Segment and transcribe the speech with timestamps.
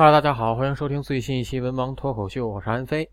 [0.00, 3.06] 嗨大家好，欢迎收听最新一期《文盲脱口秀》，我是安飞。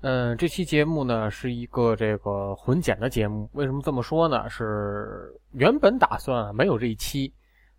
[0.00, 3.46] 嗯，这期节目呢是一个这个混剪的节目。
[3.52, 4.48] 为什么这么说呢？
[4.48, 7.30] 是原本打算没有这一期。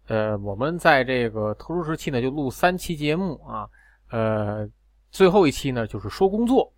[0.06, 3.68] 呃，我们在这个特殊时期呢就录三期节目啊。
[4.12, 4.70] 呃，
[5.10, 6.72] 最后一期呢就是说工作。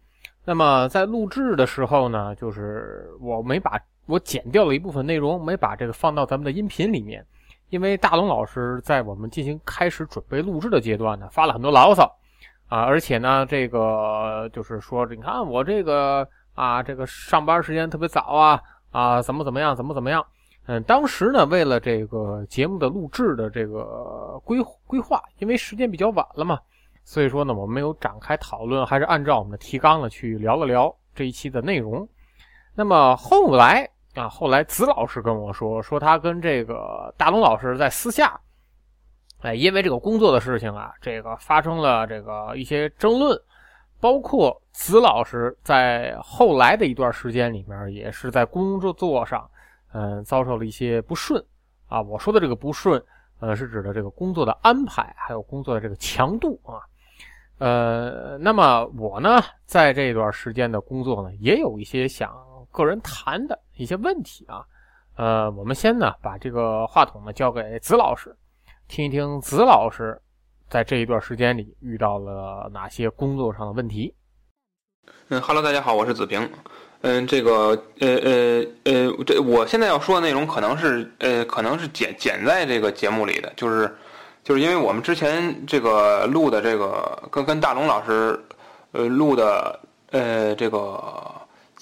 [0.45, 7.25] 那么在录制的时候呢，就是我没把我剪掉了一部分内容，没把这个放到咱们的音频里面。
[7.73, 12.03] 因为大龙老师在我们进行开始准备录制的阶段呢，发了很多牢骚，
[12.67, 18.61] 啊，而且呢，这个就是说，你看我这个啊，这个上班时间特别早啊，
[18.91, 20.23] 啊，怎么怎么样，怎么怎么样，
[20.67, 26.59] 嗯，当时呢，为了这个节目的录制的这个规规划，因为时间比较晚了嘛，
[27.03, 32.07] 所以说呢，我们没有展开讨论，还是按照我们的提纲呢去聊了聊这一期的内容。
[32.75, 33.89] 那么后来。
[34.15, 38.39] 啊，后来子老师跟我说，说他跟这个大龙老师在私下，
[39.41, 43.35] 哎，因为这个工作的事情啊，这个发生了这个一些争论，
[43.99, 49.49] 包括子老师在后来的一段时间里面，也是在工作作上，
[49.93, 51.43] 嗯，遭受了一些不顺
[51.87, 51.99] 啊。
[51.99, 53.03] 我说的这个不顺，
[53.39, 56.77] 呃，是指的这个工作的安排，还有工作的这个强度啊。
[57.57, 62.31] 呃，那么我呢，在这段时间的工作呢，也有一些想。
[62.73, 64.65] 个人谈的一些问题啊，
[65.15, 68.35] 呃，我们先呢把这个话筒呢交给子老师，
[68.87, 70.19] 听一听子老师
[70.69, 74.11] 在这一段时间里遇到了哪些工作上的问题。
[75.29, 76.49] 嗯哈喽，大家好，我是子平。
[77.01, 77.69] 嗯，这个
[77.99, 83.95] 呃呃呃，这我现在要说的内容可能是呃可能是剪剪在这个节目里的，就是
[84.43, 88.43] 就是因为我们之前这个录的这个跟跟大龙老师
[88.93, 89.79] 呃录的
[90.09, 91.31] 呃这个。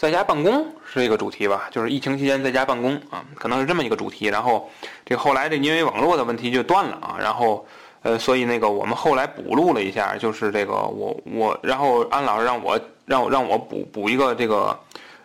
[0.01, 4.25] 在家办公是一个主题吧，就是疫情期间在家办公啊，可能是这么一个主题。
[4.25, 4.67] 然后
[5.05, 7.63] 这后来这因为网络的问题就断了啊，然后
[8.01, 14.75] 呃，所以那个我们后来补录了一下，就是这个我我，然后安老师让我让我让我补补一个这个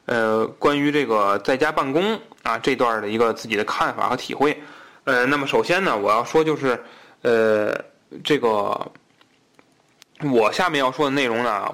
[0.05, 4.63] 呃关于这个在家办公啊这段的一个自己的看法和体会。
[5.05, 6.79] 呃，那么首先呢，我要说就是
[7.23, 7.75] 呃
[8.23, 8.79] 这个。
[10.23, 11.71] 我下面要说的内容呢，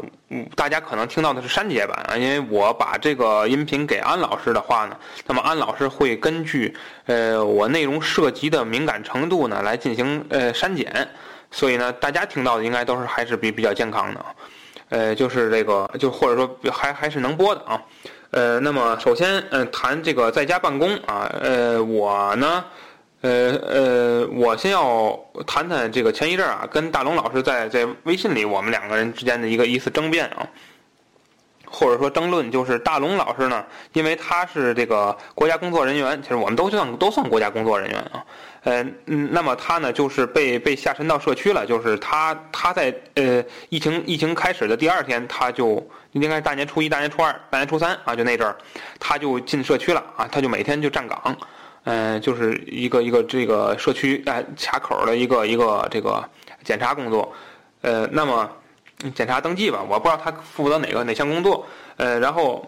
[0.57, 6.77] 大家可能听到的是删节版啊，因为我把这个音频给安老师的话呢，那么安老师会根据
[7.07, 11.09] 呃我内容涉及的敏感程度呢来进行呃删减，
[11.53, 14.25] 所以呢大家听到的应该都是还是比比较健康的，
[14.89, 17.81] 呃就是这个就或者说还还是能播的啊，
[18.33, 22.65] 呃那么首先嗯谈这个在家办公啊，呃我呢。
[23.23, 30.45] 呃呃，我先要谈谈这个前一阵啊，跟大龙老师在在微信里我们两个人之间的一个一次争辩啊，
[31.67, 38.25] 或者说争论，就是大龙老师呢，因为他是这个国家工作人员，其实我们都算都算国家工作人员啊，
[38.65, 45.81] 呃嗯，那么他呢就是被被下沉到社区了，就是他他在呃疫情疫情开始的第二天，他就
[46.11, 48.57] 应该是大年初一、大年初二、大年初三啊，就那阵儿，
[48.99, 51.37] 他就进社区了啊，他就每天就站岗。
[51.85, 56.23] 嗯，就是一个一个这个社区哎卡口的一个一个这个
[56.63, 57.33] 检查工作，
[57.81, 58.49] 呃，那么
[59.15, 62.65] 检查登记吧，我不知道他负责哪个哪项工作，呃，然后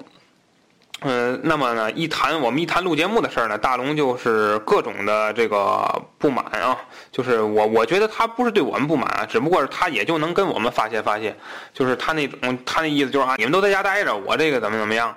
[1.03, 6.77] 嗯，那么呢，一谈我们一谈录节目的事儿呢，大龙就是各种的这个不满啊，
[7.13, 11.37] 就是我我觉得他不是对我们不满啊，只不过是他也就能跟我们发泄发泄，
[11.75, 15.15] 就是他那种他那意思就是啊，你们都在家待着，我这个怎么怎么样，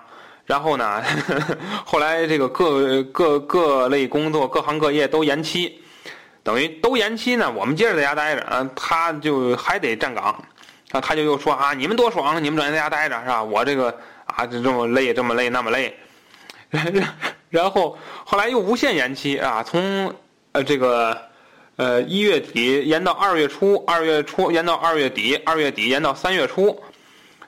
[0.48, 1.04] 然后呢，
[1.86, 5.80] 后来这个各各各类工作各行各业都延期，
[6.42, 10.44] 等于都延期呢，我们接着在家待着啊，他就还得站岗，
[10.92, 13.44] 啊，他就又说啊，你们多爽，你们整天在家待着是吧？
[13.44, 13.96] 我这个。
[14.36, 15.98] 啊，就这么累，这么累，那么累，
[16.70, 17.18] 然
[17.50, 20.14] 然后后来又无限延期啊，从
[20.52, 21.18] 呃这个
[21.78, 26.78] 呃一月底延到二月初，二月初延到二月底，二月底延到三月初，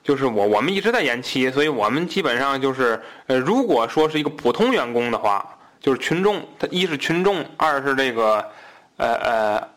[0.04, 8.46] 就是我我们一直在延期，所以我们基本上就是呃，如果说是一个普通员工的话，就是群众，他一是群众，二是这个
[8.98, 9.68] 呃呃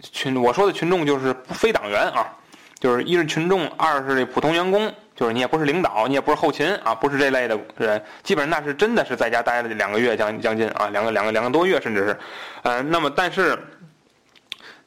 [0.00, 2.32] 群，我说的群众就是非党员啊，
[2.80, 4.92] 就是一是群众，二是这普通员工。
[5.14, 12.18] 就是你也不是领导，你也不是后勤啊，不是这类的人，基本上那是真的是在家待了两个月将将近啊，两个两个两个多月，甚至是，
[12.62, 13.56] 呃，那么但是，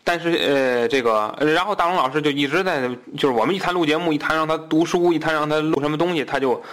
[0.06, 2.88] 但是呃，这个然后大龙老师就一直在，
[3.18, 6.64] 就是我们一谈录节目，一谈让他读书，一谈让他录什么东西，他就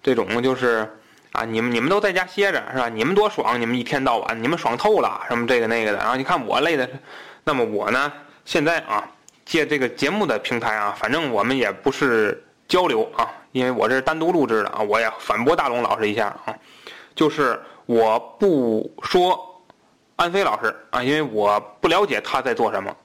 [0.00, 0.88] 这种就是
[1.32, 2.88] 啊，你们你们都在家歇着是吧？
[2.88, 6.88] 你们多爽，你们一天到晚你们爽透了，什么这个那个的，然后你看我累的，
[7.42, 8.12] 那么我呢，
[8.44, 9.04] 现在啊，
[9.44, 12.44] 借这个节目的平台啊，反正我们也不是。
[12.68, 16.56] 交流啊，因为我这是单独录制的啊，我也反驳大龙老师一下啊，
[17.14, 19.51] 就是我不说
[20.22, 22.96] 安飞老师啊，因为我不了解他在做什么。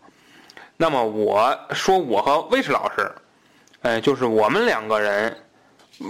[0.75, 3.11] 那么我说我和魏迟老师，
[3.81, 5.35] 呃，就是我们两个人，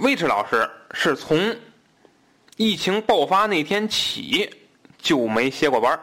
[0.02, 1.56] 魏迟老师是从
[2.58, 4.54] 疫情爆发那天起
[4.98, 5.98] 就没歇过班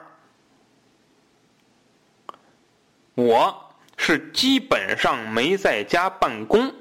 [3.14, 3.56] 我
[3.98, 6.74] 是基本上没在家办公。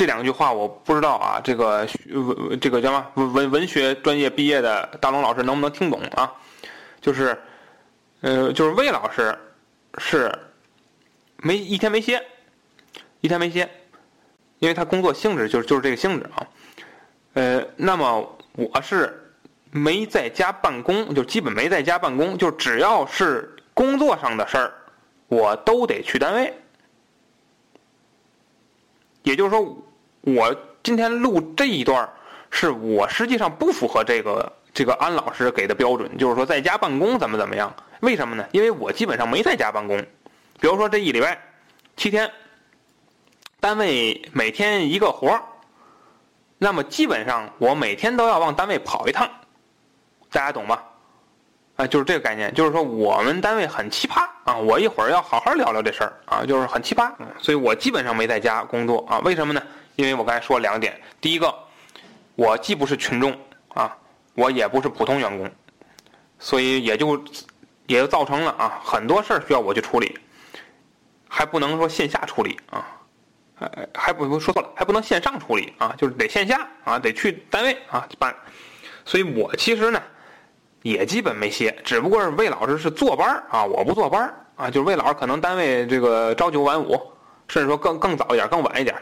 [0.00, 6.32] 这两句话我不知道啊，这个文这个叫什么文文文学专业毕业的大龙老师能不能听懂啊？
[7.02, 7.38] 就是，
[8.22, 9.38] 呃，就是魏老师
[9.98, 10.34] 是
[11.36, 12.24] 没一天没歇，
[13.20, 13.68] 一天没歇，
[14.60, 16.46] 因为他工作性质就是就是这个性质啊。
[17.34, 19.34] 呃，那么我是
[19.70, 24.72] 没在家办公，就基本没在家办公，就只要是工作上的事儿，
[25.28, 26.54] 我都得去单位。
[29.22, 29.76] 也就是说，
[30.22, 32.08] 我今天录这一段
[32.50, 37.74] 是我实际上不符合这个这个安老师给的标准，就是说在家办公怎么怎么样？
[38.00, 38.46] 为什么呢？
[38.52, 39.98] 因为我基本上没在家办公。
[40.58, 41.38] 比如说这一礼拜
[41.96, 42.30] 七天，
[43.60, 45.42] 单位每天一个活儿，
[46.58, 49.28] 那么基本上我每天都要往单位跑一趟，
[50.30, 50.84] 大家懂吧？
[51.76, 54.54] 啊，就是这个概念，就是说我们单位很奇葩啊！
[54.54, 59.18] 我一会儿要好好聊聊这事儿啊，就是很奇葩，所以我基本上没在家工作啊。
[59.20, 59.62] 为什么呢？
[60.00, 61.54] 因为我刚才说两点，第一个，
[62.34, 63.38] 我既不是群众
[63.74, 63.94] 啊，
[64.34, 65.50] 我也不是普通员工，
[66.38, 67.22] 所以也就
[67.86, 70.18] 也就造成了啊，很多事儿需要我去处理，
[71.28, 72.86] 还不能说线下处理啊，
[73.54, 78.34] 还还不说错了，还不能线上处理啊，就是得线下啊，得去单位啊办，
[79.04, 80.02] 所以我其实呢。
[80.82, 86.98] 也基本没歇，只不过是魏老师是坐班啊，我不坐班啊，就是魏老师可能单位这个朝九晚五，
[87.48, 88.96] 甚至说更更早一点，更晚一点，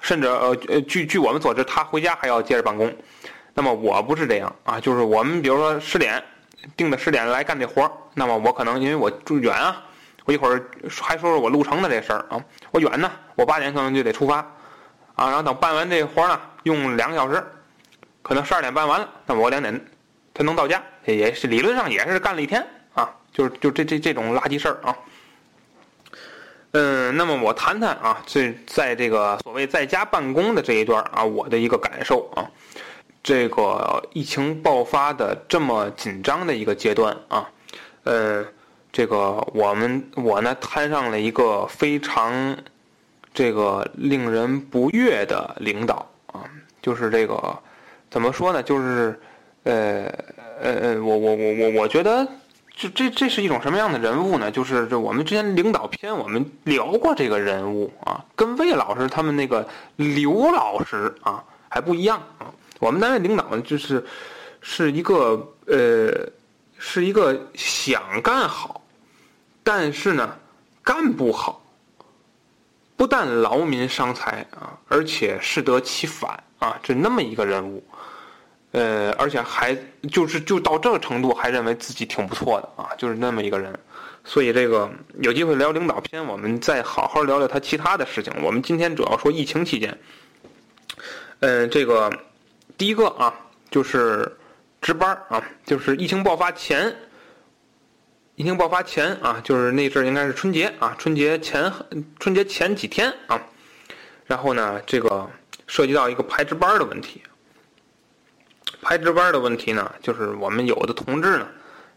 [0.00, 2.92] 甚至呃呃，据据我们所知，他回家还要接着办公。
[3.54, 6.22] 那么我不是这样啊，就是我们比如说十点
[6.76, 9.82] 定的十点来干这活那么我可能因为我住远啊，
[10.24, 10.62] 我一会儿
[11.00, 14.38] 还说说我路程的这事儿啊，我远呢，我八点可能就得出发
[15.14, 17.44] 啊，然后等办完这活呢，用两个小时，
[18.22, 19.80] 可能十二点办完了，那么我两点。
[20.32, 24.96] 才能到家，也是理论上也是干了一天啊，就是就这这这种垃圾事儿啊。
[26.72, 32.48] 嗯，那么我谈谈啊，这在这个所谓在家办公的这一段啊，我的一个感受啊，
[33.22, 37.50] 这个疫情爆发的这么紧张的一个阶段啊，
[38.04, 38.44] 呃，
[38.92, 42.56] 这个我们我呢摊上了一个非常
[43.34, 46.44] 这个令人不悦的领导啊，
[46.80, 47.58] 就是这个
[48.10, 49.20] 怎么说呢，就是。
[49.62, 50.06] 呃
[50.62, 52.26] 呃呃，我我我我我觉得，
[52.80, 54.50] 这这这是一种什么样的人物呢？
[54.50, 62.46] 就是这我们之前领导篇我们聊过这个人物啊，跟魏老师他们那个刘老师啊还不一样啊。
[62.78, 64.02] 我们单位领导呢，就是
[64.62, 66.26] 是一个呃，
[66.78, 68.80] 是一个想干好，
[69.62, 70.34] 但是呢
[70.82, 71.62] 干不好，
[72.96, 77.84] 不但劳民伤财啊，而且适得其反啊，这那么一个人物。
[78.72, 79.76] 呃，而且还
[80.12, 83.76] 就是就到这个程度，还认为自己挺不错的啊，就是那么一个人。
[84.22, 84.88] 所以这个
[85.20, 88.32] 有机会聊领导篇，我们再好好聊聊他其他的事情。
[88.42, 89.98] 我们今天主要说疫情期间。
[91.40, 92.12] 嗯，这个
[92.76, 93.34] 第一个啊，
[93.70, 94.30] 就是
[94.82, 96.94] 值班啊，就是疫情爆发前，
[98.36, 101.72] 疫情爆发前啊，就是那阵应该是春节啊，春节前
[102.18, 103.40] 春节前几天啊，
[104.26, 105.28] 然后呢，这个
[105.66, 107.22] 涉及到一个排值班的问题。
[108.82, 111.46] 排值班的问题呢，就是我们有的同志呢，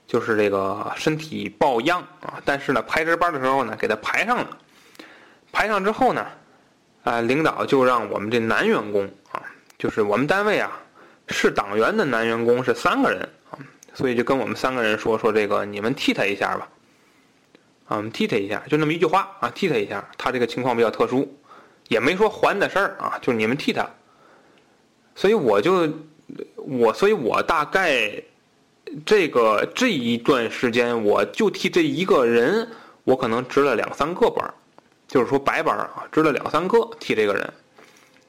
[0.06, 4.58] 就是这个身体抱恙啊，但是呢，排值班的时候呢，给他排上了，
[5.52, 6.28] 排上之后呢，
[7.04, 9.42] 啊，领导就让我们这男员工啊，
[9.78, 10.78] 就是我们单位啊，
[11.30, 13.58] 是党员的男员工是三个人啊，
[13.94, 16.68] 所以就跟我们三个人说说这个，你们替他一下吧，
[17.88, 21.34] 啊，我们替他一下，就那么一句话啊，替他一下，他这个情况比较特殊，
[21.88, 23.90] 也没说还的事儿啊，就是你们替他，
[25.16, 25.90] 所以我就。
[26.66, 28.12] 我，所以我大概
[29.06, 32.68] 这个这一段时间，我就替这一个人，
[33.04, 34.54] 我可能值了两三个班
[35.08, 37.54] 就是说白班啊，值了两三个替这个人，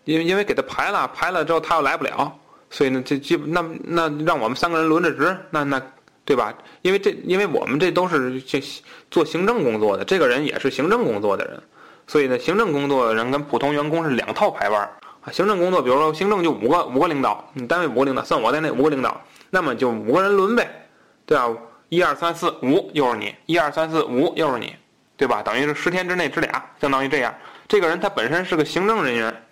[0.05, 2.37] 因为因为给他排了，排了之后他又来不了，
[2.71, 5.81] 所以呢，这基本那那让我们三个人轮着值，那那
[6.25, 6.53] 对吧？
[6.83, 8.63] 因为这因为我们这都是这
[9.11, 11.63] 做行政工作的，这个人也是行政工作的人，
[12.07, 14.91] 所以呢，行政工作的人跟普通员工是两套排班。
[15.33, 20.89] 行政工作，比如说行政就五个五个领导，你单位五个领导，算我在内五个领导，那么就五个人轮呗，
[21.25, 21.55] 对吧？
[21.89, 24.75] 一二三四五又是你，一二三四五又是你，
[25.17, 25.43] 对吧？
[25.43, 27.35] 等于是十天之内值俩，相当于这样。
[27.69, 29.43] 这个人他本身是个行政人员，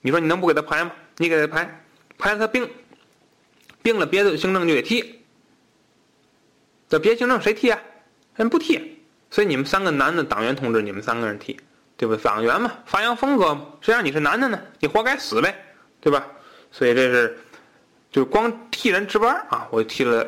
[0.00, 0.92] 你说你能不给他排吗？
[1.18, 1.80] 你给他排，
[2.18, 2.68] 排了他病，
[3.82, 5.20] 病了别的行政就得替，
[6.88, 7.78] 这别行政谁替啊？
[8.34, 8.98] 人不替，
[9.30, 11.58] 所以你们三个男的党员同志，你们三个人替。
[11.96, 12.16] 对吧？
[12.22, 14.60] 党员嘛，发扬风格嘛，谁让你是男的呢？
[14.80, 15.56] 你活该死呗，
[16.00, 16.26] 对吧？
[16.70, 17.38] 所以这是，
[18.10, 20.26] 就光替人值班啊，我替了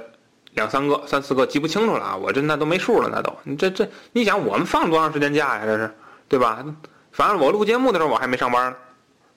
[0.55, 3.37] 两三个、三四个，记不清楚了啊，我这那都没数了，那都。
[3.43, 5.67] 你这这，你想我们放多长时间假呀？
[5.67, 5.95] 这是，
[6.29, 6.65] 对吧？
[7.13, 8.77] 反正我录节目的时候我还没上班呢，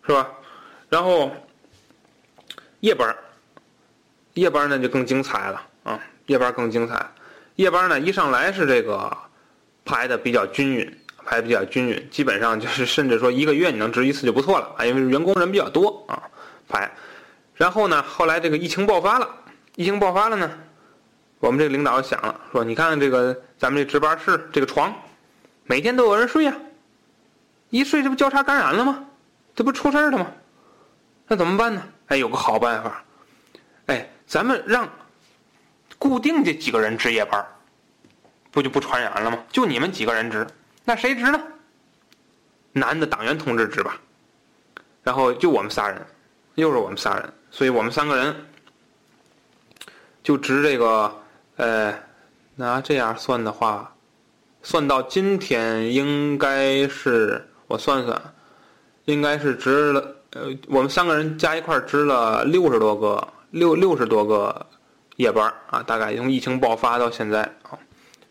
[0.05, 0.29] 是吧？
[0.87, 1.31] 然后
[2.79, 3.13] 夜班，
[4.35, 7.05] 夜班呢就更精彩了啊，夜班更精彩。
[7.55, 9.15] 夜班呢一上来是这个
[9.83, 10.97] 排的比较均匀。
[11.31, 16.21] 排比较均匀，基本上就是甚至说一个月你能值一次就不错了啊，因为员工人比较多啊，
[16.67, 16.91] 排。
[17.55, 19.29] 然后呢，后来这个疫情爆发了，
[19.77, 20.51] 疫情爆发了呢，
[21.39, 24.93] 我们这个领导想了，说你看看这个咱们这值班室这个床，
[25.63, 26.53] 每天都有人睡呀，
[27.69, 29.05] 一睡这不交叉感染了吗？
[29.55, 30.27] 这不出事了吗？
[31.29, 31.81] 那怎么办呢？
[32.07, 33.01] 哎，有个好办法，
[33.85, 34.85] 哎，咱们让
[35.97, 37.41] 固定这几个人值夜班，
[38.51, 39.39] 不就不传染了吗？
[39.49, 40.45] 就你们几个人值。
[40.83, 41.39] 那谁值呢？
[42.73, 43.99] 男的党员同志值吧，
[45.03, 46.05] 然后就我们仨人，
[46.55, 48.33] 又是我们仨人，所以我们三个人
[50.23, 51.13] 就值这个，
[51.57, 51.93] 呃，
[52.55, 53.93] 拿这样算的话，
[54.63, 58.33] 算到今天应该是我算算，
[59.03, 64.65] 应该是值了，呃，我们三个人加一块值了六十多个，六六十多个
[65.17, 67.77] 夜班啊，大概从疫情爆发到现在啊，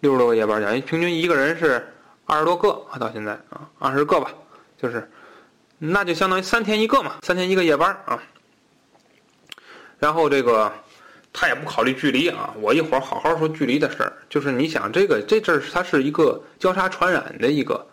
[0.00, 1.87] 六十多个夜班，等于平均一个人是。
[2.30, 4.30] 二十多个啊，到现在啊，二十个吧，
[4.80, 5.10] 就是，
[5.78, 8.22] 那就相当于三天一个嘛，三天一个夜班啊。
[9.99, 10.72] 然后这个
[11.32, 14.12] 他也不考虑距离啊，我一会儿好好说距离的事儿。
[14.28, 17.84] 就是你想这个这阵儿它是一个交叉传染的一个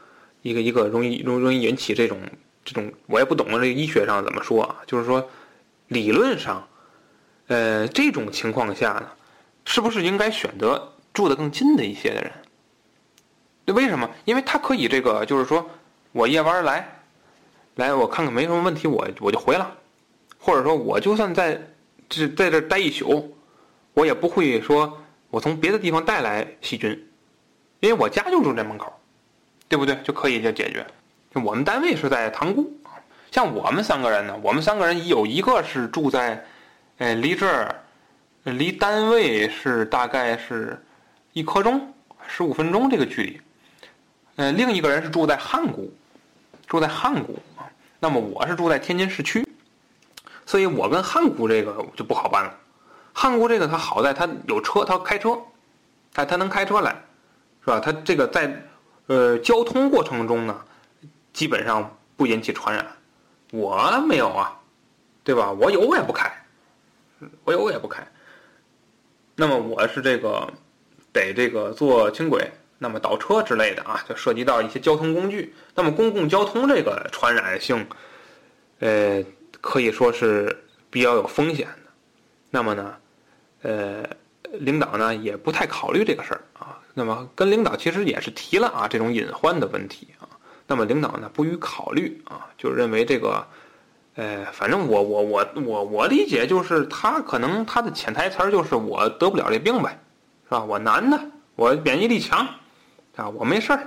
[0.44, 2.22] 一个一个容易容容易引起这种
[2.64, 5.28] 这种我也不懂这个医学上怎么说啊，就是说
[5.88, 6.68] 理论上，
[7.48, 9.10] 呃这种情况下呢，
[9.66, 12.32] 是不是应该选择住的更近的一些的人？
[13.74, 14.10] 为什么？
[14.26, 15.70] 因为他可以这个，就是说，
[16.12, 16.88] 我夜班来，
[17.76, 19.76] 来我看看没什么问题，我我就回了，
[20.40, 21.62] 或者说我就算在
[22.08, 23.36] 这在这待一宿，
[23.94, 24.98] 我也不会说
[25.30, 26.90] 我从别的地方带来细菌，
[27.82, 28.92] 因为我家就住这门口，
[29.68, 29.98] 对不对？
[30.04, 30.86] 就可以就解决。
[31.44, 32.72] 我们单位是在塘沽，
[33.32, 36.42] 像我们三个人呢，我们三个人有一个是住在，
[37.00, 37.76] 呃，离这儿，
[38.44, 40.82] 离单位是大概是
[41.34, 41.94] 一刻钟，
[42.28, 43.42] 十五分钟这个距离。
[44.38, 45.92] 嗯，另一个人是住在汉沽，
[46.68, 47.66] 住在汉沽啊。
[48.00, 49.44] 那么我是住在天津市区，
[50.46, 52.56] 所以我跟汉沽这个就不好办了。
[53.14, 55.40] 汉沽这个他好在他有车，他开车，
[56.14, 56.92] 哎，他能开车来，
[57.62, 57.80] 是吧？
[57.80, 58.64] 他这个在
[59.08, 60.62] 呃交通过程中呢，
[61.34, 62.86] 基本上不引起传染。
[63.52, 64.56] 我没有啊，
[65.24, 65.52] 对吧？
[65.52, 66.32] 我有我也不开，
[67.44, 68.06] 我有我也不开。
[69.36, 70.48] 那么我是这个
[71.12, 72.52] 得这个坐轻轨。
[72.78, 75.54] 那么倒车之类的啊，就涉及到一些交通工具。
[75.74, 77.88] 那么公共交通这个传染性，
[78.80, 79.24] 呃，
[79.62, 81.92] 可以说是比较有风险的。
[82.50, 82.96] 那么呢，
[83.64, 84.04] 呃，
[84.54, 86.80] 领导呢也不太考虑这个事儿啊。
[86.94, 90.30] 那么跟领导其实也是提了啊这种隐患的问题啊。
[90.66, 93.46] 那么领导呢不予考虑啊，就认为这个，
[94.16, 100.00] 呃，反正我我我我我理解就是他可能他的潜台词儿就是我得不了这病呗，
[100.46, 100.64] 是吧？
[100.64, 101.20] 我男的，
[101.56, 102.48] 我免疫力强，
[103.18, 103.80] 啊，我没事儿，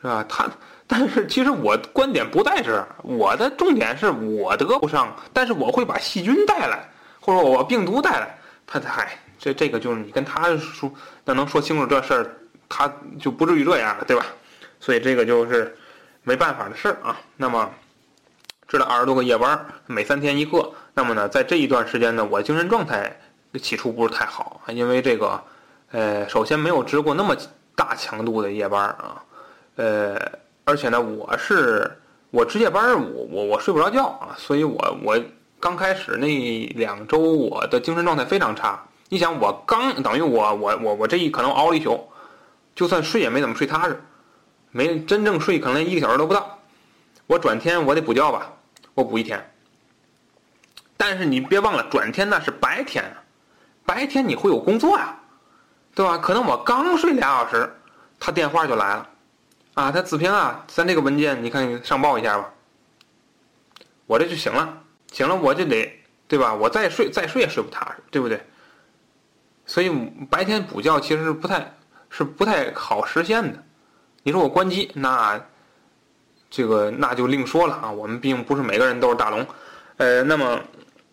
[0.00, 0.24] 是吧？
[0.28, 0.48] 他，
[0.86, 6.88] 但是其实我观点不在这儿，我的重点是我得不上，但是我会把细菌带来，
[7.20, 8.38] 或者我病毒带来。
[8.66, 10.90] 他嗨，这这个就是你跟他说，
[11.24, 12.36] 那能说清楚这事儿，
[12.68, 14.24] 他就不至于这样了，对吧？
[14.78, 15.76] 所以这个就是
[16.22, 17.18] 没办法的事儿啊。
[17.36, 17.68] 那么。
[18.68, 20.72] 值了二十多个夜班，每三天一个。
[20.92, 23.16] 那么呢，在这一段时间呢，我精神状态
[23.62, 25.40] 起初不是太好，因为这个，
[25.92, 27.36] 呃，首先没有值过那么
[27.76, 29.22] 大强度的夜班啊，
[29.76, 30.18] 呃，
[30.64, 31.88] 而且呢，我是
[32.32, 35.16] 我值夜班，我我我睡不着觉啊，所以我我
[35.60, 38.82] 刚开始那两周我的精神状态非常差。
[39.08, 42.08] 你想，我刚等于我我我我这一可能熬了一宿，
[42.74, 44.02] 就算睡也没怎么睡踏实，
[44.72, 46.58] 没真正睡，可能一个小时都不到。
[47.28, 48.52] 我转天我得补觉吧。
[48.94, 49.52] 我补一天，
[50.96, 53.04] 但是你别忘了，转天那是白天，
[53.84, 55.14] 白天你会有工作呀，
[55.96, 56.18] 对吧？
[56.18, 57.74] 可能我刚睡俩小时，
[58.20, 59.08] 他电话就来了，
[59.72, 62.52] 啊，他子平啊，咱这个文件你看上报一下吧，
[64.06, 64.78] 我这就行了，
[65.10, 65.90] 行了我就得，
[66.28, 66.54] 对吧？
[66.54, 68.38] 我再睡再睡也睡不踏实，对不对？
[69.64, 69.88] 所以
[70.30, 71.74] 白天补觉其实是不太
[72.10, 73.64] 是不太好实现的，
[74.22, 75.40] 你说我关机那。
[76.48, 79.44] 这个那就另说了啊，我们并不是每个人都是大龙，
[79.96, 80.60] 呃，那么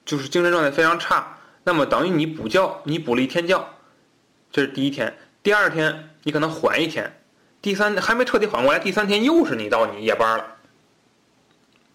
[0.06, 3.68] 就是精神状态非常差，那么等于你补觉，你补了一天觉，
[4.53, 7.12] 这是第一天，第二天你可能缓一天，
[7.60, 10.45] 第三还没彻底缓过来，第三天又是你到你夜班了，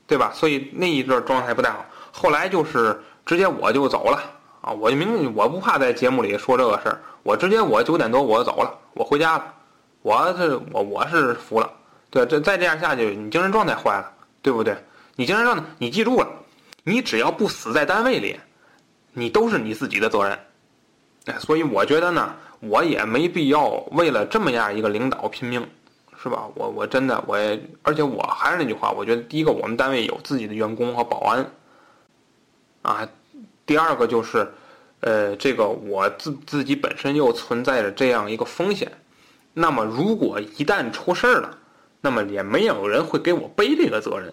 [0.09, 0.33] 对吧？
[0.35, 4.21] 所以那一段状态不太好，后来就是直接我就走了
[4.61, 9.55] 啊，我就明我不怕在节目里说这个事儿，我直接我九点多我就走了，我回家了，
[10.03, 11.73] 我是我我是服了。
[12.11, 14.13] 对，这再这样下去，你精神状态坏了，
[14.43, 14.77] 对不对？
[15.15, 16.29] 你精神状态，你记住了，
[16.83, 18.41] 你只要不死在单位里，
[19.13, 20.37] 你都是你自己的责任。
[21.27, 25.67] 哎，所以我觉得呢，我也没必要为了这么样一个领导拼命，
[26.21, 26.49] 是吧？
[26.55, 31.51] 我我真的，我也，而且我还是那句话，我觉得第一个，我们单位有自己的员工和保安，
[32.83, 33.09] 啊，
[33.65, 34.51] 第二个就是，
[35.01, 38.91] 呃，这个我自自己本身又存在着这样一个风险，
[39.55, 41.57] 那么如果一旦出事儿了，
[42.01, 44.33] 那么也没有人会给我背这个责任，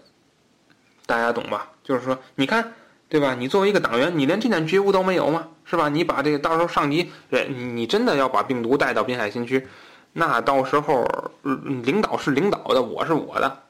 [1.05, 1.71] 大家懂吧？
[1.83, 2.73] 就是说，你看，
[3.07, 3.35] 对吧？
[3.35, 5.47] 你作为一个党员，你连这点觉悟都没有吗？
[5.63, 5.89] 是吧？
[5.89, 9.67] 你把这个到时候上级，你你真的要把病毒带到滨海新区，
[10.13, 11.07] 那到时候
[11.83, 13.63] 领导是领导的，我是我的，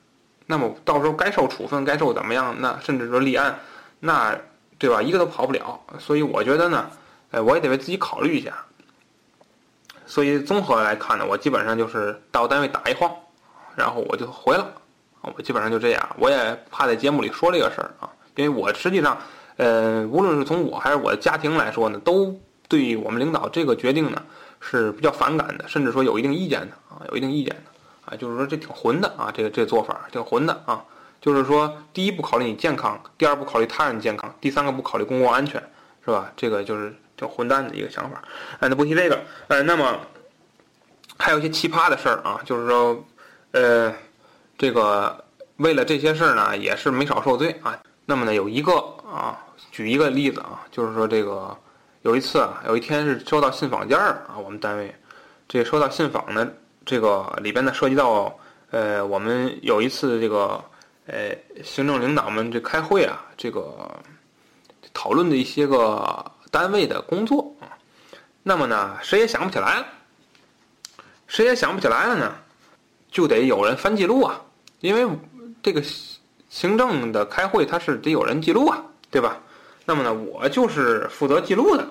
[0.46, 2.56] 那么到时候该受处分，该受怎么样？
[2.60, 3.60] 那甚至说立案，
[4.00, 4.38] 那
[4.78, 5.02] 对吧？
[5.02, 5.80] 一个都跑不了。
[6.00, 6.90] 所以我觉得呢，
[7.32, 8.54] 哎，我也得为自己考虑一下。
[10.06, 13.12] 所以综合来看呢，我基本上就是到单位打一晃。
[13.76, 14.72] 然后我就回了，
[15.20, 16.16] 我基本上就这样。
[16.18, 19.18] 我也怕在节目里说这个事儿啊，因为我实际上，
[19.58, 24.22] 呃，无论是从我还是我的家庭来说呢，都对我们领导这个决定呢
[24.60, 27.72] 是比较反感的，甚至说有一定意见的啊，有一定意见的
[28.06, 30.84] 啊，就是说这挺混的啊，这个这个做法挺混的啊，
[31.22, 35.62] 就是说第一不考虑你健康，第二不考虑他人健康，第三个不考虑公共安全，
[36.04, 36.32] 是吧？
[36.36, 38.22] 这个就是挺混蛋的一个想法。
[38.60, 40.00] 哎，那不提这个，呃，那么
[41.18, 43.04] 还有一些奇葩的事儿啊，就是说。
[43.52, 43.94] 呃，
[44.58, 45.24] 这个
[45.56, 47.80] 为了这些事儿呢，也是没少受罪啊。
[48.06, 49.38] 那么呢，有一个啊，
[49.72, 51.58] 举一个例子啊，就是说这个
[52.04, 54.94] 有一次啊，有一天是收到信访件儿啊，我们单位
[55.48, 56.48] 这收到信访呢，
[56.86, 58.38] 这个里边呢涉及到
[58.70, 60.64] 呃，我们有一次这个
[61.08, 63.90] 呃，行政领导们这开会啊，这个
[64.94, 67.74] 讨论的一些个单位的工作啊。
[68.44, 69.88] 那么呢，谁也想不起来了，
[71.26, 72.36] 谁也想不起来了呢？
[73.10, 74.40] 就得有人翻记录啊，
[74.82, 75.08] 因为
[75.64, 75.82] 这个
[76.56, 79.42] 行政的开会，他是得有人记录啊，对吧？
[79.84, 81.86] 那么呢，我就是负责记录的，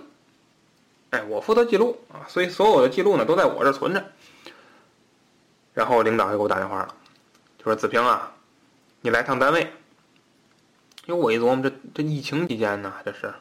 [1.11, 4.03] 哎，我负责记录啊，所以所有的记录呢都在我这存着。
[5.75, 6.95] 然后领导就给我打电话了，
[7.59, 8.33] 就说：“子平啊，
[9.03, 9.71] 你来趟单位。”
[11.05, 13.35] 因为我一琢磨，这这疫情期间呢，这是，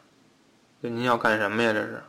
[0.82, 1.72] 这您要干什么呀？
[1.72, 2.04] 这是，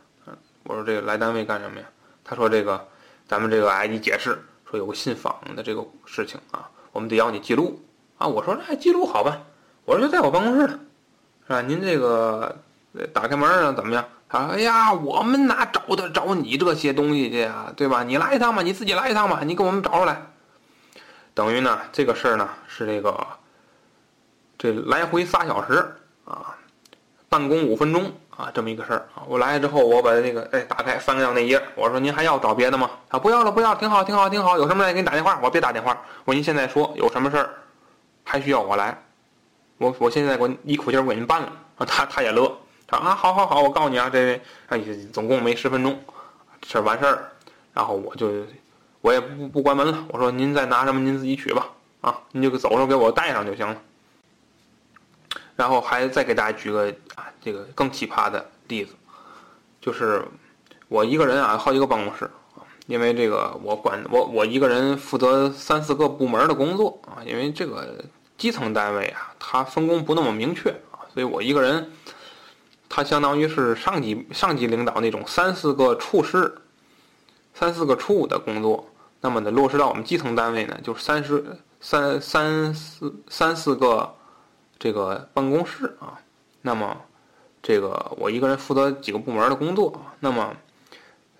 [0.63, 1.85] 我说这个来单位干什么呀？
[2.21, 2.85] 他说：“这个，
[3.29, 4.37] 咱们这个挨你解释。”
[4.69, 7.79] 说有个信访的这个事情啊，我们得要你记录
[8.17, 8.27] 啊。
[8.27, 9.37] 我说那记录好吧，
[9.85, 10.79] 我说就在我办公室呢，
[11.47, 11.61] 是吧？
[11.61, 12.57] 您这个
[13.13, 14.05] 打开门啊，怎么样？
[14.27, 17.71] 他说：“哎呀，我们哪找得着你这些东西去呀？
[17.75, 18.03] 对吧？
[18.03, 20.21] 你来一趟吧，你自己来一趟吧，你给我们找出来。”
[21.33, 23.27] 等于呢，这个事儿呢是这个
[24.57, 26.55] 这来回仨小时啊，
[27.29, 28.11] 办公五分钟。
[28.37, 29.23] 啊，这么一个事儿啊！
[29.29, 32.89] 我来了之后，我把那个哎打开，翻到那页，我说您还要找别的吗？
[33.07, 34.57] 啊，不要了，不要，挺好，挺好，挺好。
[34.57, 35.97] 有什么再给你打电话，我别打电话。
[36.25, 37.49] 我您现在说有什么事儿，
[38.25, 39.01] 还需要我来？
[39.77, 42.51] 我我现在我一口气儿给您办了啊，他他也乐，
[42.87, 44.35] 他说啊，好好好，我告诉你啊，这
[44.67, 44.77] 啊
[45.13, 45.97] 总共没十分钟，
[46.65, 47.31] 事儿完事儿，
[47.73, 48.31] 然后我就
[49.01, 51.67] 我也不不关门了，我说您再拿什么您自己取吧，
[52.01, 53.77] 啊，您就走时候给我带上就行了。
[55.55, 58.93] 然后还再给大家举个啊这个更奇葩的例子，
[59.79, 60.25] 就是
[60.87, 62.29] 我一个人啊好几个办公室。
[62.87, 67.17] 因为这个，我管我我一个人负责三四个部门的工作啊。
[67.25, 68.05] 因为这个
[68.37, 71.91] 基层单位啊，它分工不那么明确啊，所以我一个人，
[72.89, 76.55] 他相当于是上级上级领导那种三四个处室、
[77.53, 78.89] 三四个处的工作。
[79.21, 81.43] 那么呢，落实到我们基层单位呢，就是三十
[81.79, 84.13] 三三四三四个
[84.77, 86.19] 这个办公室啊。
[86.61, 86.95] 那么
[87.61, 90.01] 这个我一个人负责几个部门的工作。
[90.19, 90.55] 那么。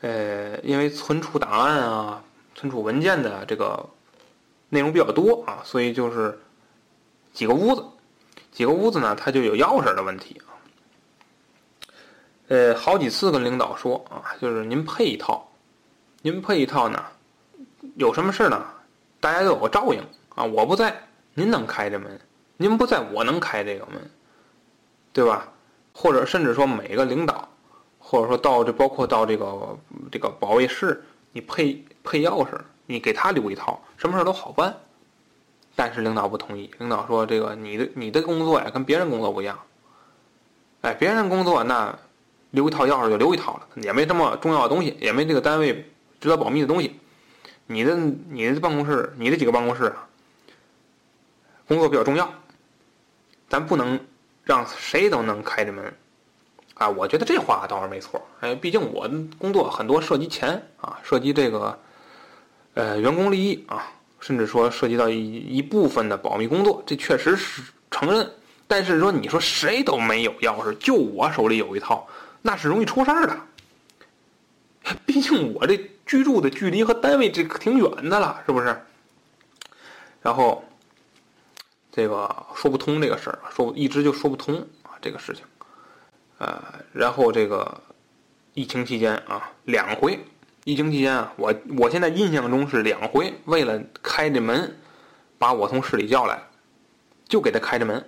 [0.02, 2.22] 呃，因为存储档案啊、
[2.54, 3.84] 存储文件的这个
[4.70, 6.38] 内容比较多啊，所以就是
[7.36, 7.86] 几个屋子，
[8.52, 10.50] 几个屋子呢，它就有钥匙的问题啊。
[12.48, 15.46] 呃，好几次跟领导说啊，就是您配一套，
[16.22, 17.04] 您配一套呢，
[17.96, 18.66] 有什么事呢，
[19.20, 20.02] 大家都有个照应
[20.34, 20.46] 啊。
[20.46, 20.96] 我不在，
[21.34, 22.10] 您能开这门；
[22.56, 24.10] 您不在，我能开这个门，
[25.12, 25.52] 对吧？
[25.94, 27.48] 或者甚至说每个领导。
[28.08, 29.76] 或者说到这，包括到这个
[30.12, 32.52] 这个保卫室，你配配钥匙，
[32.86, 34.72] 你给他留一套，什么事都好办。
[35.76, 39.60] 但是领导不同意，领导说这个你的你的工作呀跟别人工作不一样。
[40.82, 41.98] 哎，别人工作那
[42.52, 47.00] 留一套钥匙就留一套了，也没什么重要的东西，也没这个单位值得保密的东西。
[47.68, 47.96] 你的
[48.30, 50.08] 你的办公室，你的几个办公室啊，
[51.68, 52.32] 工作比较重要，
[53.50, 54.00] 咱不能
[54.44, 55.94] 让谁都能开着门。
[56.76, 58.22] 啊，我觉得这话倒是没错。
[58.42, 61.80] 哎，毕竟我的工作很多涉及钱啊，涉及这个
[62.76, 63.92] 呃员工利益啊，
[64.26, 67.62] 甚至说涉及到一一部分的保密工作，这确实是
[67.92, 68.28] 承认。
[68.66, 72.08] 但是说你说谁都没有钥匙，就我手里有一套，
[72.42, 73.38] 那是容易出事儿的。
[75.06, 78.76] 毕竟我这居住的距离和单位这挺远的了，是不是？
[80.24, 80.66] 然后
[81.92, 85.44] 这个说不通这个事儿，说一直就说不通啊，这个事情。
[86.40, 86.60] 呃，
[86.94, 87.80] 然后这个
[88.56, 90.20] 疫情期间啊，两回，
[90.66, 94.76] 疫情期间啊，我我现在印象中是两回，为了开这门，
[95.38, 96.42] 把我从市里叫来，
[97.30, 98.04] 就给他开着门，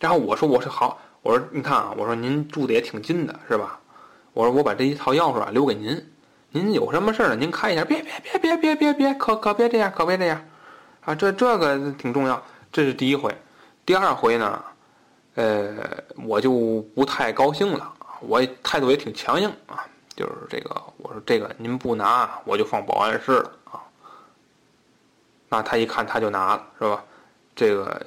[0.00, 3.78] 然后我说我说好，我说你看啊，我说您住的也挺近的，是吧？
[4.32, 6.02] 我说我把这一套钥匙啊留给您，
[6.52, 10.42] 您有什么事儿您开一下，别别别别别别别，可可别这样，可别这样，
[11.02, 12.42] 啊，这这个挺重要，
[12.72, 13.30] 这是第一回，
[13.84, 14.64] 第二回呢？
[15.34, 15.74] 呃，
[16.26, 19.84] 我就不太高兴了我态度也挺强硬啊，
[20.16, 23.80] 就是这个，我说这个您不拿，我就放保安室了啊。
[25.48, 27.04] 那他一看他就拿了，是吧？
[27.54, 28.00] 这个，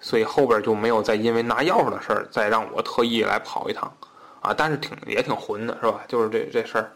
[0.00, 3.92] 所以后边就没有再因为拿钥匙的事儿再让我特意来跑一趟
[4.40, 4.54] 啊。
[4.56, 6.00] 但是挺也挺混的，是吧？
[6.08, 6.90] 就是这这事儿。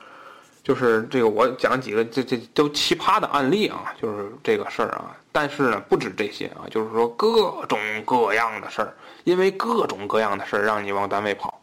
[0.64, 5.16] 就是这个，我讲几个这这都奇葩的案例啊，就是这个事儿啊。
[5.32, 8.92] 但是呢，不止这些啊，就是说各种各样的事儿，
[9.24, 11.57] 因为各种各样的事儿让你往单位跑，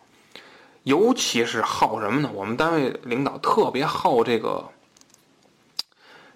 [0.85, 2.31] 尤其是好什么呢？
[2.33, 4.63] 我们单位领导特别好这个，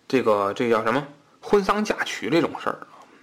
[0.08, 1.08] 这个这叫什么
[1.42, 2.78] 婚丧嫁娶这种事儿，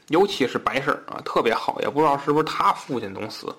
[0.09, 1.81] 尤其是白事儿啊，特别好。
[1.81, 3.55] 也不知道是不是他父亲总死，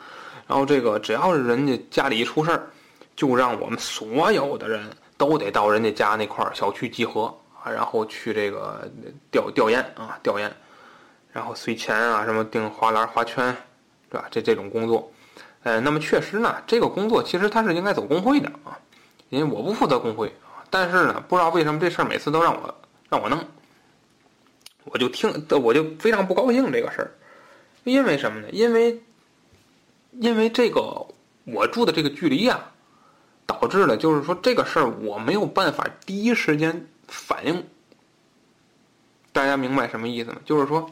[0.47, 2.67] 然后这个只要是人家家里一出事儿，
[3.15, 4.89] 就让我们所有的人。
[5.17, 7.23] 都得到人家家那块儿小区集合
[7.59, 8.87] 啊，然后去这个
[9.31, 10.47] 吊吊唁啊，吊唁，
[11.31, 13.47] 然后随钱啊，什么订花篮花圈，
[14.11, 14.25] 是吧？
[14.29, 15.11] 这这种工作，
[15.67, 18.79] 呃，那么确实呢，这个工作其实他是应该走工会的啊，
[19.27, 20.63] 因为我不负责工会啊。
[20.69, 22.73] 但是呢，不知道为什么这事儿每次都让我
[23.09, 23.43] 让我弄，
[24.85, 27.11] 我就听我就非常不高兴这个事儿，
[27.83, 28.47] 因为什么呢？
[28.51, 29.01] 因为
[30.11, 31.05] 因为这个
[31.43, 32.71] 我住的这个距离呀。
[33.49, 37.63] 导致了，就是说这个事儿我没有办法第一时间反应。
[39.31, 40.37] 大家明白什么意思吗？
[40.43, 40.91] 就是说，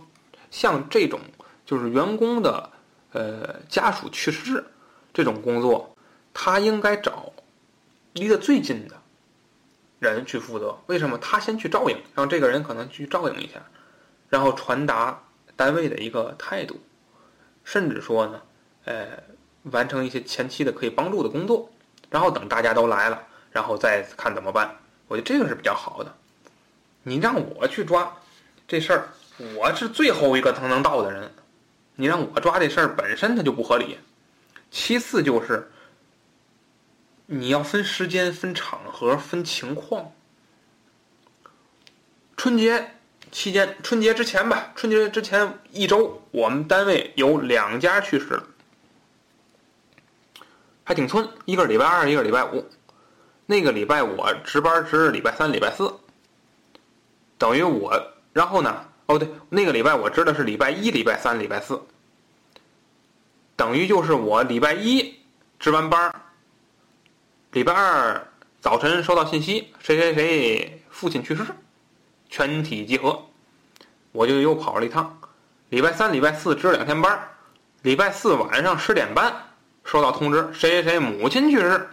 [0.52, 1.20] 像这种
[1.66, 2.70] 就是员工的
[3.16, 4.64] 呃家属去世
[5.14, 5.96] 这种工作，
[6.34, 7.32] 他应该找
[8.14, 8.96] 离得最近的
[10.00, 10.78] 人去负责。
[10.88, 11.18] 为什么？
[11.20, 13.62] 他先去照应，让这个人可能去照应一下，
[14.30, 15.24] 然后传达
[15.56, 16.80] 单位的一个态度，
[17.64, 18.42] 甚至说呢，
[18.84, 19.08] 呃，
[19.72, 21.70] 完成一些前期的可以帮助的工作。
[22.12, 24.74] 然后等大家都来了，然后再看怎么办。
[25.08, 26.16] 我觉得这个是比较好的。
[27.04, 28.16] 你让我去抓
[28.68, 29.10] 这事儿，
[29.58, 31.30] 我是最后一个才能到的人。
[31.96, 33.98] 你让我抓这事儿本身它就不合理。
[34.72, 35.72] 其次就是
[37.26, 40.12] 你要分时间、分场合、分情况。
[42.38, 42.92] 春节
[43.32, 48.44] 期间，春节之前吧，春节之前一周，我们单位有两家去世了，
[50.84, 52.70] 还挺村，一个礼拜二，一个礼拜五。
[53.46, 55.94] 那个礼拜我值班值礼拜三、礼拜四，
[57.38, 61.80] 等于我，然后呢，哦对，那个礼拜我知道是礼拜一、礼拜三、礼拜四，
[63.56, 65.16] 等于就是我礼拜一
[65.60, 66.16] 值完班儿，
[67.52, 68.28] 礼拜二
[68.60, 71.46] 早晨收到信息，谁谁谁父亲去世，
[72.30, 73.24] 全体集合，
[74.12, 75.20] 我就又跑了一趟。
[75.70, 77.30] 礼拜三、礼拜四值两天班儿，
[77.84, 79.34] 礼拜四晚上十点半
[79.84, 81.90] 收到通知，谁谁谁母亲去世。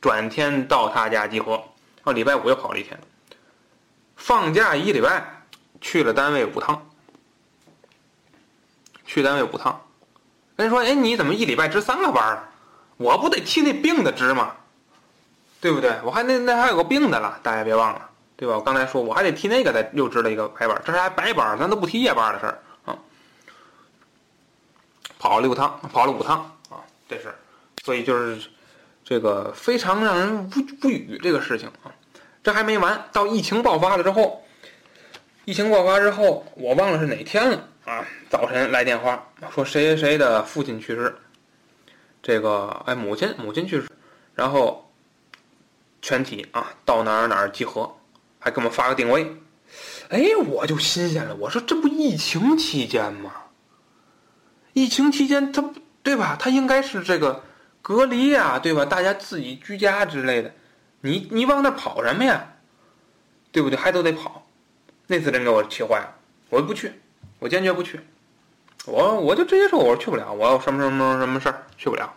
[0.00, 2.98] 转天到他家集合，然后礼拜五又跑了一天。
[4.16, 5.43] 放假一礼拜，
[5.84, 6.82] 去了单位五趟。
[9.04, 9.78] 去单位五趟，
[10.56, 12.48] 人说：“哎，你怎么一礼拜值三个班儿？
[12.96, 14.54] 我不得替那病的值吗？
[15.60, 15.94] 对不对？
[16.02, 18.54] 我还那那还有个病的了，大家别忘了，对吧？
[18.56, 22.96] 我刚才说我还得替那个再又值了一个白班，这还白班，咱都不提夜班的事儿啊。
[25.18, 27.32] 跑了六趟，跑了五趟啊，这是，
[27.84, 28.40] 所以就是。”
[29.06, 31.92] 这个非常让人无无语，这个事情啊，
[32.42, 33.06] 这还没完。
[33.12, 34.42] 到疫情爆发了之后，
[35.44, 38.04] 疫情爆发之后，我忘了是哪天了啊？
[38.30, 41.14] 早晨来电话说谁谁谁的父亲去世，
[42.22, 43.88] 这个哎母亲母亲去世，
[44.34, 44.90] 然后
[46.00, 47.94] 全体啊到哪儿哪儿集合，
[48.38, 49.36] 还给我们发个定位。
[50.08, 53.32] 哎，我就新鲜了，我说这不疫情期间吗？
[54.72, 55.62] 疫情期间他
[56.02, 56.36] 对吧？
[56.40, 57.42] 他应该是这个。
[57.82, 58.82] 隔离呀，对吧？
[58.86, 60.50] 大家自己居家之类的，
[61.02, 62.54] 你你往那跑什么呀？
[63.52, 63.76] 对不对？
[63.78, 64.43] 还都得跑。
[65.06, 66.14] 那次真给我气坏了，
[66.50, 66.92] 我不去，
[67.38, 68.00] 我坚决不去。
[68.86, 72.12] 我我就直接说，我说去不了，我有什么什么什么事儿去不了。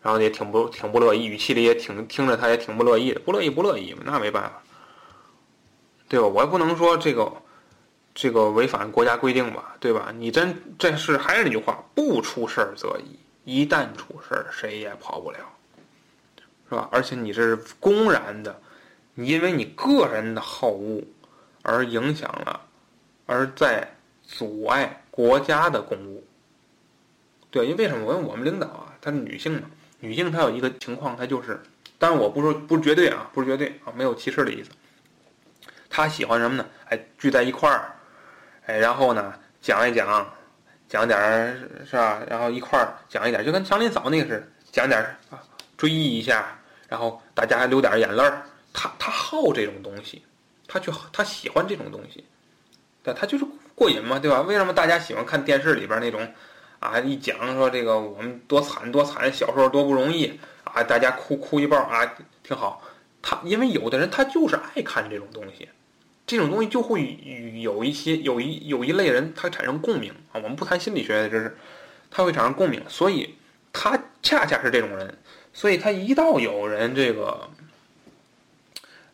[0.00, 4.62] 然后也挺不挺不乐意，语气里也挺听着他也挺不乐意的，不乐意不乐意那没办法，
[6.08, 6.26] 对吧？
[6.26, 7.30] 我也不能说这个
[8.14, 10.12] 这个违反国家规定吧，对吧？
[10.16, 13.18] 你真这是还是那句话，不出事儿则已。
[13.44, 15.38] 一旦出事儿，谁也跑不了，
[16.68, 16.88] 是吧？
[16.92, 18.60] 而且你是公然的，
[19.14, 21.02] 你因为你个人的好恶
[21.68, 22.60] 而影响了，
[23.26, 23.86] 而在
[24.22, 26.24] 阻碍国家的公务。
[27.50, 28.00] 对，因为什么？
[28.00, 31.60] 因为我们领导啊，她是女性嘛，女性她有一个情况，她就是，
[31.98, 34.70] 当然我不说不是绝对啊，不是绝对啊，没有歧视的意思。
[35.90, 36.66] 她喜欢什么呢？
[36.88, 37.92] 哎，聚在一块儿，
[38.66, 40.26] 哎，然后呢，讲一讲。
[40.90, 41.54] 讲点儿
[41.84, 42.22] 是吧？
[42.30, 45.38] 然后一块儿讲一点，就跟祥林嫂那个似的讲点儿啊，
[45.76, 48.42] 追忆一下，然后大家还流点眼泪儿。
[48.72, 50.22] 他他好这种东西，
[50.68, 52.24] 他去他喜欢这种东西，
[53.02, 54.42] 对，他就是过瘾嘛，对吧？
[54.42, 56.20] 为什么大家喜欢看电视里边那种
[56.78, 57.00] 啊？
[57.00, 62.82] 一讲说这个我们多惨多惨，小时候多不容易啊，大家哭哭一包啊，挺好。
[63.20, 65.68] 他因为有的人他就是爱看这种东西。
[66.26, 71.56] 这种东西就会与有一些有一有一类人他产生共鸣啊，我们不谈心理学的知识，
[72.10, 73.34] 他会产生共鸣，所以
[73.72, 75.16] 他恰恰是这种人，
[75.54, 77.48] 所以他一到有人这个，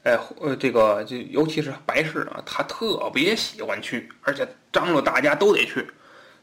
[0.05, 5.87] 哎呃这个就尤其是白事啊，他特别喜欢去，而且张罗大家都得去，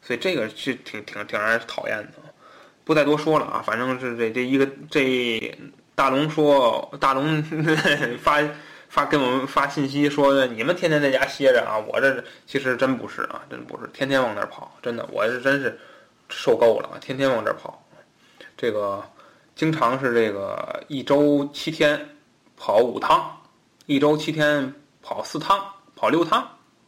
[0.02, 2.14] 所以这个是挺挺挺让人讨厌的，
[2.84, 5.58] 不再多说了啊，反正是这这一个这
[5.96, 7.42] 大龙说大龙
[8.22, 8.44] 发。
[8.92, 15.80] 发给我们发信息说你们天天在家歇着啊，我这其实真不是啊，真不是天天往那儿跑，真的我是真是
[16.28, 17.82] 受够了，天天往这儿跑，
[18.58, 19.02] 这个
[19.56, 22.06] 经常是这个一周七天
[22.58, 23.41] 跑五趟，
[23.86, 25.66] 一周七天跑四趟，
[25.96, 26.42] 跑六趟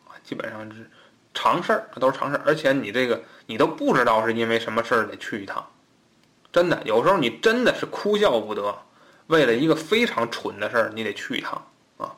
[0.06, 0.90] 啊，基本上是
[1.34, 5.66] 常事儿，都是常事儿，而且你这个你都不知道是因为什么事儿得去一趟，
[6.52, 8.76] 真的有时候你真的是哭笑不得，
[9.28, 11.62] 为了一个非常蠢的事儿你得去一趟
[11.98, 12.16] 啊。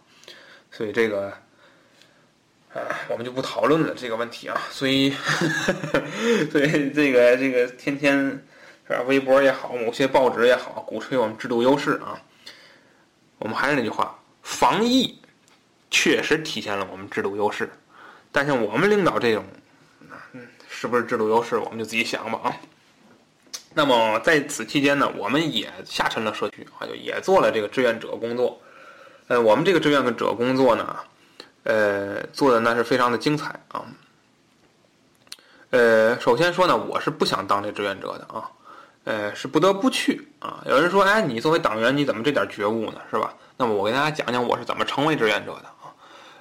[0.71, 1.29] 所以这个，
[2.73, 4.61] 啊，我们就不讨论了这个问题啊。
[4.69, 5.09] 所以，
[6.51, 8.17] 所以这个这个天天
[8.85, 9.01] 是吧？
[9.07, 12.19] 微博也好，某些报纸也好，鼓吹我们制度优势啊。
[13.37, 15.19] 我们还是那句话，防疫
[15.89, 17.67] 确实体现了我们制度优势，
[18.31, 19.43] 但像我们领导这种，
[20.69, 22.55] 是不是制度优势，我们就自己想吧啊。
[23.73, 28.61] 那么在此期间呢，我们也下沉了社区啊，就也做了这个志愿者工作。
[29.27, 30.95] 呃，我们这个志愿者工作呢，
[31.63, 33.83] 呃，做的那是非常的精彩啊。
[35.71, 38.47] 呃，首先说呢，我是不想当这志愿者的啊，
[39.05, 40.63] 呃，是不得不去啊。
[40.67, 43.01] 有人说，哎，你作为党员，你怎么这点觉悟呢？
[43.09, 43.33] 是吧？
[43.57, 45.93] 那么我给大家讲讲我是怎么成为志愿者的啊。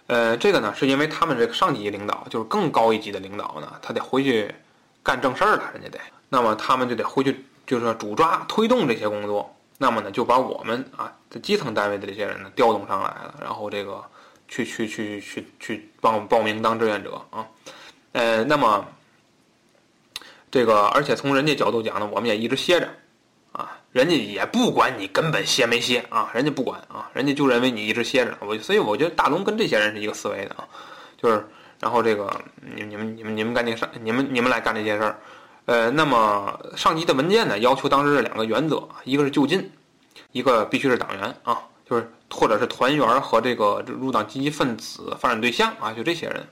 [0.07, 4.55] 呃，这个呢，是因为他们这个上级领导，就是更高一级的领导呢，他得回去
[5.03, 5.98] 干正事儿了，人家得，
[6.29, 9.55] 那么他们就得回去，就是说主抓推动这些工作。
[9.79, 14.03] 那么呢，就把我们啊，在基层单位的这些人呢调动上来了，然后这个
[14.46, 17.46] 去去去去去报报名当志愿者啊。
[18.12, 18.87] 呃，那么
[20.50, 22.88] 这个，而且从人家角度讲呢，我们也一直歇着，
[23.94, 28.37] 人家也不管你根本歇没歇啊，人家不管啊，人家就认为你一直歇着。
[28.40, 30.66] 我所以我觉得大龙跟这些人是一个思维的啊，
[31.16, 31.46] 就是
[31.78, 32.28] 然后这个
[32.74, 35.16] 你你们你们你们干这事，你们你们来干这些事儿。
[35.66, 39.70] 呃，那么上级的文件呢，要求当时是两个原则，一个是就近，
[40.33, 46.48] 一个必须是党员啊，就是或者是团员和这个入党积极分子、发展对象啊，就这些人。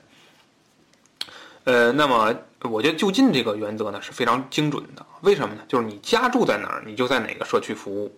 [1.65, 2.33] 呃，那么
[2.69, 5.61] 我觉得就近这个原则呢是非常精准的，为什么呢？
[5.67, 8.15] 就是你家住在哪儿，你就在哪个社区服务。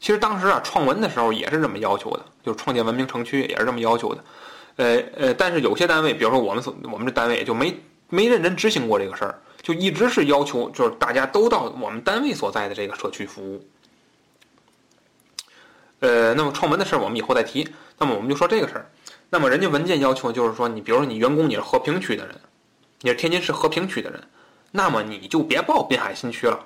[0.00, 4.24] 其实当时啊，创文的时候也是这么要求的，就是创建文明城区也是这么要求的。
[4.76, 7.74] 呃呃，但是有些单位，比如说我们所我们这单位就没
[8.08, 9.40] 没认真执行过这个事儿。
[9.62, 13.66] 就一直是要求，就是大家都到我们单位所在的这个社区服务。
[16.00, 17.66] 呃，那么创文的事儿我们以后再提。
[17.96, 18.90] 那么我们就说这个事儿。
[19.30, 22.38] 那么人家文件要求就是说，你比如说你员工你是和平区的人，
[23.04, 24.18] 你是天津市和平区的人，
[24.70, 26.58] 那么你就别报滨海新区了，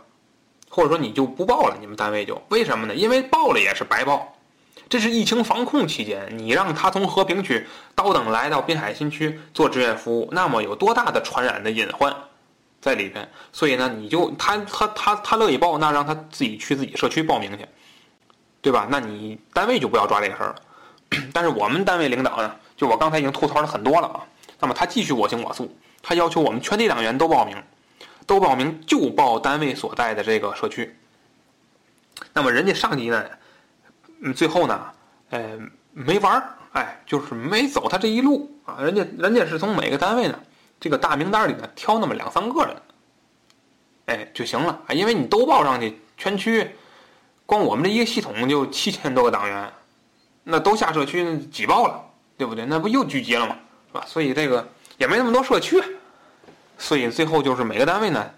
[0.70, 1.77] 或者说你就不报了。
[1.81, 2.94] 你们单位就为什么呢？
[2.94, 4.37] 因为报了也是白报。
[4.88, 12.14] 这是疫情防控期间，你让他从和平区高等来到滨海新区做志愿服务，那么有多大的传染的隐患？
[12.81, 17.66] 在里边，所以呢，你就他他他他乐意报，那让他自己去自己社区报名去，
[18.62, 18.87] 对吧？
[18.88, 20.62] 那你单位就不要抓这个事儿了。
[21.35, 24.22] 但是我们单位领导呢，就我刚才已经吐槽了很多了啊。
[24.61, 25.77] 那么他继续我行我素，
[26.09, 27.55] 他要求我们全体党员都报名，
[28.27, 30.97] 都报名就报单位所在的这个社区。
[32.33, 33.23] 那么人家上级呢，
[34.23, 34.90] 嗯，最后呢，
[35.29, 35.59] 呃，
[35.92, 38.79] 没玩儿，哎，就是没走他这一路啊。
[38.81, 40.40] 人家人家是从每个单位呢。
[40.81, 42.75] 这个大名单里呢，挑那么两三个人，
[44.07, 46.71] 哎就行了啊，因为你都报上去，全区
[47.44, 49.71] 光我们这一个系统就七千多个党员，
[50.42, 52.03] 那都下社区挤爆了，
[52.38, 52.64] 对不对？
[52.64, 53.55] 那不又聚集了吗？
[53.88, 54.05] 是吧？
[54.07, 54.66] 所以这个
[54.97, 55.83] 也没那么多社区，
[56.79, 58.31] 所以最后就是每个单位呢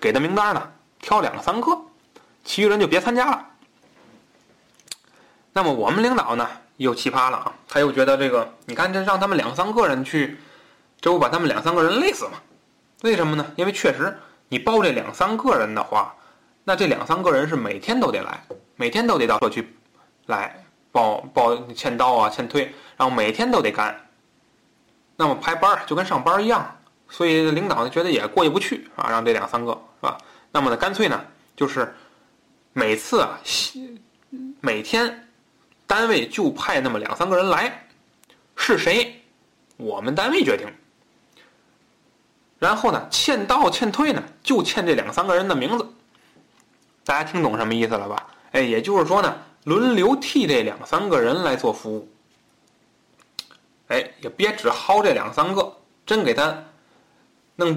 [0.00, 1.76] 给的名单呢挑两三个，
[2.44, 3.46] 其余人就别参加了。
[5.52, 10.38] 那么我们领导呢又奇葩了啊，他又觉得这个，你看这让他们两三个人去。
[11.00, 12.34] 这不把他们两三个人累死吗？
[13.02, 13.44] 为什么呢？
[13.56, 14.16] 因为确实，
[14.48, 16.14] 你报这两三个人的话，
[16.62, 18.40] 那这两三个人是每天都得来，
[18.76, 19.76] 每天都得到社区
[20.26, 24.00] 来报报签到啊、签退，然后每天都得干。
[25.16, 26.78] 那么排班就跟上班一样，
[27.12, 30.16] 所以领导呢觉得也过意不去啊，让这两三个是吧？
[30.50, 31.22] 那么呢，干脆呢
[31.54, 31.94] 就是
[32.72, 33.38] 每次啊，
[34.62, 35.28] 每天
[35.86, 37.86] 单位就派那么两三个人来，
[38.56, 39.22] 是谁，
[39.76, 40.66] 我们单位决定。
[42.58, 45.86] 然后呢，欠到欠退呢，就欠这两三个人的名字。
[47.04, 48.26] 大家听懂什么意思了吧？
[48.52, 52.08] 哎，也就是说呢，轮流替这两三个人来做服务。
[53.88, 56.64] 哎，也别只薅这两三个，真给他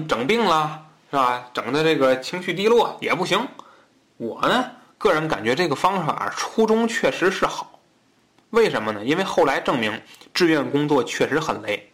[0.06, 1.48] 整病了，是吧？
[1.52, 3.46] 整的这个情绪低落也不行。
[4.16, 7.78] 我呢，个人感觉这个方法初衷确实是好。
[8.50, 9.04] 为什么呢？
[9.04, 10.00] 因为后来证明，
[10.32, 11.92] 志愿工作确实很累。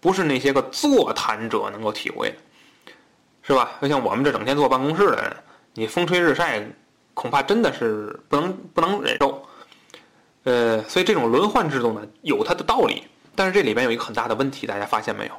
[0.00, 2.36] 不是那些个座谈者能够体会的，
[3.42, 3.70] 是吧？
[3.80, 5.36] 就像我们这整天坐办公室的人，
[5.72, 6.62] 你风吹日晒，
[7.14, 9.46] 恐怕真的是不能不能忍受。
[10.42, 15.32] 呃，所以这种轮换制度呢，有它的道理，但是这里边有一个很大的问题，大家发现没有？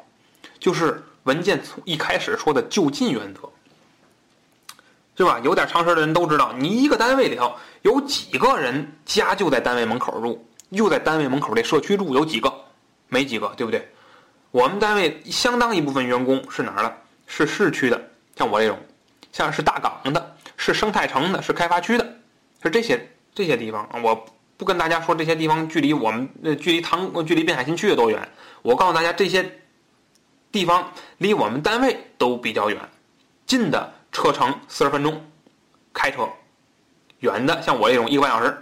[0.58, 3.42] 就是文件从一开始说的就近原则，
[5.18, 5.40] 是吧？
[5.44, 12.54] 有点常识的人都知道，你一个单位里头有几个人家就在单位门口住，就在单位门口这社区住，有几个？
[13.08, 13.88] 没几个，对不对？
[14.52, 16.98] 我们单位相当一部分员工是哪儿的？
[17.28, 18.00] 是市区的，
[18.36, 18.78] 像我这种，
[19.32, 22.16] 像是大港的，是生态城的，是开发区的，
[22.62, 23.90] 是这些这些地方。
[24.04, 24.26] 我
[24.58, 28.30] 不跟大家说这些地方距离我们呃距离唐距离滨海新区有多远，
[28.62, 29.44] 我告诉大家这些
[30.56, 32.80] 地方离我们单位都比较远，
[33.46, 35.22] 近的车程四十分钟，
[35.94, 36.30] 开车；
[37.20, 38.58] 远的像我这种一个半小时，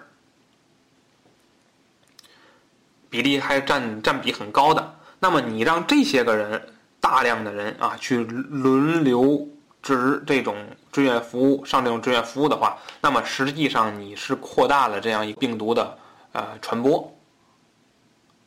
[3.11, 4.95] 比例还占占比很高的。
[5.19, 9.47] 那么你让这些个人大量的人啊去轮流
[9.83, 10.55] 值这种
[10.91, 15.95] 志愿服务上这种志愿服务的话，那么实际上你是扩大了这样一病毒的
[16.31, 17.15] 呃传播，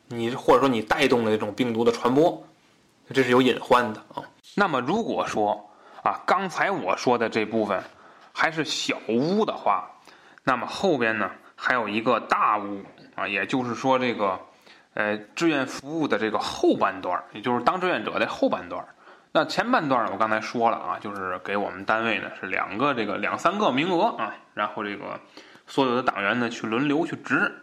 [0.09, 2.43] 你或者说你带动了这种病毒的传播，
[3.13, 4.23] 这是有隐患的啊。
[4.55, 5.69] 那么如果说
[6.03, 7.83] 啊刚才我说的这部分
[8.33, 9.89] 还是小屋的话，
[10.43, 12.83] 那么后边呢还有一个大屋
[13.15, 14.39] 啊，也就是说这个。
[14.93, 18.83] 呃，志愿服务的这个后半段，也就是当志愿者的后半段。
[19.31, 25.19] 那前半段我刚才说了啊，就是给我们单位呢是两个这个两三个名额啊，然后这个
[25.67, 27.61] 所有的党员呢去轮流去值。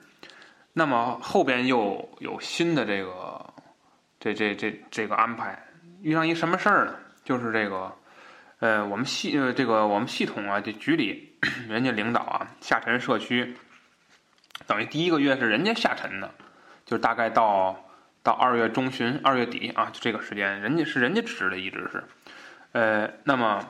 [0.72, 3.33] 那么后边又有新的这个
[4.24, 5.62] 这这这这个安排，
[6.00, 6.94] 遇上一什么事儿呢？
[7.24, 7.94] 就是这个
[8.60, 11.36] 呃，我们系呃这个我们系统啊，这局里
[11.68, 13.54] 人家领导啊下沉社区，
[14.66, 16.30] 等于第一个月是人家下沉的，
[16.86, 17.84] 就是大概到
[18.22, 22.02] 到二月中旬、二月底啊，就这个时间，人家是人家指的，一直是，
[22.72, 23.62] 呃，那么。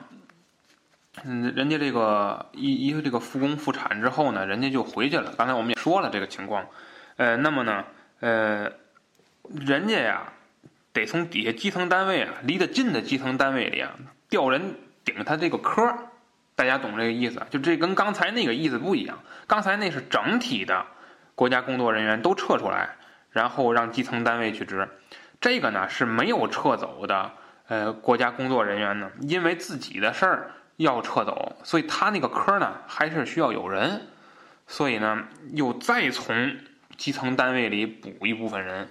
[1.23, 5.33] 嗯，人家这个一一个这个复工复产之后呢，人家就回去了。
[5.37, 6.67] 刚才我们也说了这个情况，
[7.15, 7.85] 呃，那么呢，
[8.19, 8.69] 呃，
[9.65, 10.33] 人家呀，
[10.95, 13.91] 得从底下基层单位啊，离得近的基层单位里啊，
[14.27, 14.73] 调人
[15.03, 15.95] 顶他这个科
[16.55, 17.39] 大家懂这个意思？
[17.51, 19.19] 就这跟刚才那个意思不一样。
[19.45, 20.83] 刚才那是整体的
[21.35, 22.95] 国家工作人员都撤出来，
[23.29, 24.89] 然后让基层单位去值。
[25.39, 27.31] 这个呢是没有撤走的，
[27.67, 30.51] 呃，国家工作人员呢，因为自己的事儿。
[30.77, 34.01] 要撤走，所以他那个科呢还是需要有人，
[34.67, 35.23] 所以呢
[35.53, 36.57] 又再从
[36.97, 38.89] 基层单位里补一部分人，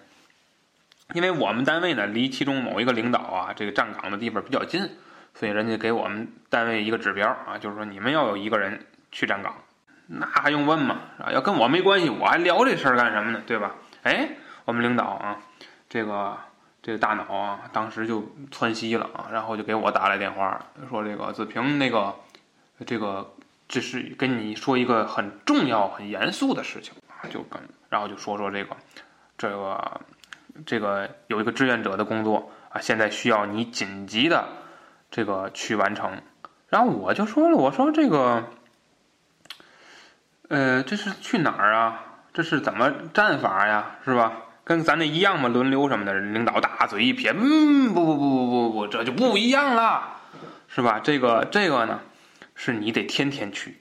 [1.13, 4.89] 因为我们单位呢离其中某一个领导啊这个站岗的地方比较近，
[5.35, 9.55] 所以人家给我们单位一个指标啊，就是说你们要有一个人去站岗，
[10.07, 11.01] 那还用问吗？
[11.19, 13.43] 啊，要跟我没关系，我还聊这事儿干什么呢？
[13.47, 13.75] 对吧？
[14.03, 14.31] 哎，
[14.65, 15.39] 我们领导啊，
[15.89, 16.37] 这个。
[16.87, 22.15] 这个大脑啊，当时就窜稀了啊，然后就给我打来电话，说这个子平，那个，
[22.85, 23.33] 这个
[23.67, 28.77] 这是跟你说一个很重要、很严肃的事情啊，就跟然后就说说这个，
[29.39, 29.99] 这个
[30.67, 34.49] 这个有一个志愿者的工作啊，现在需要你紧急的
[35.11, 36.23] 这个去完成。
[36.69, 38.45] 然后我就说了，我说这个，
[40.49, 42.05] 呃，这是去哪儿啊？
[42.33, 43.97] 这是怎么战法呀？
[44.05, 44.33] 是吧？
[44.65, 45.49] 跟咱那一样吗？
[45.49, 46.15] 轮流什么的？
[46.15, 50.17] 领导大嘴一撇，嗯，不不不不不不，这就不一样了，
[50.69, 50.99] 是吧？
[51.01, 52.01] 这个这个呢，
[52.55, 53.79] 是你得天天去，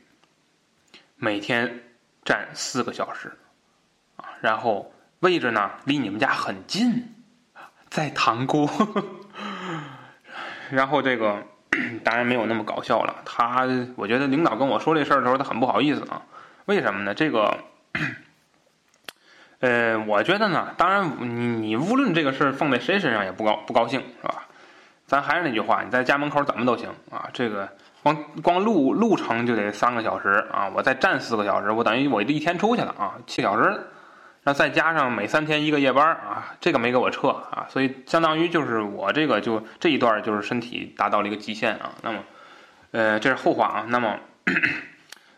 [1.16, 1.84] 每天
[2.26, 3.32] 站四个小时，
[4.18, 4.94] 啊，然后
[5.24, 7.16] 位置呢离你们家很近，
[7.90, 8.70] 在塘沽，
[10.70, 11.42] 然后这个
[12.04, 13.16] 当然没有那么搞笑了。
[13.24, 13.66] 他，
[13.96, 16.22] 我觉得领导跟我说这事儿的时候，他很不好意思啊。
[16.66, 17.14] 为什么呢？
[17.14, 17.58] 这个。
[19.60, 24.44] 呃，我觉得呢，当然你你无论这个事儿放在谁身上也不高不高兴，是吧？
[25.08, 27.30] 咱还是那句话，你在家门口怎么都行啊。
[27.32, 27.70] 这个
[28.02, 33.88] 光光路路程就得三个小时啊，我再站四个小时，我等于我这一天出去了啊，七小时，
[34.44, 41.94] 那再加上每三天一个夜班啊，这个没给我撤啊，所以相当于就是我这个就这一段就是身体达到了一个极限啊。
[42.02, 42.20] 那么，
[42.92, 43.86] 呃，这是后话啊。
[43.88, 44.20] 那么，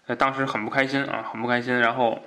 [0.07, 2.21] 呃，当时很不开心啊，很不开心，然后。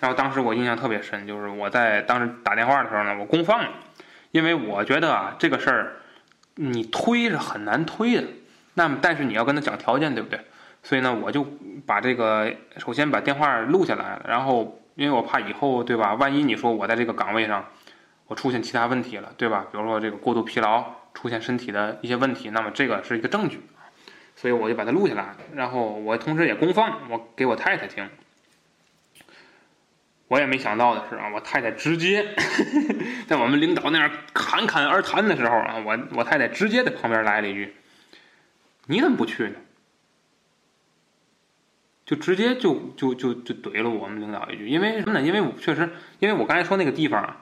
[0.00, 3.70] 然后当时我印象特别深，就是我在当时打电话的时候呢，我公放了，
[4.32, 5.92] 因为我觉得啊，这个事儿
[6.56, 8.24] 你推是很难推的。
[8.74, 10.38] 那么，但是你要跟他讲条件，对不对？
[10.82, 11.46] 所以呢，我就
[11.86, 17.68] 把这个首先把电话录下来，然后因为我怕以后对吧，万一你说我在这个岗位上
[18.26, 19.66] 我出现其他问题了，对吧？
[19.72, 23.60] 比如说这个过度疲劳，出现身体的一些问题，那么这个是一个证据
[24.36, 28.08] 所以我就把它录下来，然后我同时也公放，我给我太太听。
[30.28, 32.34] 我也没想到的是啊，我太太直接
[33.28, 37.74] 在我们领导那儿侃侃而谈的时候啊，我我太太直接在旁边来了一句
[38.86, 39.56] ：“你怎么不去呢？”
[42.04, 45.22] 就直接就就就就怼了我们领导一句，因为什么呢？
[45.22, 47.40] 因为我确实，因为我刚才说那个地方啊，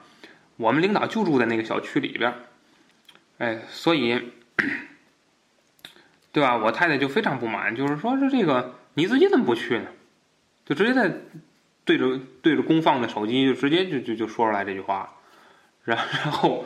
[0.57, 2.33] 我们领导就住在那个小区里边
[3.37, 4.31] 哎，所以
[6.31, 6.57] 对吧？
[6.57, 9.85] 我太太就非常不满，就是说是这个你自己怎么不去呢？
[10.65, 11.11] 就直接在。
[11.85, 15.15] 对着对着公放的手机就直接就就就说出来这句话，
[15.83, 16.63] 然 然后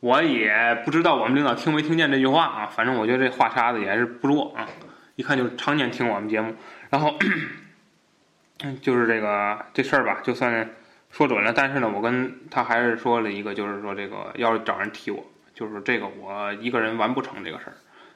[0.00, 4.68] 我也不知道我们领导听没听见这句话啊，反正我觉得这话茬子也是不弱啊，
[5.16, 6.54] 一看就常年听我们节目，
[6.92, 7.18] 然后
[8.82, 10.70] 就是这个这事儿吧，就算
[11.10, 15.24] 说准了，但是呢，我跟他还是说了一个，就是说这个要找人替我，
[15.54, 17.72] 就是这个我一个人完不成这个事儿，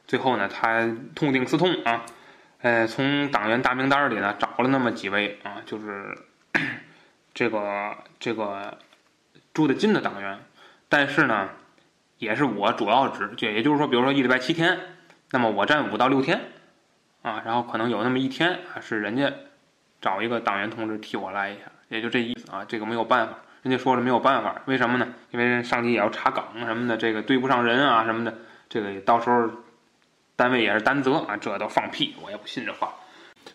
[0.07, 2.05] 最后呢，他痛定思痛啊。
[2.61, 6.15] 呃，从党员大名单里呢找了那么几位啊，就是
[7.33, 8.77] 这个这个
[9.55, 10.39] 住的近的党员，
[10.91, 11.49] 但是呢，
[12.19, 14.79] 也是我主要职，就也就是说，比如说一礼拜七天，
[15.31, 16.41] 那么我占五到六天
[17.29, 19.33] 啊，然后可能有那么一天是人家
[20.01, 22.65] 找一个党员同志替我来一下，也就这意思啊。
[22.69, 25.09] 这个没有办法，人家说了没有办法，为什么呢？
[25.33, 28.33] 因为上级也要查岗什么的，这个对不上人啊什么的，
[28.69, 29.51] 这个到时候。
[30.39, 32.93] 单位也是担责啊，这都放屁，我也不信这话。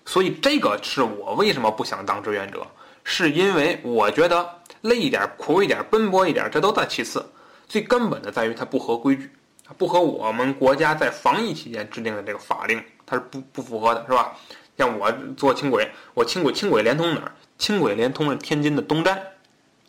[0.03, 2.65] 所以这个是我为什么不想当志愿者，
[3.03, 4.49] 是因为我觉得
[4.82, 7.24] 累一点、苦一点、奔波一点，这都在其次，
[7.67, 9.30] 最根本的在于它不合规矩，
[9.78, 14.34] 不合我们国家在防疫期间制定的这个法令，它是不不符合的，是吧？
[14.78, 17.32] 像我坐轻轨，我轻轨轻轨连通哪儿？
[17.58, 19.22] 轻轨连通了天津的东站，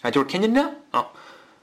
[0.02, 1.06] 啊，就是天津站啊。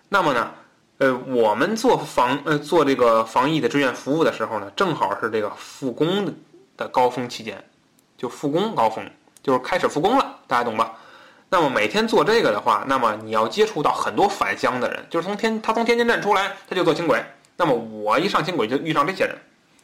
[0.08, 0.52] 那么呢，
[0.98, 6.34] 呃，我们做防呃做这个防疫的志愿服务的时候呢，正好是这个复工
[6.76, 7.64] 的高峰期间，
[8.18, 9.08] 就复工高峰，
[9.44, 10.98] 就是开始复工了，大家懂吧？
[11.52, 17.24] 那么每天做这个的话，那么你要接触到很多返乡的人，就是从天他从天津站出来，他就坐轻轨。
[17.58, 19.36] 那么我一上轻轨就遇上这些人，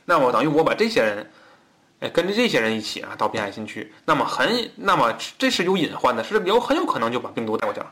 [0.05, 1.29] 那么等于我把这些人，
[2.09, 7.91] 跟着这些人一起啊到滨海新区，那么很，那么这是有隐患的，是有很有可能就把病毒带过去了，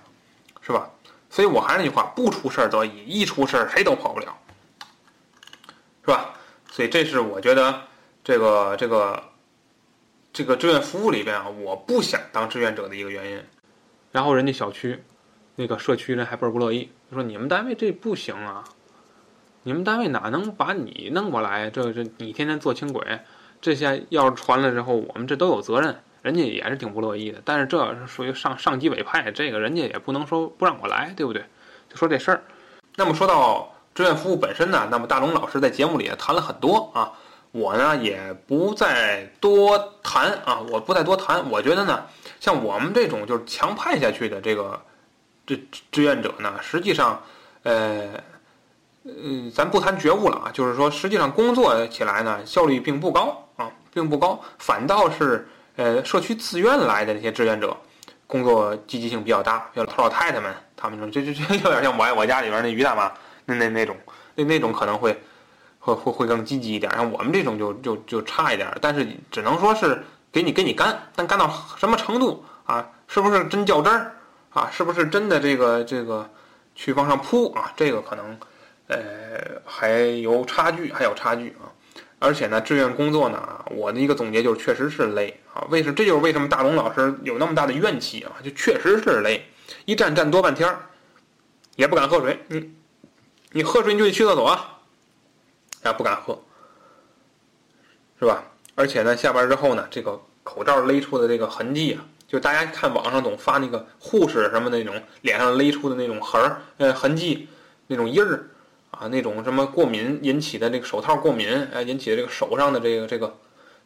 [0.62, 0.90] 是吧？
[1.30, 4.38] 所以我还是那句话，不出事儿得已，一出事儿谁都跑不了，
[6.02, 6.34] 是吧？
[6.72, 7.82] 所以这是我觉得
[8.24, 9.24] 这个这个
[10.32, 13.44] 这个志愿服务里边啊，我不想当志愿者的一个原因。
[14.12, 15.04] 然后人家小区
[15.56, 18.64] 那个社区人还倍儿不乐意，说你们单位这不行啊。
[19.66, 21.70] 你们单位哪能把你弄过来？
[21.70, 23.20] 这这你天天坐轻轨，
[23.64, 25.98] 这些要是传了之后，我们这都有责任。
[26.22, 31.44] 人家也是挺不乐意的，但是这属于上上级委派，这个人家也不能说不让我来，对不对？
[31.90, 32.44] 就说这事儿。
[32.98, 37.14] 那么说到志愿服务本身呢，那么大龙老师在节目里也谈了很多啊，
[37.52, 41.50] 我呢也不再多谈啊，我不再多谈。
[41.50, 42.06] 我觉得呢，
[42.42, 44.82] 像我们这种就是强派下去的这个
[45.48, 45.58] 这
[45.90, 47.22] 志愿者呢，实际上，
[47.64, 48.10] 呃。
[49.06, 53.43] 嗯，咱不谈觉悟了啊，就是说，实际上工作起来呢，效率并不高，
[53.94, 57.76] 并不高，反倒是呃，社区自愿来的那些志愿者，
[58.26, 63.12] 工作积极性比较大，像老头老太太们，他们说这这这有点像我爱我家里边那于大妈
[63.46, 63.96] 那那那种，
[64.36, 65.18] 那那种可能会
[65.80, 72.90] 会会会更积极一点，像我们这种就就就差一点，但是只能说是给你给你干，但干到什么程度啊？
[73.08, 74.16] 是不是真较真儿
[74.50, 74.70] 啊？
[74.72, 76.30] 是不是真的这个这个
[76.76, 77.72] 去往上扑啊？
[77.76, 78.38] 这个可能。
[78.88, 79.00] 呃，
[79.66, 79.92] 还
[80.22, 81.72] 有差距，还有差距啊！
[82.24, 85.68] 而且呢，志愿工作呢，我的一个总结就是，确实是累啊。
[85.70, 85.94] 为什么？
[85.94, 88.32] 这就是为什么大龙老师有那么大的怨气啊！
[88.42, 89.46] 就确实是累，
[89.84, 90.80] 一站站多半天儿，
[91.76, 92.40] 也不敢喝水。
[92.48, 92.74] 你，
[93.52, 94.80] 你喝水你就得去厕所啊，
[95.84, 96.42] 啊，不敢喝，
[98.18, 98.42] 是吧？
[98.76, 107.50] 而且呢，下班之后呢，这个口罩勒出的这个痕迹啊，就大家看网上总发那个护士什么那种脸上勒出的那种痕儿，呃，痕迹，
[107.88, 108.48] 那种印儿。
[109.00, 113.36] 啊，那种什么过敏引起的这个手套过敏，哎，引起的这个手上的这个这个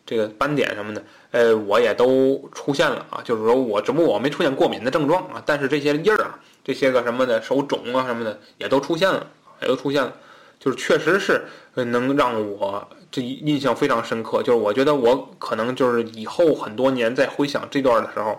[0.06, 1.02] 这个斑点什么的，
[1.32, 3.22] 呃，我也都出现了啊。
[3.24, 9.26] 就是说我只不过我没出现过敏的症状啊，但是这些印儿啊，这些个什么的手肿啊什么的也都出现了，
[9.62, 10.14] 也都出现了。
[10.60, 14.44] 就是确实是能让我这印象非常深刻。
[14.44, 18.38] 就是我觉得我可能就是以后很多年再回想这段的时候，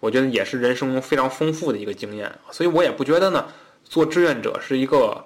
[0.00, 2.30] 我觉得也是人生非常丰富的一个经验。
[2.50, 3.46] 所以我也不觉得呢，
[3.84, 5.24] 做志愿者是一个。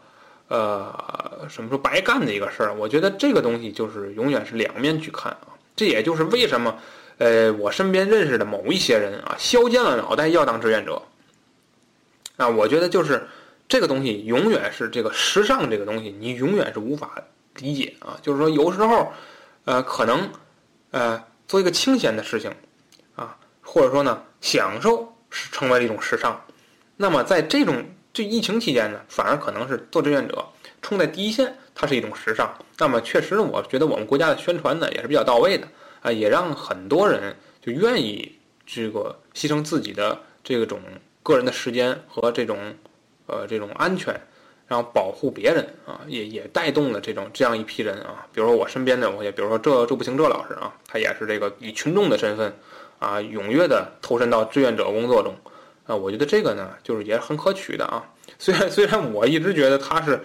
[0.48, 2.74] 呃，什么说白干的一个事儿？
[2.74, 5.48] 我觉得这个东西就是永远是两面去看啊。
[5.74, 6.78] 这也就是为什么，
[7.16, 11.00] 呃，我身边认识的某一些人啊，削尖了脑袋要当志愿者。
[12.36, 13.26] 啊，我觉得就是
[13.66, 17.10] 这个东西永远是这个时尚这个东西，你永远是无法
[17.56, 18.18] 理解啊。
[18.20, 19.10] 就是说，有时候，
[19.64, 20.28] 呃，可能，
[20.90, 22.52] 呃，做一个清闲的事情，
[23.16, 26.38] 啊，或者说呢，享受是成为了一种时尚。
[26.98, 27.82] 那么在这种。
[28.14, 30.46] 这疫情期间呢，反而可能是做志愿者
[30.80, 32.56] 冲在第一线，它是一种时尚。
[32.78, 35.66] 那么确实，我觉得我们国家的宣传呢也是比较到位的
[36.00, 38.32] 啊，也让很多人就愿意
[38.64, 40.78] 这个牺牲自己的这种
[41.24, 42.56] 个人的时间和这种
[43.26, 44.14] 呃这种安全，
[44.68, 48.24] 然后保护别人啊，也也带动了这种这样一批人啊。
[48.32, 52.54] 比如说我身边的，我也比如说这这不行，这老师啊，他也是这个以群众的身份
[53.00, 55.34] 啊，踊跃的投身到志愿者工作中。
[55.86, 58.04] 啊，我觉得这个呢，就是也很可取的啊。
[58.38, 60.20] 虽然 虽然我一直觉得他是，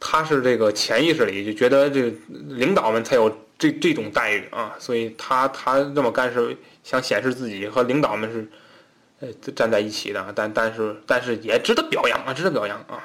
[0.00, 2.12] 他是这个潜意识里就觉得这
[2.48, 8.48] 领导们才有这这种待遇啊，所以他他这么干是想显示自己和领导们是，
[9.20, 10.32] 呃站在一起的。
[10.34, 13.02] 但但是但是也值得表扬啊，值得表扬啊。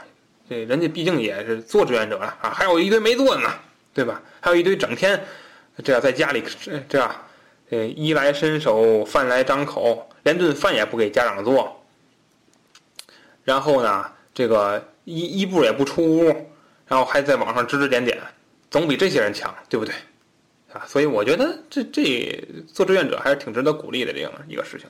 [0.49, 3.49] 这人家毕竟也是做志愿者了啊，还有一堆没做的呢，
[3.93, 4.21] 对吧？
[4.41, 5.23] 还有一堆整天
[5.83, 6.43] 这样在家里
[6.89, 7.15] 这样，
[7.69, 11.79] 呃衣来伸手，饭来张口，连顿饭也不给家长做。
[13.43, 16.23] 然后呢，这个一一步也不出屋，
[16.87, 18.17] 然后还在网上指指点点，
[18.71, 19.93] 总比这些人强，对不对？
[20.73, 24.89] 啊，所以我觉得这这做志愿者还是挺值得鼓励的这样一个事情。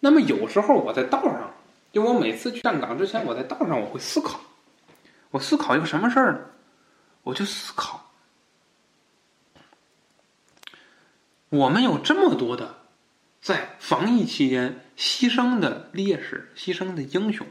[0.00, 1.52] 那么有时候我在道上，
[1.92, 4.40] 就我每次去站岗之前，我在道上我会思考，
[5.30, 6.40] 我思考一个什么事儿呢？
[7.24, 8.00] 我就思考，
[11.50, 12.77] 我们有这么多的。
[13.40, 17.46] 在防疫期间牺牲的烈士、牺牲的英雄，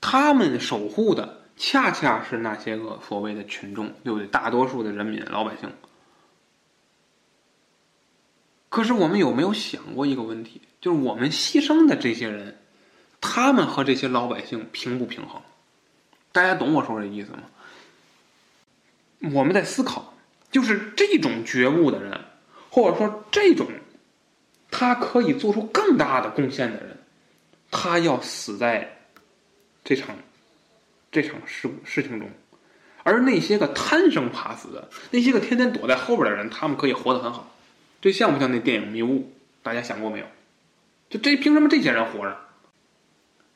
[0.00, 4.26] 他们守护的恰恰是那些个所谓的群众，对不对？
[4.26, 5.72] 大多数的人民、老百姓。
[8.68, 10.62] 可是我们有没有想过一个问题？
[10.80, 12.58] 就是我们牺牲的这些人，
[13.20, 15.42] 他们和这些老百姓平不平衡？
[16.32, 17.42] 大家懂我说这意思吗？
[19.34, 20.14] 我们在思考，
[20.50, 22.24] 就是这种觉悟的人，
[22.70, 23.66] 或者说这种
[24.70, 26.96] 他可以做出更大的贡献的人，
[27.70, 28.96] 他要死在
[29.84, 30.16] 这场
[31.10, 32.30] 这场事事情中，
[33.02, 37.50] 而那些个贪生怕死的，那些个天天躲在后边的人，他们可以活得很好。
[38.00, 39.18] 这像不像那电影《迷雾》？
[39.62, 40.26] 大家想过没有？
[41.10, 42.36] 就这凭什么这些人活着？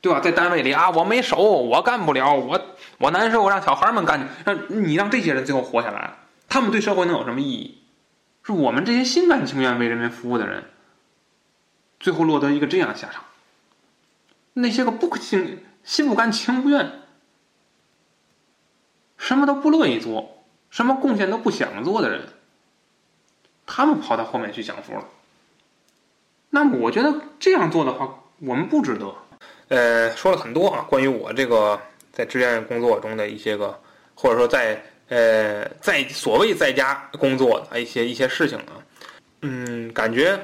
[0.00, 0.20] 对吧？
[0.20, 2.60] 在单位里啊，我没手，我干不了，我
[2.98, 6.14] 我难受，我让小孩们干去，让你让这些人最后活下来，
[6.48, 7.78] 他们对社会能有什么意义？
[8.44, 10.64] 是我们这些心甘情愿为人民服务的人，
[11.98, 13.24] 最后落得一个这样的下场。
[14.52, 17.00] 那些个不心心不甘情不愿，
[19.16, 22.28] 什么都不乐意做，什么贡献都不想做的人，
[23.66, 25.04] 他们跑到后面去享福了。
[26.50, 29.14] 那么，我觉得这样做的话，我们不值得。
[29.68, 31.80] 呃，说了很多啊，关于我这个
[32.12, 33.80] 在志愿工作中的一些个，
[34.14, 34.84] 或者说在
[35.14, 38.82] 呃在所谓在家工作的一些一些事情啊，
[39.42, 40.36] 嗯，感觉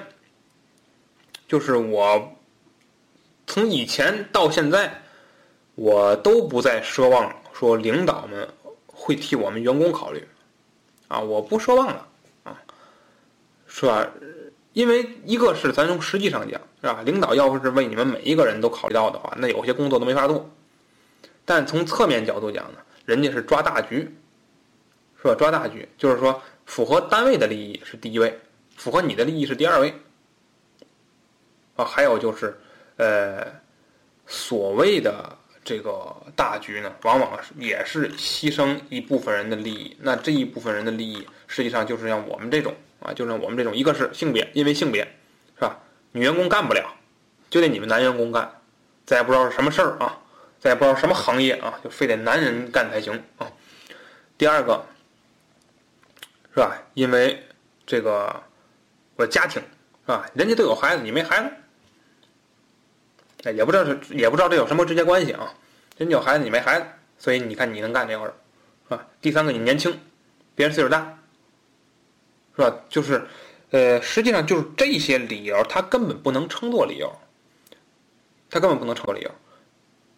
[1.49, 2.33] 就是我
[3.49, 5.03] 从以前到现在，
[5.75, 8.49] 我都不再奢望说领导们
[8.87, 10.25] 会替我们员工考虑
[11.09, 12.07] 啊，我不奢望了
[12.45, 12.57] 啊，
[13.67, 14.07] 是吧？
[14.73, 17.03] 因为一个是咱从实际上讲，是吧？
[17.05, 20.49] 领导要不是为你们每一个人都考虑到的话，那有些工作都没法做。
[21.45, 24.09] 但从侧面角度讲呢，人家是抓大局，
[25.23, 25.35] 是吧？
[25.35, 28.39] 抓大局就是说，符合单位的利益是第一位，
[28.77, 29.95] 符合你的利益是第二位。
[31.77, 32.59] 啊，还有就是，
[32.97, 33.47] 呃，
[34.27, 39.97] 所谓的这个大局呢，往往也是牺牲一部分人的利益。
[40.01, 42.75] 那这一部分人的利益，实际上就是像我们这种。
[43.03, 45.03] 啊，就像我们这种，一个是性别，因为性别，
[45.55, 45.75] 是吧？
[46.13, 46.85] 女员工干不了，
[47.49, 48.47] 就得你们男员工干。
[49.07, 50.19] 再也不知道是什么事儿啊，
[50.59, 53.51] 再也不知道什么行业啊，就非得男人干才行啊。
[54.37, 54.85] 第二个，
[56.55, 56.77] 是吧？
[56.95, 57.43] 因为
[57.87, 58.43] 这个
[59.17, 59.63] 我家庭，
[60.07, 60.29] 是吧？
[60.35, 61.43] 人家都有孩子，你没孩
[63.43, 65.55] 子，也不知道是，也不知道这有什么直接关系啊。
[65.97, 66.87] 人家有孩子，你没孩子，
[67.19, 68.35] 所以你看你能干这活儿，
[68.89, 69.07] 是吧？
[69.21, 69.99] 第三个，你年轻，
[70.55, 71.17] 别人岁数大。
[72.57, 72.77] 是吧？
[72.91, 73.25] 就是，
[73.71, 77.11] 呃，实际上就是这些理由，他根本不能称作理由，
[78.51, 79.31] 他根本不能称作理由，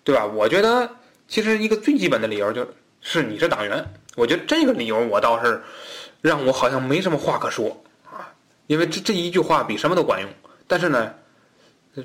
[0.03, 0.27] 对吧？
[0.27, 0.91] 我觉得
[1.29, 2.67] 其实一个最基本的理由就
[3.01, 3.85] 是你是党员，
[4.17, 5.63] 我觉得这个理由我倒是
[6.23, 7.69] 让我好像没什么话可说
[8.11, 8.33] 啊，
[8.69, 10.31] 因为这这一句话比什么都管用。
[10.67, 11.15] 但是呢，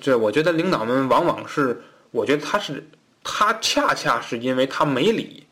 [0.02, 2.86] 这我觉得领导们往往是，我觉得他是
[3.24, 5.48] 他恰恰是因为他没理，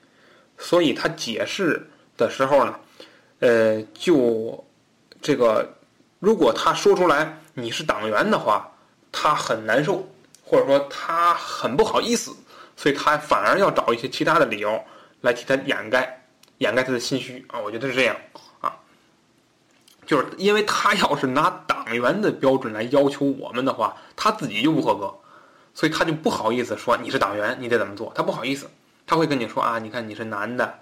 [0.57, 1.81] 所以他解释
[2.17, 2.77] 的时候呢，
[3.39, 4.61] 呃，就。
[5.21, 5.67] 这个，
[6.19, 8.71] 如果他说出来你是党员的话，
[9.11, 10.07] 他很难受，
[10.43, 12.31] 或者说他很不好意思，
[12.75, 14.79] 所以他反而要找一些其他的理由
[15.21, 16.23] 来替他掩盖，
[16.59, 17.59] 掩盖他的心虚啊。
[17.59, 18.15] 我觉得是这样，
[20.05, 25.13] 就是因为他要是拿党员的标准来要求我们的话，他自己就不合格，
[25.73, 28.69] 所以他就不好意思说你是党员，你得怎么做，他不好意思，
[29.05, 30.79] 他会跟你说啊，你看你是男的，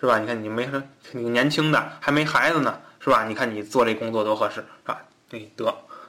[0.00, 0.18] 是吧？
[0.18, 2.78] 你看你没什你年轻的还没孩子呢。
[3.04, 3.24] 是吧？
[3.26, 5.02] 你看你做这工作多合适，是吧？
[5.28, 5.66] 对，得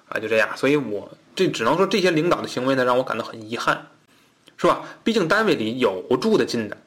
[0.07, 0.47] 啊，就这样。
[0.55, 3.88] 所以我这只能说这些领导的行为呢，让我感到很遗憾，
[4.57, 4.84] 是吧？
[5.03, 6.78] 毕竟单位里有住得近的，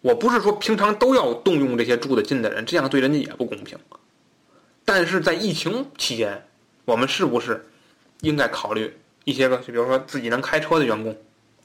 [0.00, 3.78] 我不是说平常都要动用这些住得近的人，这样对人家也不公平。
[4.86, 6.48] 但是在疫情期间，
[6.86, 7.66] 我们是不是
[8.22, 11.14] 应该考虑一些个，就比如说自己能开车的员工，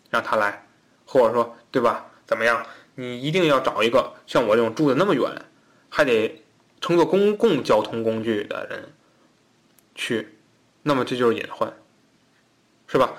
[0.09, 0.67] 让他来，
[1.05, 2.05] 或者说对吧？
[2.26, 2.65] 怎么样？
[2.95, 5.24] 你一定要找一个像我这种住的那么远，
[5.88, 6.38] 还得。
[6.84, 8.91] 乘坐公共交通工具的人
[9.93, 10.28] 去，
[10.82, 11.72] 那么这就是隐患，
[12.88, 13.13] 是吧？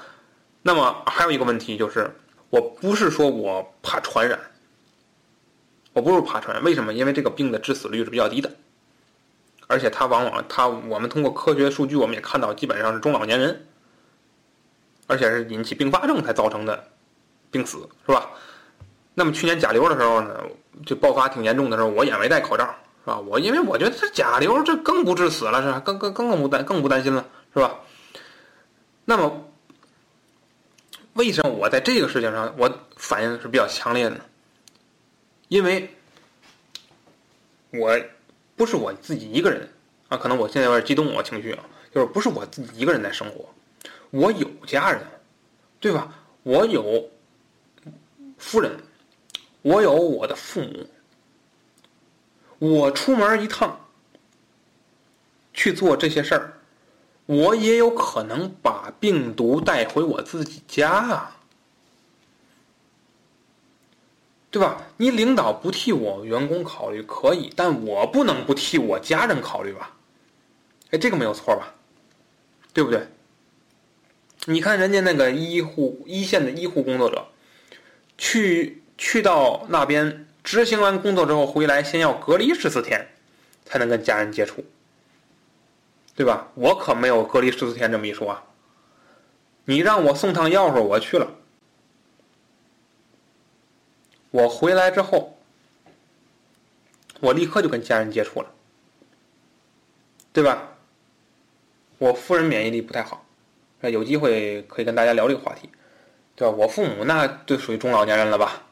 [0.63, 2.11] 那么还有一个问题就是，
[2.51, 4.37] 我不是说我怕传染，
[5.93, 6.93] 我不是怕传染，为什么？
[6.93, 8.53] 因为这个病的致死率是比较低的，
[9.73, 13.67] 而且它往往它我们通过科学数据我们也看到，基本上是中老年人，
[15.07, 16.87] 而且是引起并发症才造成的
[17.51, 18.29] 病死，是吧？
[19.15, 20.41] 那么去年甲流的时候呢，
[20.85, 22.69] 就爆发挺严重的时候，我也没戴口罩。
[23.05, 23.19] 是吧？
[23.19, 25.81] 我因为我觉得这甲流这更不致死了，是吧？
[25.81, 27.75] 更更更更不担更不担心了，是吧？
[29.05, 29.51] 那么，
[31.15, 34.21] 为什么我在这个事情上我反应是比较强烈的呢？
[35.49, 35.93] 因为，
[37.73, 38.01] 我
[38.63, 39.69] 不是我自己一个人
[40.09, 43.53] 啊，可能我现在有点激动，我情绪啊，就是不是我自己一个人在生活，
[44.11, 45.03] 我有家人，
[45.81, 46.15] 对吧？
[46.45, 47.11] 我有
[48.39, 48.71] 夫人，
[49.63, 50.87] 我有我的父母。
[52.61, 53.81] 我出门一趟
[55.53, 56.61] 去做这些事儿，
[57.27, 61.37] 我也有可能把病毒带回我自己家啊，
[64.53, 64.87] 对吧？
[64.99, 69.97] 你领导不替我员工考虑可以，但我不能不替我家人考虑吧？
[70.91, 71.73] 哎，这个没有错吧？
[72.75, 73.09] 对不对？
[74.45, 77.29] 你看人家那个医护一线的医护工作者，
[78.19, 83.09] 去去到那边执行完工作之后回来，先要隔离十四天，
[83.65, 84.63] 才能跟家人接触，
[86.15, 86.49] 对吧？
[86.55, 88.45] 我可没有隔离十四天这么一说啊。
[89.65, 91.27] 你让我送趟钥匙，我去了。
[94.33, 95.39] 我回来之后，
[97.21, 98.51] 我立刻就跟家人接触了，
[100.33, 100.71] 对吧？
[101.99, 103.25] 我夫人免疫力不太好。
[103.83, 105.69] 有机会可以跟大家聊这个话题，
[106.35, 106.55] 对吧？
[106.57, 108.63] 我父母那就属于中老年人了吧？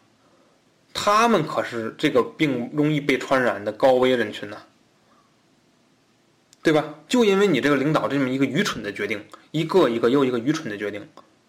[0.95, 4.63] 他们可是这个病容易被传染的高危人群呢，
[6.63, 6.95] 对吧？
[7.07, 11.01] 就因为你这个领导这么一个愚蠢的决定，一个一个又一个愚蠢的决定，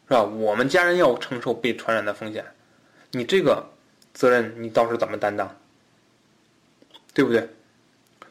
[0.08, 0.24] 是吧？
[0.24, 2.44] 我们家人要承受被传染的风险，
[3.12, 3.72] 你这个
[4.14, 5.56] 责任你到时候怎么担当？
[7.14, 7.50] 对不对？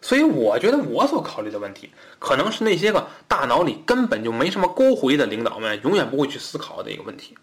[0.00, 7.36] 所以我觉得我所考虑的问题，可能是那些个大脑里根本就没什么沟回的领导们永远不会去思考的一个问题，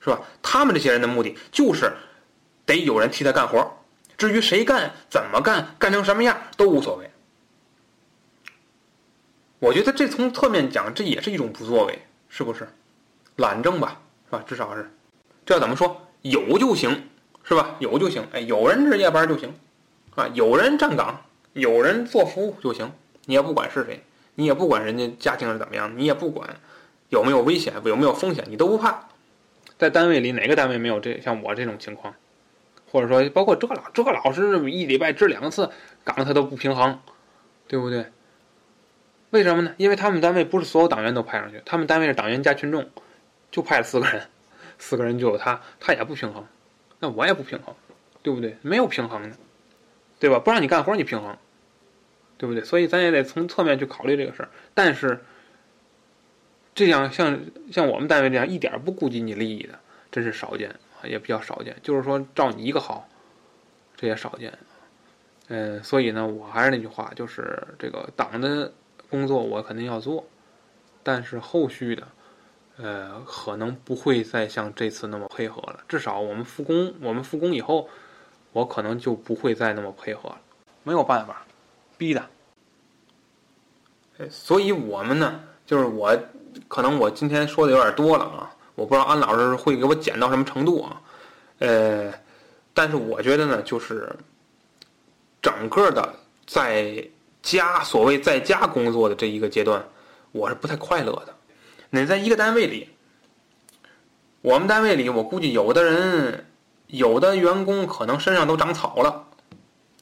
[0.00, 0.20] 是吧？
[0.42, 1.92] 他们这些人的目的就是
[2.64, 3.64] 得有人替他干活，
[4.18, 7.08] 至于谁干、怎么干、干成什么样都无所谓。
[9.60, 11.98] 我觉得这从侧面讲，这也是一种不作为，
[12.28, 12.68] 是不是？
[13.36, 14.44] 懒政吧，是吧？
[14.46, 14.90] 至少是，
[15.44, 16.04] 这要怎么说？
[16.22, 17.08] 有就行，
[17.48, 17.76] 是吧？
[17.78, 19.54] 有就行，哎，有人值夜班就行，
[20.14, 21.22] 啊，有人站岗。
[21.52, 22.92] 有人做服务就行，
[23.24, 24.02] 你也不管是谁，
[24.34, 26.54] 你也不管人家家庭是怎么样，你也不管
[27.08, 29.08] 有没有危险，有没有风险，你都不怕。
[29.78, 32.14] 在单位里，哪个单位没有这像我这种情况？
[32.92, 35.70] 或者说，包括这老这老师一礼拜值两次
[36.04, 37.00] 岗，他都不平衡，
[37.66, 38.04] 对不对？
[39.30, 39.72] 为什么呢？
[39.78, 42.86] 因为他们单位不是所有党员都派上去，他们单位是党员加群众，
[43.50, 44.22] 就派了四个人，
[44.78, 46.44] 四个人就有他，他也不平衡，
[46.98, 47.74] 那我也不平衡，
[48.22, 48.56] 对不对？
[48.62, 49.36] 没有平衡的，
[50.18, 50.38] 对吧？
[50.38, 51.36] 不让你干活，你平衡。
[52.38, 52.62] 对不对？
[52.62, 54.50] 所以咱也得从侧面去考虑这个事儿。
[54.74, 55.24] 但是，
[56.74, 57.40] 这样像
[57.72, 59.78] 像我们单位这样一点不顾及你利益的，
[60.12, 61.74] 真是少见啊，也比较少见。
[61.82, 63.08] 就是说，照你一个好，
[63.96, 64.52] 这也少见。
[65.48, 68.70] 嗯，所以呢，我还是那句话，就是这个党的
[69.08, 70.28] 工作我肯定要做，
[71.02, 72.06] 但是后续的，
[72.78, 75.80] 呃，可能不会再像这次那么配合了。
[75.88, 77.88] 至少我们复工，我们复工以后，
[78.52, 80.40] 我可能就不会再那么配合了。
[80.82, 81.42] 没有办法。
[81.98, 82.22] 逼的，
[84.28, 86.14] 所以我们呢，就是我，
[86.68, 91.00] 可能我今天说的有点多了啊，我不知道安老师会给我剪到什么程度啊，
[91.60, 92.12] 呃，
[92.74, 94.14] 但是我觉得呢，就是
[95.40, 96.14] 整个的
[96.44, 97.02] 在
[97.40, 99.82] 家所谓在家工作的这一个阶段，
[100.32, 101.34] 我是不太快乐的。
[101.96, 102.90] 你在一个单位里，
[104.42, 106.46] 我们单位里，我估计有的人，
[106.88, 109.26] 有的员工可能身上都长草了，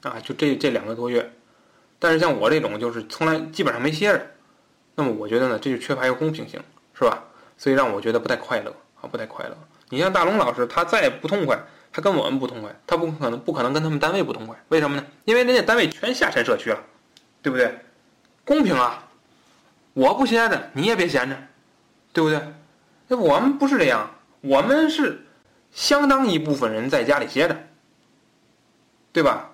[0.03, 1.33] 啊，就这这两个多月。
[2.01, 4.27] 但是像我这种就是从来基本上没歇着，
[4.97, 6.61] 那么我觉得呢，这就缺乏一个公平性，
[6.95, 7.23] 是吧？
[7.57, 9.57] 所以让我觉得不太快乐啊，不太快乐。
[9.91, 11.57] 你像大龙老师，他再不痛快，
[11.93, 14.57] 他跟我们不痛快，他不可能不可能跟他们单位不痛快。
[14.69, 15.07] 为什么呢？
[15.25, 16.83] 因为人家单位全下沉社区了，
[17.41, 17.73] 对不对？
[18.45, 19.09] 公平啊！
[19.95, 21.37] 我不歇着，你也别闲着，
[22.15, 22.41] 对不对？
[23.09, 24.11] 那我们不是这样，
[24.41, 25.27] 我们是
[25.71, 27.55] 相当一部分人在家里歇着，
[29.13, 29.51] 对吧？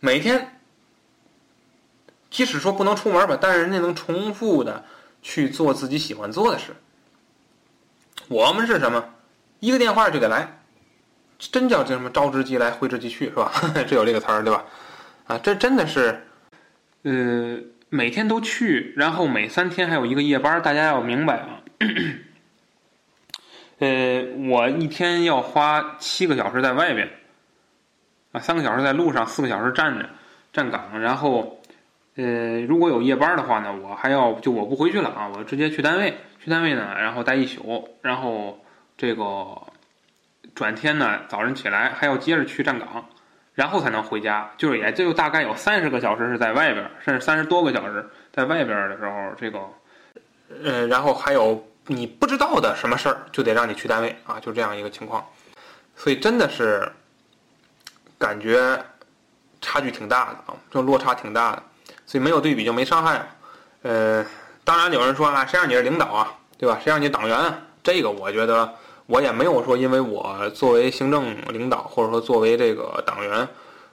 [0.00, 0.54] 每天。
[2.30, 4.84] 即使说不能出门吧，但是人家能重复的
[5.22, 6.76] 去做自己喜欢做的事。
[8.28, 9.02] 我们是什么？
[9.60, 10.60] 一个电话就得来，
[11.38, 13.50] 真叫这什么招之即来，挥之即去，是吧？
[13.88, 14.64] 这有这个词儿，对吧？
[15.26, 16.22] 啊，这真的是，
[17.04, 21.57] 呃，每天都去，然后每三天还有一个夜班，大家要明白啊。
[23.78, 27.08] 呃，我一天要花七个小时在外边，
[28.32, 30.08] 啊，三个小时在路上，四个小时站着
[30.52, 31.56] 站岗，然后。
[32.20, 36.12] 呃，如果有夜班的话呢，我还要就我不回去了啊，我直接去单位，
[36.42, 38.58] 去单位呢，然后待一宿，然后
[38.96, 39.56] 这个
[40.52, 43.08] 转天呢，早晨起来还要接着去站岗，
[43.54, 49.60] 然后才能回家，就是也就大概有三十个小时是在外边，甚至三十多个小时在外边的时候，这个，
[50.64, 55.26] 呃，然后还有你不知道的什么事儿，就得让你去单位啊，就这样一个情况，
[55.96, 56.90] 所以真的是
[58.16, 58.80] 感觉
[59.60, 61.62] 差距挺大的啊，这落差挺大的。
[62.06, 63.28] 所以没有对比就没伤害，
[63.82, 64.24] 呃，
[64.64, 66.78] 当然有人说啊，谁让你是领导啊，对吧？
[66.82, 67.36] 谁让你党员？
[67.36, 67.58] 啊？
[67.82, 68.74] 这个我觉得
[69.06, 73.48] 我也没有说，因为我作为行政领导或者说作为这个党员，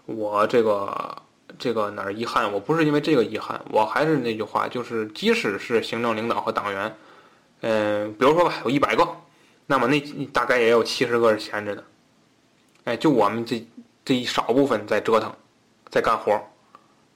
[0.05, 1.21] 我这个
[1.57, 6.95] 这个哪儿遗憾，我不是因为这个遗憾，我还是那句话，就是即使是行政领导和党员，
[7.61, 9.07] 嗯、比如说吧，有一百个，
[9.65, 9.99] 那么那
[10.33, 11.83] 大概也有七十个是闲着的，
[12.83, 13.65] 哎，就我们这
[14.03, 15.33] 这一少部分在折腾，
[15.89, 16.39] 在干活，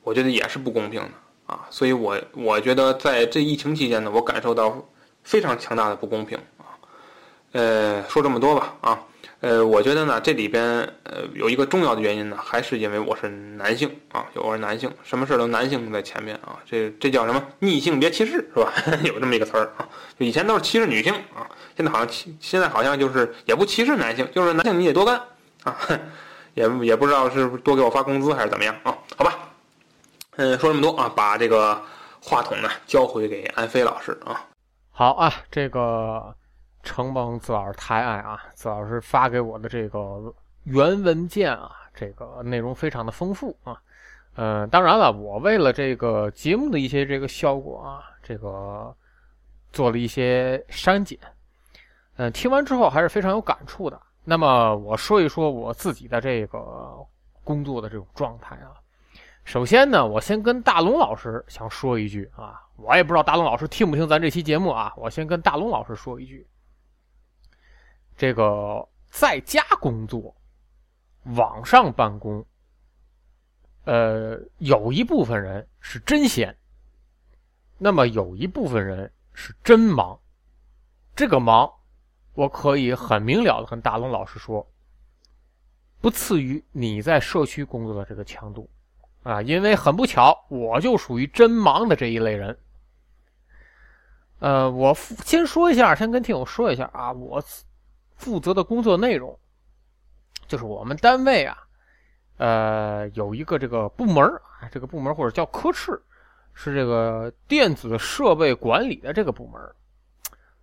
[0.04, 1.10] 我觉得也是不公平的
[1.54, 4.76] 啊，所以我我觉得在这疫情期间呢，我感受到
[5.24, 6.74] 非常强大的不公平啊，
[7.52, 9.04] 呃，说这么多吧啊。
[9.42, 10.64] 呃，我觉得呢，这里边
[11.04, 18.74] 呃有一个重要的原因呢，还是因为我是男性啊，我是男性，什么事儿都男性在前面啊，这这叫什么逆性别歧视是吧？
[19.06, 19.88] 有这么一个词儿啊，
[20.20, 25.22] 就以前都是歧视女性啊，现在好像歧现在好像就是也不歧视男性，就是男性你得多干
[25.64, 25.78] 啊，
[26.56, 28.98] 也也不知道是多给我发工资还是怎么样啊？
[29.16, 29.40] 好吧，
[30.36, 31.82] 嗯，说这么多啊，把这个
[32.22, 34.46] 话筒呢交回给安飞老师啊。
[34.92, 36.36] 好啊，这个
[36.84, 43.82] 承蒙子老师抬爱啊，子老师发给我的这个原文件啊，这个内容非常的丰富啊。
[44.36, 48.96] 呃，当然了，我为了这个节目的一些这个效果啊，这个
[49.74, 51.20] 做了一些删减。
[52.16, 54.02] 嗯、听完之后还是非常有感触的。
[54.24, 56.96] 那么我说一说我自己的这个
[57.44, 58.72] 工作的这种状态啊。
[59.44, 66.46] 首先呢，我先跟大龙老师想说一句啊，我也不知道大龙老师听不听咱这期节目啊，我先跟大龙老师说一句，
[68.20, 70.36] 这个在家工作、
[71.38, 72.46] 网上办公，
[73.86, 76.54] 呃，有一部分人是真闲，
[77.78, 80.20] 那么有一部分人是真忙。
[81.16, 81.72] 这个忙，
[82.34, 84.70] 我可以很明了的跟大龙老师说，
[86.02, 88.70] 不次于你在社区工作的这个强度。
[89.24, 92.60] 啊，因为很不巧，我就属于真忙的这一类人。
[94.40, 97.42] 呃，我先说一下，先跟听友说一下啊，我
[98.20, 99.36] 负责的工作内容，
[100.48, 101.58] 就是我们单位啊，
[102.38, 106.00] 呃，有一个这个部门啊，这个部门或者叫科室，
[106.54, 109.60] 是这个电子设备管理的这个部门。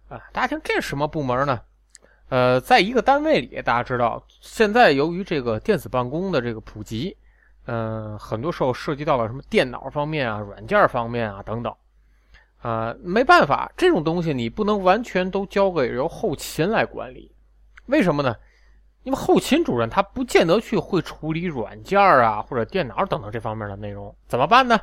[0.09, 1.61] 啊，大家听这是什么部门呢？
[2.29, 7.17] 呃，在一个单位里，大家知道，现在由于这个电子办公的这个普及。
[7.69, 11.75] 嗯，很多时候涉及到了什么电脑方面啊、软件方面啊等等，
[12.63, 17.35] 啊，没办法，这种东西你不能完全都交给由后勤来管理，
[17.87, 18.37] 为什么呢？
[19.03, 24.79] 因为后勤主任他不见得去会处理软件啊或者电脑等等这方面的内容，怎么办呢？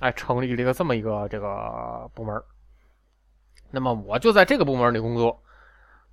[0.00, 2.42] 哎，成立了一个这么一个这个部门，
[3.70, 5.42] 那么我就在这个部门里工作，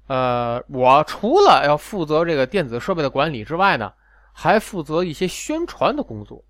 [0.07, 3.93] 呃，我除了要负责这个电子设备的管理之外呢。
[4.33, 6.41] 还负责一些宣传的工作。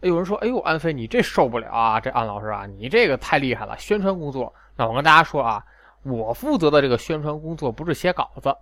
[0.00, 1.98] 有人说：“哎呦，安飞，你这受不了啊！
[1.98, 5.62] 这安老师啊，你这个太厉害了，宣传工作。”那我跟大家说啊，
[6.04, 8.56] 我负责的这个宣传工作不是写稿子，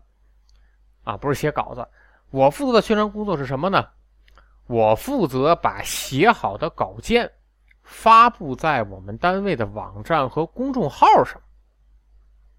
[1.05, 1.86] 啊，不是写稿子。
[2.30, 3.86] 我负责的宣传工作是什么呢？
[4.66, 7.30] 我负责把写好的稿件
[7.82, 11.40] 发布在我们单位的网站和公众号上。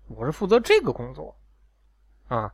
[0.07, 1.35] 我是负责这个工作，
[2.27, 2.53] 啊，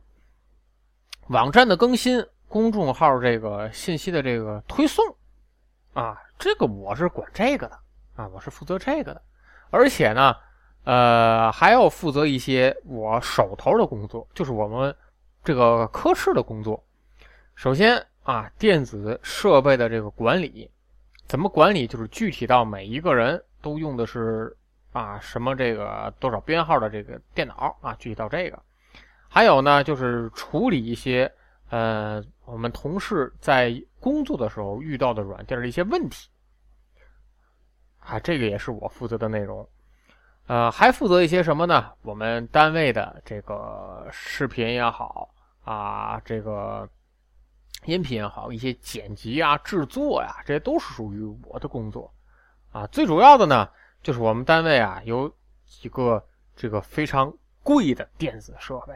[1.28, 2.26] 网站的更新。
[2.48, 5.02] 公众号这个信息的这个推送，
[5.94, 7.78] 啊，这个我是管这个的
[8.14, 9.22] 啊，我是负责这个的，
[9.70, 10.36] 而且呢，
[10.84, 14.94] 呃，还要负责一些我手头的工作，就是我们
[15.44, 16.82] 这个科室的工作。
[17.54, 20.70] 首先啊，电子设备的这个管理，
[21.26, 21.86] 怎么管理？
[21.86, 24.56] 就是具体到每一个人都用的是
[24.92, 28.62] 啊什么这个多少编号的这个电脑啊，具体到这个。
[29.28, 31.32] 还有呢，就是处理一些。
[31.70, 36.28] 呃，我们同事在工作的时候遇到的软件的一些问题，
[37.98, 39.66] 啊，这个也是我负责的内容。
[40.52, 41.90] 呃，还负责一些什么呢？
[42.02, 45.30] 我们单位的这个视频也好
[45.64, 46.86] 啊，这个
[47.86, 52.12] 音频也好，一些剪辑啊、制作呀，这些都是属于我的工作。
[52.70, 53.66] 啊，最主要的呢，
[54.02, 55.32] 就是我们单位啊有
[55.64, 56.22] 几个
[56.54, 57.32] 这个非常
[57.62, 58.92] 贵的电子设备。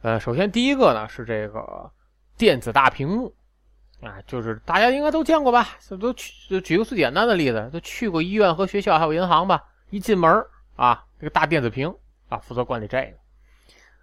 [0.00, 1.92] 呃，首先第一个呢是这个
[2.38, 3.34] 电子大屏幕，
[4.00, 5.76] 啊，就是大家应该都见过吧？
[6.00, 9.62] 都举举个最简单的例子，都去过医院和学校还有银行吧？
[9.90, 10.42] 一进门
[10.80, 11.94] 啊，这个大电子屏
[12.30, 13.12] 啊，负责管理这个。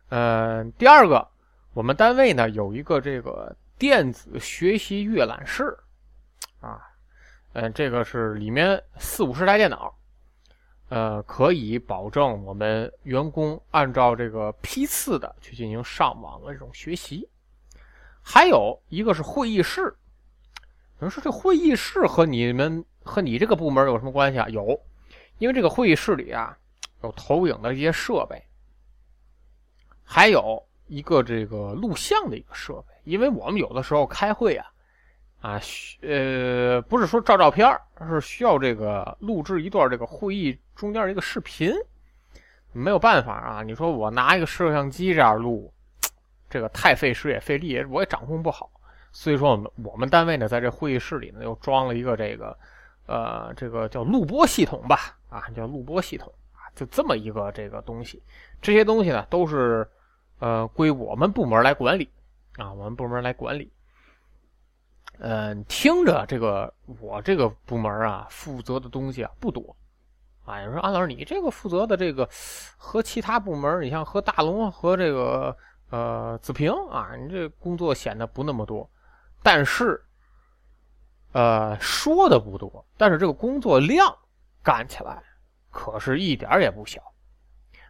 [0.10, 1.28] 嗯，第二个，
[1.74, 5.76] 我们单位呢有一个这个电子学习阅览室，
[6.62, 6.80] 啊，
[7.54, 9.92] 嗯，这个是里面四五十台电脑。
[10.90, 17.28] 呃，可以保证我们员工按照这个批次的去进行上网的这种学习。
[18.22, 24.48] 还有一个是会议室，有人说这会议室和你们和你这个部门有什么关系啊？
[24.50, 24.80] 有，
[25.40, 26.56] 因为这个会议室里啊
[27.04, 28.42] 有投影的一些设备，
[30.04, 32.94] 还有一个这个录像的一个设备。
[33.04, 34.66] 因为我们有的时候开会啊，
[35.42, 35.62] 啊，
[36.02, 41.74] 呃，不是说照照片，而是需要这个录制一段这个会议中间的一个视频。
[42.74, 45.74] 没有办法啊，你说我拿一个摄像机这样录，
[46.50, 48.70] 这个太费时也费力，我也掌控不好。
[49.14, 52.56] 所以说，我们我们单位呢，在这会议室里呢，又装了一个这个，
[53.08, 56.32] 呃，这个叫录播系统吧，啊，叫录播系统，
[56.78, 58.24] 就这么一个这个东西。
[58.62, 59.86] 这些东西呢，都是
[60.40, 62.10] 呃归我们部门来管理
[62.56, 63.70] 啊，我们部门来管理。
[65.20, 66.72] 嗯，听着这个
[67.02, 69.76] 我这个部门啊，负责的东西啊不多。
[70.46, 72.30] 啊，有人说安老师，你这个负责的这个
[72.78, 75.58] 和其他部门，你像和大龙和这个
[75.90, 78.90] 呃子平啊，你这工作显得不那么多，
[79.44, 80.02] 但是
[81.34, 84.16] 呃说的不多，但是这个工作量
[84.64, 85.22] 干起来
[85.78, 87.00] 可是一点也不小。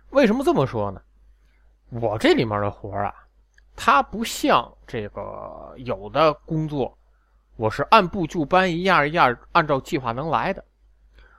[0.09, 1.01] 为什么这么说呢？
[1.87, 3.15] 我这里面的活啊，
[3.77, 6.97] 它不像这个有的工作，
[7.55, 10.61] 我是按部就班，一样一样按照计划能来的。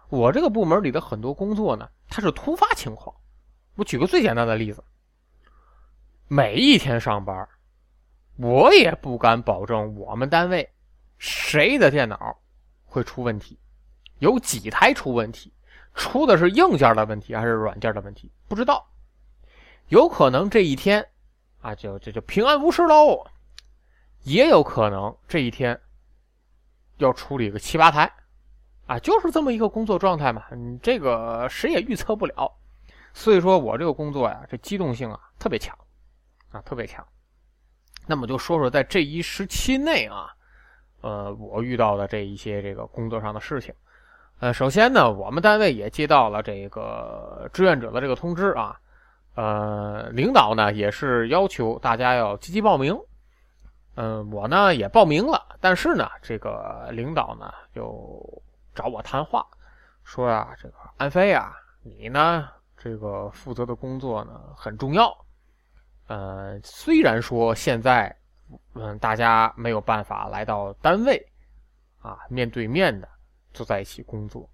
[0.09, 3.15] 我这个部门里的很多工作呢，它是突发情况。
[3.75, 4.83] 我举个最简单的例子，
[6.29, 7.47] 每一天上班，
[8.39, 10.67] 我也不敢保证我们单位
[11.19, 12.39] 谁的电脑
[12.87, 13.59] 会出问题，
[14.21, 15.53] 有几台出问题，
[15.99, 18.89] 出的是硬件的问题还是软件的问题，不知道。
[19.89, 21.05] 有可能这一天
[21.61, 23.27] 啊，就就就平安无事喽，
[24.23, 25.79] 也有可能这一天
[26.99, 28.11] 要处理个七八台。
[28.87, 32.51] 啊，就是这么一个工作状态嘛，你这个谁也预测不了，
[33.13, 35.77] 所以说我这个工作呀，这机动性啊特别强，
[36.51, 37.07] 啊特别强。
[38.07, 40.35] 那么就说说在这一时期内啊，
[41.03, 43.75] 呃，我遇到的这一些这个工作上的事情。
[44.41, 48.79] 呃，首先呢，我们单位也接到了这个志愿者的这个通知啊，
[49.35, 52.99] 呃，领导呢也是要求大家要积极报名。
[53.97, 58.43] 嗯，我呢也报名了，但是呢，这个领导呢就。
[58.75, 59.45] 找我谈话，
[60.05, 65.13] 说啊，这个安飞啊，你呢，这个负责的工作呢很重要。
[66.07, 68.17] 呃，虽然说现在，
[68.75, 71.21] 嗯，大家没有办法来到单位，
[72.01, 73.09] 啊，面对面的
[73.59, 74.49] 就在一起工作，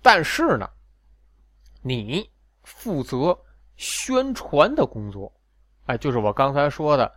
[0.00, 0.70] 但是呢，
[1.82, 2.30] 你
[2.62, 3.36] 负责
[3.74, 5.32] 宣传的工作，
[5.86, 7.12] 哎，就是我刚才说的，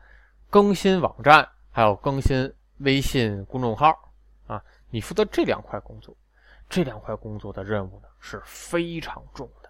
[0.49, 3.93] 更新网站，还有更新微信公众号，
[4.47, 4.59] 啊，
[4.89, 6.17] 你负责这两块工作。
[6.69, 9.69] 这两块工作的任务呢是非常重的，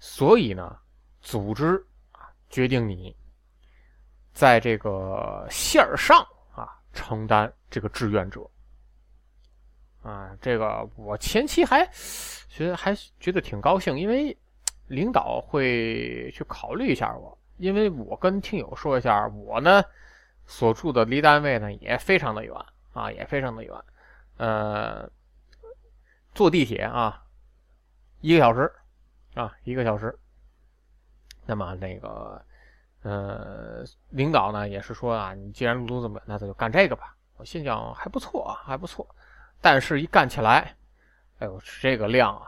[0.00, 0.76] 所以呢，
[1.20, 1.76] 组织
[2.10, 3.14] 啊决定你
[4.32, 8.40] 在这个线上啊承担这个志愿者
[10.02, 11.84] 啊，这个我前期还
[12.48, 14.36] 觉得还觉得挺高兴，因为
[14.88, 19.82] 领导会去考虑一下我，因为我跟听友说一下，我呢
[20.46, 22.54] 所住的离单位呢也非常的远
[22.92, 23.72] 啊，也非常的远，
[24.36, 25.10] 呃。
[26.34, 27.22] 坐地铁啊，
[28.22, 28.72] 一个小时，
[29.34, 30.18] 啊，一个小时。
[31.44, 32.42] 那么那个，
[33.02, 37.14] 呃，领导呢也是说啊，你既然路途这么远，那咱就干这个吧。
[37.36, 39.06] 我心想还不错啊，还不错。
[39.62, 40.76] 但是，一干起来，
[41.38, 42.44] 哎呦，这个量啊，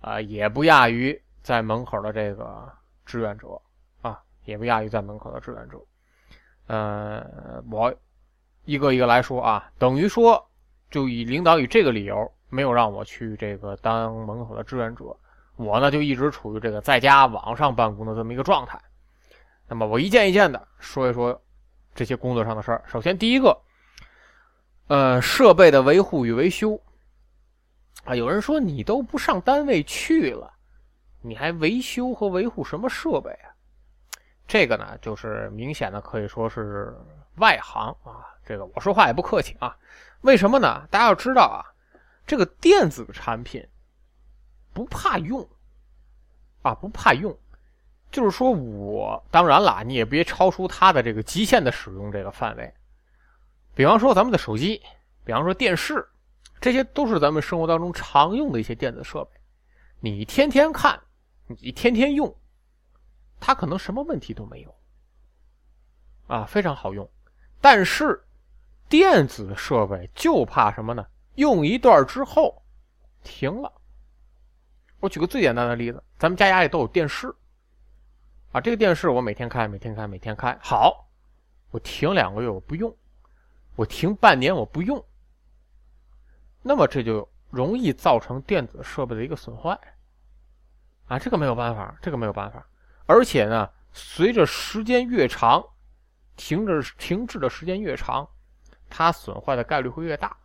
[0.00, 2.70] 啊，也不亚于在门口的这个
[3.06, 3.58] 志愿者
[4.02, 5.80] 啊，也不亚于在门口的志愿者。
[6.66, 7.94] 呃，我
[8.64, 10.50] 一个一个来说啊，等于说，
[10.90, 12.30] 就以领导以这个理由。
[12.54, 15.16] 没有让我去这个当门口的志愿者，
[15.56, 18.78] 我呢就一直处于这个在家网上办公的这么一个状态。
[19.66, 21.42] 那么我一件一件的说一说
[21.94, 22.84] 这些工作上的事儿。
[22.86, 23.58] 首先第一个，
[24.92, 26.78] 呃，设备的维护与维修
[28.04, 30.52] 啊，有人说你都不上单位去了，
[31.22, 33.48] 你还维修和维护什么设备啊？
[34.46, 36.94] 这个呢，就是明显的可以说是
[37.36, 38.20] 外行啊。
[38.44, 39.74] 这个我说话也不客气啊。
[40.20, 40.86] 为什么呢？
[40.90, 41.64] 大家要知道啊。
[42.26, 43.66] 这个电子产品
[44.74, 45.48] 不怕用
[46.60, 47.34] 啊，不怕用，
[48.10, 52.74] 就是说我当然了，你也别超出它的这个极限的使用这个范围。
[53.74, 54.82] 比方说咱们的手机，
[55.24, 56.06] 比方说电视，
[56.60, 59.30] 这些都是咱们生活当中常用的一些电子设备。
[60.00, 61.00] 你天天看，
[61.46, 62.34] 你天天用，
[63.40, 64.74] 它可能什么问题都没有
[66.26, 67.08] 啊，非常好用。
[67.60, 68.22] 但是
[68.88, 71.06] 电子设备就怕什么呢？
[71.36, 72.62] 用一段之后，
[73.22, 73.72] 停了。
[75.00, 77.34] 我举个最简单的例子，咱们家家里都有电视，
[78.52, 80.56] 啊，这个电视我每天开，每天开，每天开。
[80.60, 81.08] 好，
[81.70, 82.94] 我停两个月我不用，
[83.76, 85.04] 我停半年我不用，
[86.62, 89.78] 那么这就容易造成电子设备的一个损坏。
[91.06, 92.66] 啊，这个没有办法，这个没有办法。
[93.06, 95.64] 而且呢，随着时间越长，
[96.36, 98.28] 停着停滞的时间越长。
[98.94, 100.36] 它损坏的概率会越大。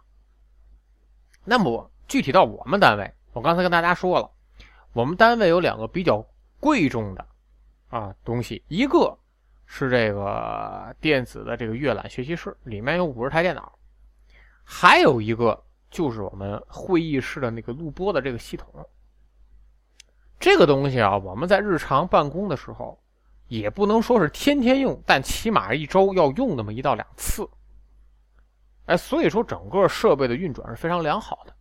[1.43, 4.31] 那么具体到我们单位，我刚才跟大家说了，
[4.93, 6.25] 我们单位有两个比较
[6.61, 7.27] 贵重的
[7.89, 9.17] 啊东西，一个
[9.69, 13.77] 是这个电子的这个阅览学习室，里面有五十台电脑，
[14.63, 15.61] 还有一个
[15.91, 18.67] 就是我们会议室的那个录播的这个系统。
[20.39, 22.97] 这个东西啊，我们在日常办公的时候，
[23.47, 27.47] 也不能说是天天用，但起码一周要用那么一到两次。
[28.85, 31.53] 哎，所以说整个设备的运转是非常良好的。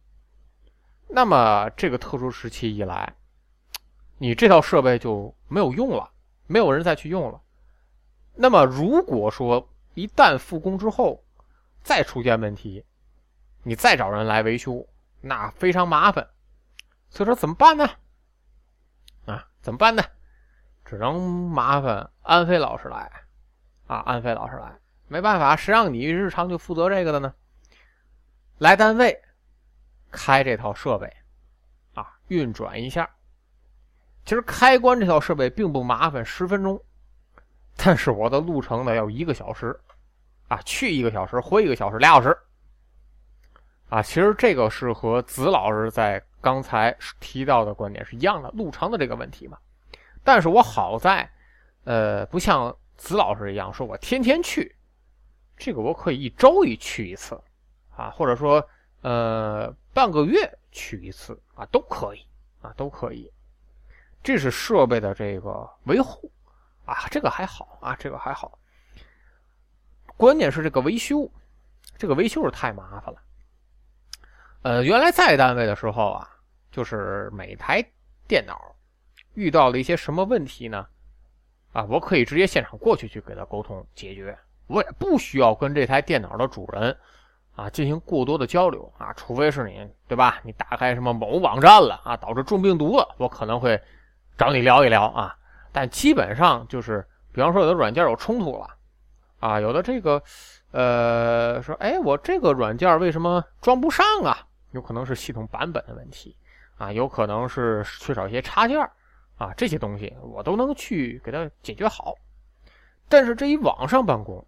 [1.09, 3.13] 那么这个特殊时期以来，
[4.19, 6.09] 你这套设备就没有用了，
[6.47, 7.41] 没有人再去用了。
[8.37, 11.25] 那么如果说一旦复工之后
[11.83, 12.85] 再出现问题，
[13.63, 14.87] 你再找人来维修，
[15.21, 16.29] 那非常麻烦。
[17.09, 17.89] 所以说怎么办呢？
[19.25, 20.05] 啊，怎么办呢？
[20.85, 23.11] 只能麻烦安飞老师来，
[23.87, 24.79] 啊，安飞老师来。
[25.09, 27.35] 没办法，谁让你日常就负责这个的呢？
[28.59, 29.23] 来单位
[30.11, 31.13] 开这套设备
[31.95, 33.09] 啊，运转一下。
[34.25, 36.83] 其实开关这套设备并不麻烦，十分钟，
[37.77, 39.79] 但是我的路程呢要一个小时
[40.49, 42.37] 啊，去一个小时，回一个小时，俩小时
[43.89, 44.03] 啊。
[44.03, 49.59] 其实这个是和子老师在刚才提到的观点是一样的，路程的这个问题嘛。
[50.25, 51.29] 但是我好在，
[51.85, 54.75] 呃，不像子老师一样，说我天天去。
[55.57, 57.41] 这个我可以一周一去一次，
[57.97, 58.63] 啊，或者说，
[59.01, 62.21] 呃，半个月去一次啊，都可以
[62.61, 63.33] 啊，都可以。
[64.23, 66.31] 这是设备的这个维护
[66.87, 68.59] 啊，这个还好啊，这个还好。
[70.17, 71.31] 关键是这个维修，
[71.99, 73.21] 这个维修是太麻烦了。
[74.63, 76.31] 呃，原来在单位的时候啊，
[76.71, 77.85] 就是每台
[78.27, 78.75] 电脑
[79.35, 80.87] 遇到了一些什么问题呢？
[81.73, 84.37] 啊，我可以直接现场过去去给他沟通解决。
[84.67, 86.97] 我也不需要跟这台电脑的主人
[87.55, 90.41] 啊进行过多的交流啊，除非是你对吧？
[90.43, 93.81] 你打开什么某网站了啊，导致中病毒了，我可能会
[94.39, 95.37] 找你聊一聊啊。
[95.77, 98.67] 但基本上就是，比方说有的软件有冲突了
[99.41, 100.23] 啊，有的这个
[100.71, 104.49] 呃说，哎，我这个软件为什么装不上啊？
[104.71, 106.35] 有可能是系统版本的问题
[106.79, 108.81] 啊，有可能是缺少一些插件
[109.37, 112.15] 啊，这些东西我都能去给它解决好。
[113.07, 114.43] 但是这一网上办公。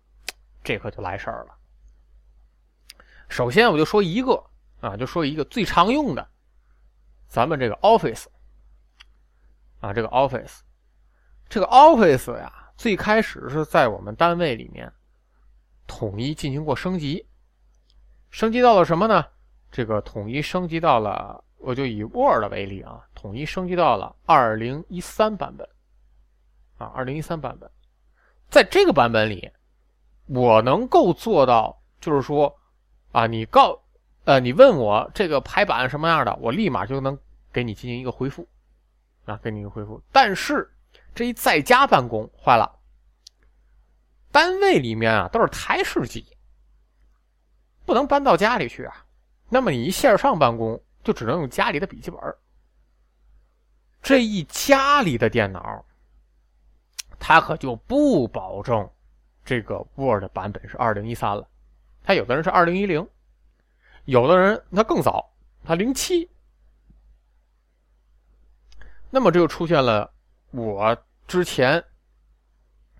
[0.64, 1.54] 这可就来事儿了。
[3.28, 4.42] 首先，我就说一个
[4.80, 6.26] 啊，就说一个最常用的，
[7.26, 8.26] 咱们这个 Office
[9.80, 10.60] 啊，这个 Office，
[11.48, 14.92] 这个 Office 呀，最开始是在我们单位里面
[15.86, 17.26] 统一进行过升级，
[18.30, 19.24] 升级到了什么呢？
[19.70, 25.68] 这个统一升级到了，我就以 Word 为例啊，统一升级到了二零一三版本
[26.78, 27.70] 啊，二零一三版本，
[28.48, 29.50] 在这个版本里。
[30.30, 32.54] 我能够做到，就是说，
[33.12, 33.80] 啊，你告，
[34.24, 37.18] 呃，你问我这个排版什么样的，我立马就能
[37.50, 38.46] 给你进行一个回复，
[39.24, 40.02] 啊，给你一个回复。
[40.12, 40.70] 但是
[41.18, 42.78] 这一在家办公坏了，
[44.30, 46.24] 单位里面啊都是台式机，
[47.84, 49.04] 不能搬到家里去啊。
[49.48, 52.20] 那么你一线上办公就只能用家里的笔记本，
[54.00, 55.84] 这一家里的电脑，
[57.18, 58.88] 它可就不保证。
[59.44, 61.48] 这个 Word 版本是二零一三了，
[62.04, 63.04] 他有的人是二零一零，
[64.04, 66.30] 有的人他更早，他零七。
[69.10, 70.14] 那么这就出现了
[70.52, 70.96] 我
[71.28, 71.84] 之前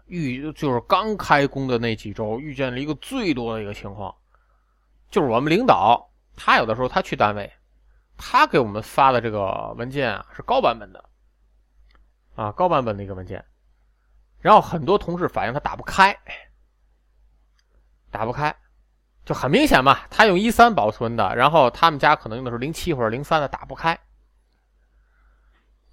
[0.07, 4.15] 遇就是刚开工的那几周遇见了一个最多的一个情况，
[5.11, 7.51] 就是我们领导他有的时候他去单位，
[8.17, 11.05] 他给我们发的这个文件啊是高版本的，
[12.37, 13.45] 啊高版本的一个文件。
[14.41, 16.17] 然后很多同事反映他打不开，
[18.11, 18.55] 打不开，
[19.25, 19.99] 就很明显嘛。
[20.11, 23.99] 他用一三保存的，然后他们家可能用的是零七或者零三的，打不开。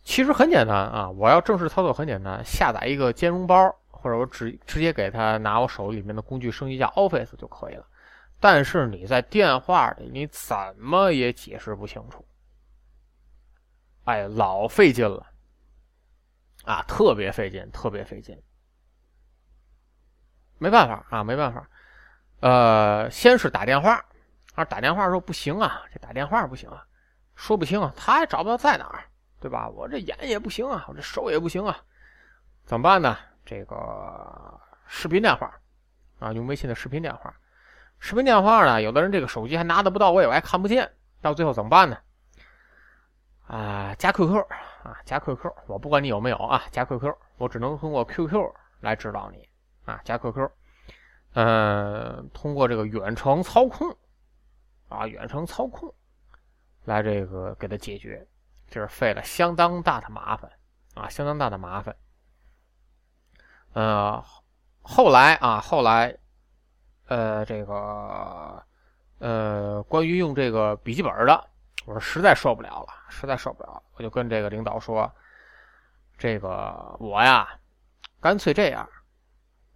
[0.05, 7.85] 其实很简单啊，我要正式操作很简单，下载一个兼容包，或者我直直接给他拿我手里面的工具升级一下 Office 就可以了。
[8.39, 12.23] 但是你在电话里，你怎么也解释不清楚，
[14.05, 15.25] 哎，老费劲了。
[16.65, 18.39] 啊，特别费劲，特别费劲，
[20.57, 21.67] 没办法啊，没办法。
[22.39, 24.03] 呃，先是打电话，
[24.55, 26.85] 啊，打电话说不行啊，这打电话不行啊，
[27.35, 29.03] 说不清啊，他也找不到在哪儿，
[29.45, 29.69] 对吧？
[29.69, 31.77] 我这眼也不行啊，我这手也不行啊，
[32.63, 33.15] 怎么办呢？
[33.45, 35.53] 这个视频电话，
[36.17, 37.31] 啊，用微信的视频电话，
[37.99, 40.91] 视频电话呢，有的人这个手机还拿的不到位，我还看不见，
[41.21, 41.95] 到最后怎么办呢？
[43.45, 44.43] 啊，加 QQ
[44.81, 49.47] 啊，加 QQ，我不管你有没有啊，加 QQ，我只能通过 QQ 来指导你
[49.85, 50.49] 啊，加 QQ。
[51.33, 53.95] 嗯，通过这个远程操控
[54.89, 55.93] 啊，远程操控
[56.85, 58.27] 来这个给它解决，
[58.69, 60.51] 这是费了相当大的麻烦
[60.93, 61.95] 啊，相当大的麻烦。
[63.73, 64.23] 呃，
[64.81, 66.17] 后来啊，后来，
[67.07, 68.63] 呃，这个
[69.19, 71.49] 呃，关于用这个笔记本的，
[71.85, 75.11] 我说实在受不了了，实在受不了，我就跟这个领导说，
[76.17, 77.47] 这个我呀，
[78.19, 78.89] 干脆这样，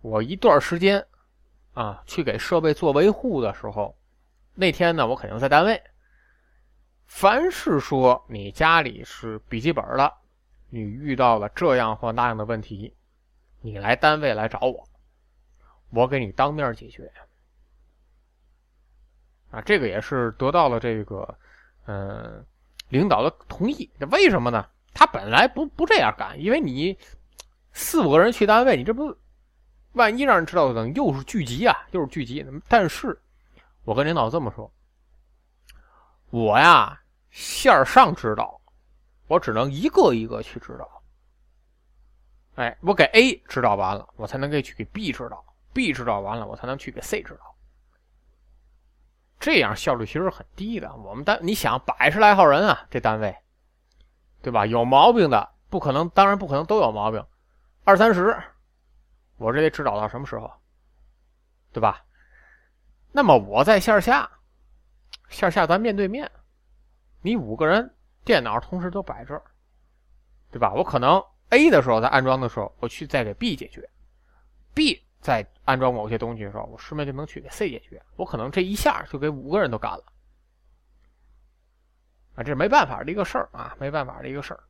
[0.01, 1.05] 我一段时间。
[1.73, 3.95] 啊，去给设备做维护的时候，
[4.53, 5.81] 那天呢，我肯定在单位。
[7.09, 10.13] 凡是说你家里是笔记本的，
[10.69, 12.93] 你遇到了这样或那样的问题，
[13.61, 14.87] 你来单位来找我，
[15.89, 17.11] 我给你当面解决。
[19.49, 21.37] 啊，这个也是得到了这个，
[21.87, 22.45] 嗯，
[22.89, 23.89] 领导的同意。
[24.11, 24.65] 为什么呢？
[24.93, 26.97] 他本来不不这样干，因为你
[27.73, 29.13] 四五个人去单位，你这不。
[29.93, 32.45] 万一让人知道，等又是聚集啊，又是聚集。
[32.67, 33.19] 但是，
[33.83, 34.71] 我跟领导这么说：
[36.29, 37.01] 我呀，
[37.31, 38.59] 线上知道，
[39.27, 40.87] 我只能一个一个去知道。
[42.55, 45.43] 哎，我给 A 知道完了，我才能给去给 B 知道
[45.73, 47.55] ；B 知道完了，我才能去给 C 知道。
[49.39, 50.93] 这样效率其实很低的。
[50.97, 53.35] 我们单，你想百十来号人啊，这单位，
[54.41, 54.65] 对吧？
[54.65, 57.25] 有毛病的不可能，当然不可能都有毛病，
[57.85, 58.37] 二三十。
[59.37, 60.51] 我这得指导到什么时候，
[61.71, 62.03] 对吧？
[63.13, 64.29] 那么我在线下，
[65.29, 66.29] 线下咱面对面，
[67.21, 69.41] 你五个人电脑同时都摆这儿，
[70.51, 70.73] 对吧？
[70.73, 73.89] 我可能 A 的时候在安装的时候，我去再给 B 解决
[74.75, 78.01] ；B 在安装某些东西的时候，我顺便就能去给 C 解决。
[78.15, 80.03] 我可能这一下就给五个人都干了，
[82.35, 84.63] 啊，这是没办法的一个事儿啊，没办法的一个事儿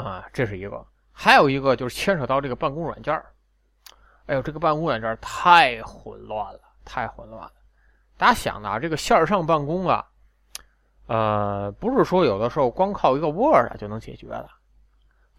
[0.00, 0.86] 啊，这是一个。
[1.12, 3.12] 还有一个就是牵扯到这个办公软件
[4.26, 7.52] 哎呦，这个办公软件太混乱了，太混乱了。
[8.18, 10.04] 大家想的啊，这个线上办公啊，
[11.06, 14.50] 呃，不是说有的时候光靠一个 Word 就能解决的。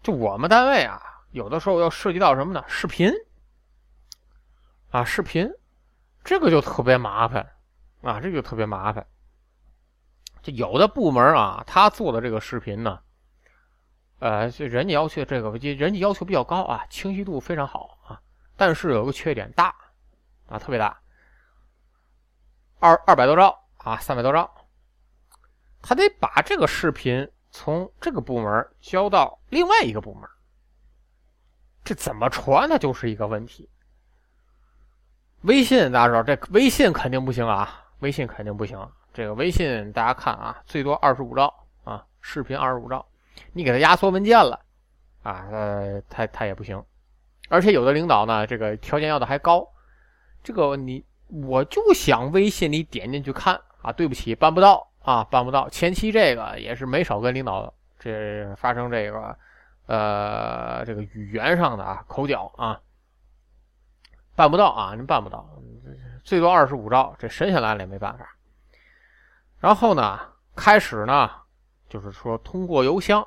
[0.02, 1.00] 就我们单位啊，
[1.32, 2.64] 有的时候要涉及到什么呢？
[2.66, 3.12] 视频
[4.90, 5.48] 啊，视频，
[6.24, 7.46] 这个就特别麻烦
[8.00, 9.06] 啊，这个特别麻烦。
[10.42, 12.98] 就有的部门啊，他做的这个视频呢。
[14.20, 18.20] 呃，这人家要求这个，人家要求比较高啊，清晰度非常好啊，
[18.56, 19.74] 但是有个缺点大，
[20.46, 20.98] 啊，特别大，
[22.80, 24.50] 二二百多兆啊，三百多兆，
[25.82, 30.28] 他得把这个视频从这个部门交到另外一个部门，
[31.84, 33.68] 这怎么传那就是一个问题。
[35.42, 38.78] 微信大家知道，这微信肯定不行啊，微信肯定不行，
[39.12, 41.54] 这个微信大家看啊，最多二十五兆
[41.84, 43.06] 啊，视频二十五兆。
[43.52, 44.60] 你给他压缩文件了，
[45.22, 46.82] 啊，呃，他他也不行，
[47.48, 49.66] 而且有的领导呢，这个条件要的还高，
[50.42, 55.68] 这个你我就想微信里点进去看啊，对不起，办不到啊，办不到。
[55.68, 59.36] 前期这个也是没少跟领导这发生这个，
[59.86, 62.80] 呃，这个语言上的啊口角啊，
[64.34, 65.48] 办不到啊，您办不到，
[66.24, 68.36] 最多二十五兆，这审下来了也没办法。
[69.58, 70.18] 然后呢，
[70.54, 71.30] 开始呢。
[71.88, 73.26] 就是说，通过邮箱，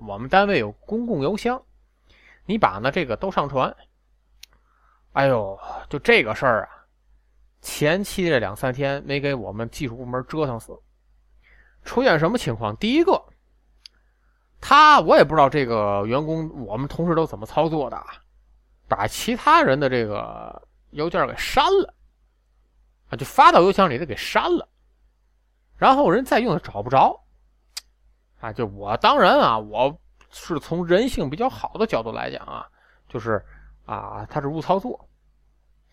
[0.00, 1.62] 我们单位有公共邮箱，
[2.46, 3.76] 你把呢这个都上传。
[5.12, 5.60] 哎呦，
[5.90, 6.77] 就这个事儿啊，
[7.60, 10.78] 前期这两三天没给我们技术部门折腾死。
[11.84, 12.76] 出现什么情况？
[12.76, 13.22] 第一个，
[14.60, 18.04] 他我也不知道这个员工，我们同事都怎么操作的，
[18.88, 21.94] 把其他人的这个邮件给删了，
[23.08, 24.68] 啊，就发到邮箱里的给删了，
[25.76, 27.18] 然后人再用的找不着。
[28.40, 29.98] 啊，就我当然啊，我
[30.30, 32.68] 是从人性比较好的角度来讲啊，
[33.08, 33.42] 就是
[33.86, 35.08] 啊，他是误操作，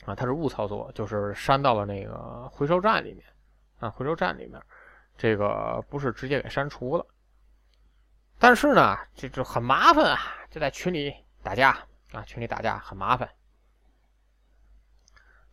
[0.06, 3.26] 啊，他是误操作，就是删到了那个回收站里面，
[3.80, 4.62] 啊，回收站里面，
[5.18, 7.06] 这个不是直接给删除了，
[8.38, 10.20] 但是呢，这就很麻烦啊，
[10.52, 11.78] 就在群里打架
[12.12, 13.28] 啊，群里打架很麻烦，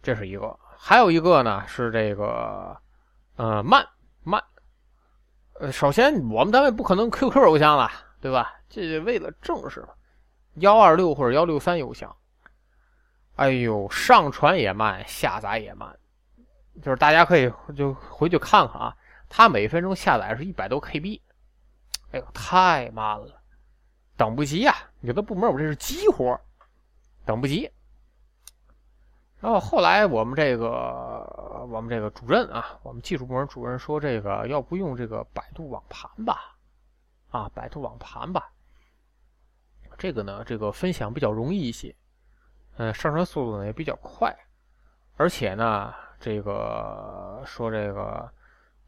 [0.03, 2.77] 这是一个，还有一个呢是这个，
[3.37, 3.87] 呃，慢
[4.23, 4.43] 慢。
[5.61, 8.55] 呃，首先我们单位不可能 QQ 邮箱了，对吧？
[8.69, 9.87] 这为了正式，
[10.57, 12.15] 幺二六或者幺六三邮箱。
[13.43, 15.93] 哎呦，上传也慢，下载也慢，
[16.81, 18.97] 就是大家可以就回去看看啊，
[19.29, 21.21] 它每分钟下载是一百多 KB，
[22.13, 23.43] 哎呦，太慢了，
[24.17, 24.73] 等不及呀！
[25.01, 26.41] 有的部门我这是急活，
[27.27, 27.69] 等不及。
[29.41, 36.57] 然后后来我们这个我们这个主任啊，我们技术部门主任说，这个要不用这个百度网盘吧？
[37.31, 38.53] 啊，百度网盘吧。
[39.99, 41.93] 这个呢，这个分享比较容易一些，
[42.77, 44.35] 呃，上传速度呢也比较快，
[45.17, 48.33] 而且呢，这个说这个，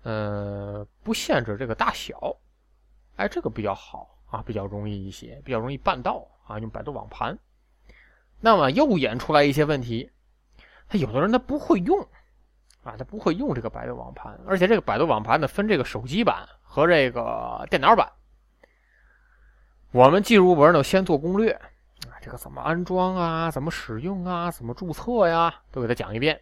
[0.02, 2.36] 呃，不限制这个大小，
[3.16, 7.38] 哎，这个比较好啊，比较容易一些，比较容易办到啊，用百度网盘。
[8.40, 10.10] 那么又演出来一些问题，
[10.88, 12.00] 他有的人他不会用
[12.82, 18.10] 啊，他不会用这个百度网盘，而且这个百度网盘呢分这个手机版和这个电脑版。
[19.92, 21.58] 我们进入文呢，先做攻略，
[22.24, 26.40] 这个怎么安装啊，怎么使用啊，怎么注册呀，都给他讲一遍。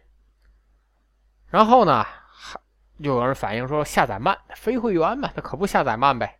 [1.49, 2.57] 然后呢，还
[2.99, 6.39] 又有人反映说下载慢，非会员嘛，他可不下载慢呗。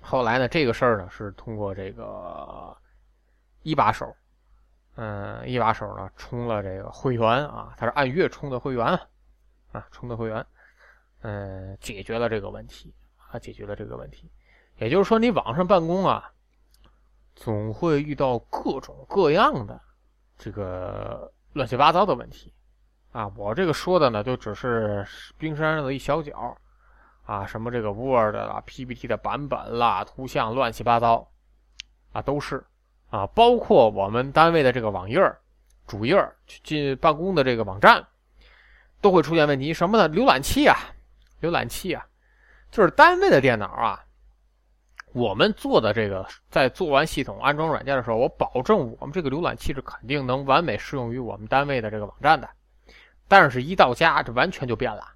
[0.00, 2.76] 后来呢，这个事儿呢是通过这个
[3.62, 4.14] 一把手，
[4.94, 8.86] 嗯，一把手呢充了这个会员啊，他是按月充的会员
[9.72, 10.46] 啊，充的会员，
[11.22, 14.30] 嗯，解决了这个问题啊，解决了这个问题。
[14.76, 16.30] 也就是说，你网上办公啊，
[17.34, 19.80] 总会遇到各种各样的
[20.38, 22.52] 这个乱七八糟的问题
[23.12, 23.30] 啊。
[23.36, 25.06] 我这个说的呢，就只是
[25.38, 26.56] 冰山上的一小角
[27.24, 31.28] 啊，什么这个 Word 啦、PPT 的版本啦、图像乱七八糟
[32.12, 32.64] 啊，都是
[33.10, 35.20] 啊，包括我们单位的这个网页
[35.86, 36.16] 主页
[36.62, 38.06] 进办公的这个网站，
[39.00, 39.74] 都会出现问题。
[39.74, 40.08] 什么呢？
[40.08, 40.76] 浏览器啊，
[41.40, 42.06] 浏览器啊，
[42.70, 44.04] 就是单位的电脑啊。
[45.14, 52.48] 我们做的这个，在做完系统安装软件的时候，我保证我们这个浏览器是肯定能完美适用于我们单位的这个网站的。
[53.28, 55.06] 但是，一到家，这完全就变了。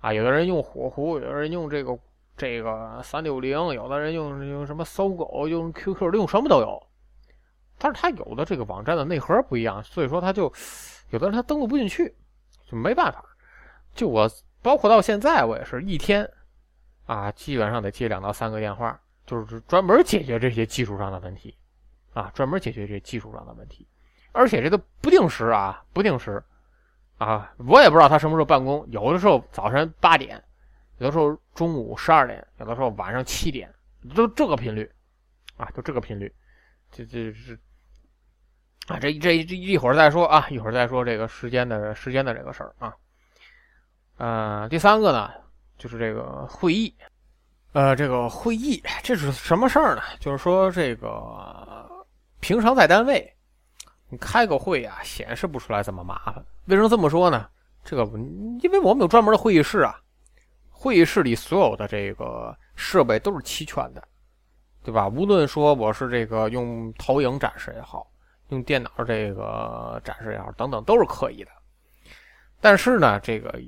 [0.00, 1.98] 啊，有的人用火狐，有的人用这个
[2.36, 6.82] 这个三六零，有的人用用什么搜狗，用 QQ，用什么都有。
[7.78, 10.52] 但是，他有的这个网站的内核不一样，所以说他就
[11.08, 12.14] 有的人他登录不进去，
[12.70, 13.24] 就没办法。
[13.94, 16.30] 就我，包括到现在，我也是一天。
[17.10, 18.96] 啊，基本上得接两到三个电话，
[19.26, 21.52] 就是专门解决这些技术上的问题，
[22.12, 23.84] 啊，专门解决这技术上的问题，
[24.30, 26.40] 而且这都不定时啊，不定时，
[27.18, 30.40] 啊，我也不知道他什么时候办公，有的时候早晨八点，
[30.98, 33.68] 有的时候中午十二点，有的时候晚上七点，
[34.14, 34.88] 都这个频率，
[35.56, 36.32] 啊，就这个频率，
[36.92, 37.58] 这这是，
[38.86, 42.94] 啊，这这这一会儿再说啊，一会儿再说这个时间的时间的这个事儿啊，
[44.18, 45.28] 呃，第三个呢。
[45.80, 46.94] 就是这个会议，
[47.72, 50.02] 呃，这个会议这是什么事儿呢？
[50.20, 51.88] 就是说这个
[52.40, 53.34] 平常在单位，
[54.10, 56.44] 你开个会啊，显示不出来这么麻烦。
[56.66, 57.48] 为什么这么说呢？
[57.82, 58.04] 这个
[58.60, 59.98] 因为我们有专门的会议室啊，
[60.68, 64.06] 会议室里所有的这个设备都是齐全的，
[64.84, 65.08] 对吧？
[65.08, 68.06] 无论说我是这个用投影展示也好，
[68.50, 71.50] 用电脑这个展示也好，等等都是可以的。
[72.60, 73.58] 但是呢，这个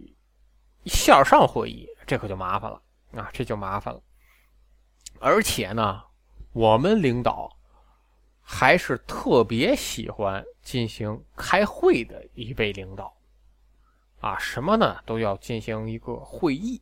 [0.85, 1.89] 线上会议。
[2.07, 2.83] 这可就麻烦了
[3.15, 3.31] 啊！
[3.33, 4.01] 这就麻烦了，
[5.21, 6.03] 而且呢，
[6.53, 7.57] 我们领导
[8.41, 13.15] 还是特别喜欢进行开会的一位领导
[14.21, 14.39] 啊！
[14.39, 15.01] 什么呢？
[15.05, 16.81] 都要进行一个会议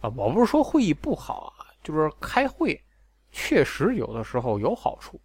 [0.00, 0.10] 啊！
[0.16, 2.82] 我不是说会议不好啊，就是开会
[3.30, 5.20] 确实有的时候有好处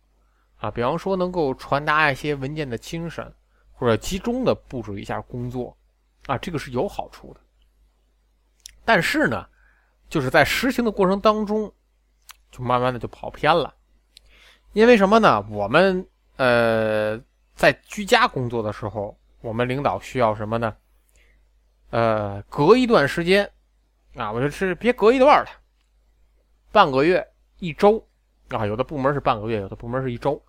[0.58, 3.34] 啊，比方说能够传达一些文件的精神，
[3.72, 5.78] 或者集中的布置一下工作
[6.26, 7.42] 啊，这个是有好处的。
[8.88, 9.46] 但是呢，
[10.08, 11.70] 就是在实行的过程当中，
[12.50, 13.76] 就慢慢的就跑偏了，
[14.72, 15.46] 因为什么呢？
[15.50, 16.08] 我们
[16.38, 17.22] 呃
[17.54, 20.74] 在居家工作的时候，我们领导需要什么呢？
[21.90, 23.52] 呃，隔一段时间
[24.16, 25.50] 啊，我就是别隔一段了，
[26.72, 27.28] 半个月、
[27.60, 28.08] 一周
[28.48, 30.42] 啊，有的部门是半个月，有的部门是一周，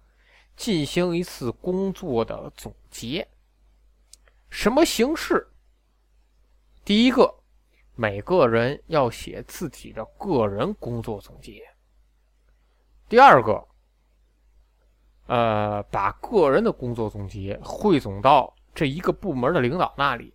[0.56, 3.26] 进行一次工作的总结。
[4.48, 5.44] 什么形式？
[6.84, 7.34] 第一个。
[8.00, 11.68] 每个人要写自己的个人工作总结。
[13.08, 13.66] 第二个，
[15.26, 20.32] 呃，把个人的工作总结汇总到这一个部门的领导那里，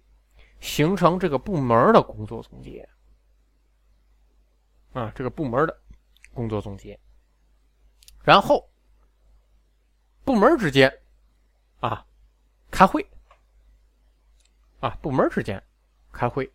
[0.60, 2.86] 形成这个部门的工作总结。
[4.92, 5.82] 啊，这个部门的
[6.34, 7.00] 工作总结。
[8.26, 8.70] 然后，
[10.26, 10.94] 部门之间，
[11.80, 12.06] 啊，
[12.70, 13.10] 开会。
[14.82, 15.64] 啊，部门之间
[16.12, 16.52] 开会。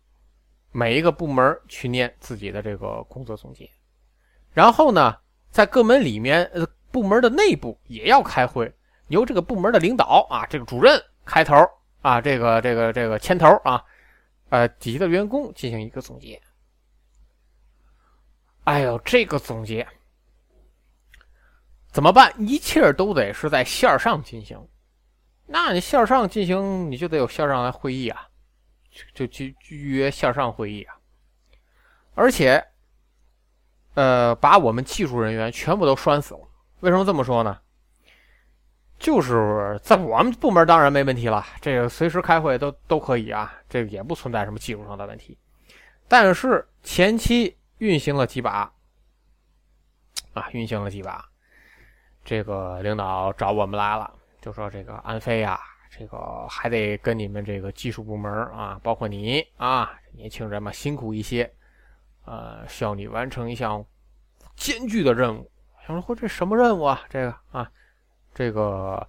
[0.71, 3.69] 每一个部门去念自己的这个工作总结，
[4.53, 5.17] 然后呢，
[5.49, 8.71] 在各门里面，呃，部门的内部也要开会，
[9.07, 11.55] 由这个部门的领导啊，这个主任开头
[12.01, 13.83] 啊，这个这个这个牵头啊，
[14.49, 16.39] 呃，底下的员工进行一个总结。
[18.65, 19.87] 哎呦，这个总结
[21.91, 22.31] 怎么办？
[22.37, 24.55] 一切都得是在线上进行，
[25.47, 28.28] 那你线上进行，你就得有线上来会议啊。
[29.13, 30.95] 就去预约线上会议啊，
[32.15, 32.63] 而且，
[33.93, 36.41] 呃，把我们技术人员全部都拴死了。
[36.79, 37.59] 为什么这么说呢？
[38.97, 45.37] 就是在我们部门当然没问题了，这个随时开会都都可以啊，这个也不存在什么技术上的问题。
[46.07, 48.69] 但是前期运行了几把，
[50.33, 51.23] 啊，运行了几把，
[52.25, 55.57] 这个领导找我们来了，就说这个安飞呀，
[55.99, 61.53] 这个还得跟你们这个技术部门啊，包括你啊，年轻人嘛，辛苦一些，
[62.23, 63.85] 呃，需要你完成一项
[64.55, 65.51] 艰巨的任务。
[65.85, 67.01] 想说，这什么任务啊？
[67.09, 67.69] 这个啊。
[68.33, 69.05] 这个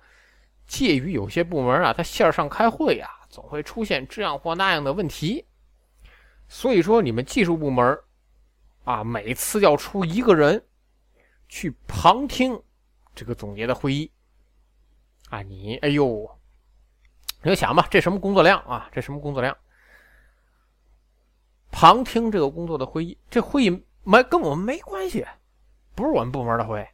[0.66, 5.46] 介于有些部门啊，他线上开会呀，总会出现这样或那样的问题。
[6.48, 7.96] 所以说，你们技术部门
[8.82, 10.60] 啊，每次要出一个人
[11.48, 12.60] 去旁听
[13.14, 14.10] 这个总结的会议
[15.28, 15.42] 啊。
[15.42, 16.28] 你哎呦，
[17.42, 18.88] 你就想吧，这什么工作量啊？
[18.92, 19.56] 这什么工作量？
[21.70, 25.26] 旁听这个工作的会议，这会议没跟我们没关系，
[25.94, 26.88] 不是我们部门的会，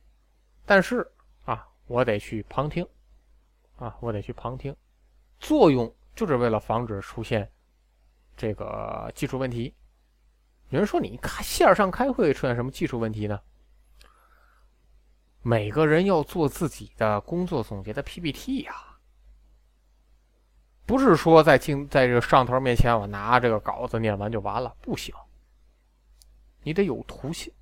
[0.64, 1.06] 但是
[1.44, 1.66] 啊。
[1.88, 2.84] 我得去旁听，
[3.76, 4.74] 啊，我得去旁听，
[5.38, 7.48] 作用就是为了防止出现
[8.36, 9.72] 这个技术问题。
[10.70, 13.40] 有人说，你看线上开会出现什么技术问题呢？
[15.42, 18.95] 每个人要做自己的工作总结的 PPT 呀，
[20.86, 25.14] 不是说在镜在这个上头面前我拿这个稿子念完就完了，不行，
[26.62, 27.52] 你得有图像，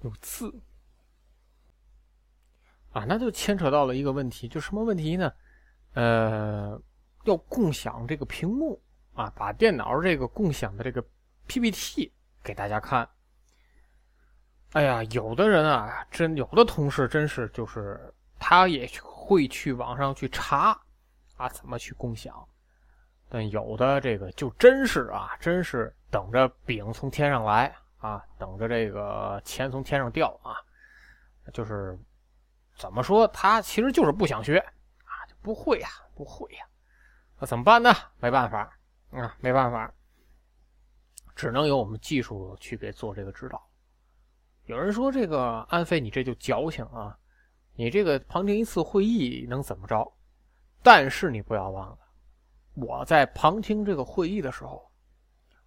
[0.00, 0.52] 有字。
[2.92, 5.30] 啊，那就牵扯到了一个问题，就什么问题呢？
[5.92, 6.80] 呃，
[7.24, 8.80] 要共享这个屏幕
[9.12, 11.04] 啊，把电脑这个共享的这个
[11.46, 12.10] PPT
[12.42, 13.06] 给大家看。
[14.72, 18.00] 哎呀，有的人啊，真有的同事真是就是
[18.38, 20.78] 他也会去网上去查
[21.36, 22.46] 啊，怎么去共享，
[23.28, 30.56] 但有的这个就真是啊，真是等着饼从天上来啊，等着这个钱从天上掉啊，
[31.52, 31.98] 就是。
[32.78, 33.26] 怎么说？
[33.28, 36.66] 他其实就是不想学啊，就不会呀，不会呀。
[37.40, 37.90] 那怎么办呢？
[38.20, 38.70] 没办法
[39.12, 39.90] 啊，没办法，
[41.34, 43.66] 只能由我们技术去给做这个指导。
[44.66, 47.18] 有人说这个安飞，你这就矫情啊！
[47.76, 50.12] 你这个旁听一次会议能怎么着？
[50.86, 51.98] 但是你不要忘了，
[52.74, 54.88] 我在旁听这个会议的时候，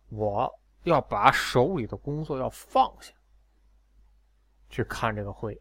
[0.08, 0.50] 我
[0.84, 3.12] 要把手里的工作要放下，
[4.70, 5.60] 去看这个会。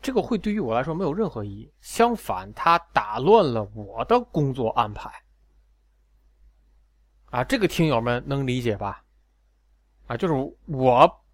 [0.00, 5.10] 这个会对于我来说没有任何意义，相反，它打乱了我的工作安排。
[7.32, 9.02] 啊，这个听友们能理解吧？
[10.06, 11.24] 啊，就是我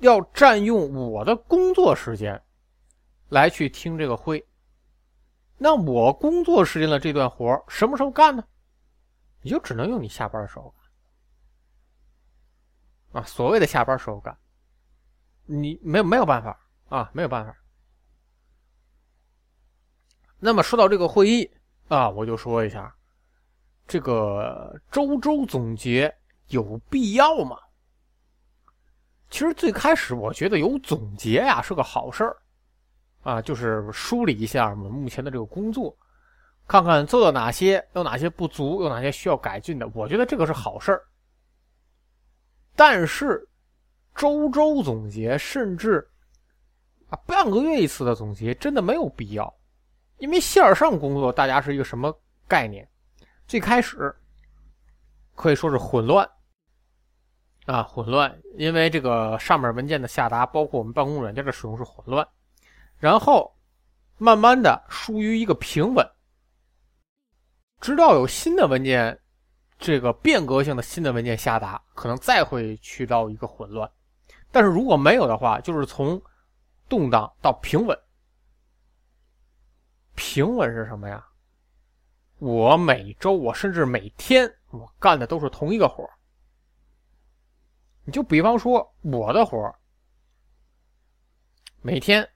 [0.00, 2.38] 要占用我的工作时间
[3.30, 4.46] 来去听这个会，
[5.58, 8.44] 那我工作时间的这段活什么时候干呢？
[9.42, 10.74] 你就只能用你下班的时候
[13.12, 13.22] 干。
[13.22, 14.36] 啊，所谓的下班时候干，
[15.46, 17.56] 你没有没有办法啊，没有办法。
[20.38, 21.50] 那么说到这个会议
[21.88, 22.94] 啊，我就说一下，
[23.86, 26.14] 这个周周总结
[26.48, 27.58] 有必要吗？
[29.30, 32.36] 其实最开始我觉得有总结呀是个好事儿，
[33.26, 35.92] 啊，就是梳理一下我们目前的这个工作，
[36.68, 41.02] 看看做到哪些，有哪些不足，有哪些需要改进的，我觉得这个是好事儿。
[42.76, 43.44] 但是
[44.14, 46.08] 周周总结，甚至
[47.08, 49.52] 啊半个月一次的总结，真的没有必要。
[50.18, 52.16] 因为线上工作，大家是一个什么
[52.46, 52.88] 概念？
[53.48, 54.14] 最开始
[55.34, 56.30] 可以说是混乱
[57.64, 58.32] 啊，混乱。
[58.54, 62.24] 因为这个上面文件的下达，包括我们办公软件的使用是混乱，
[62.98, 63.54] 然后
[64.18, 66.10] 慢慢的疏于一个平稳，
[67.80, 69.20] 直到有新的文件，
[69.78, 73.90] 这个变革性的新的文件下达，可能再会去到一个混乱。
[74.50, 76.20] 但是如果没有的话，就是从
[76.88, 77.98] 动荡到平稳。
[80.14, 81.26] 平稳是什么呀？
[82.38, 86.08] 我每周，我甚至每天，我干的都是同一个活
[88.04, 89.74] 你就比方说我的活
[91.82, 92.26] 每天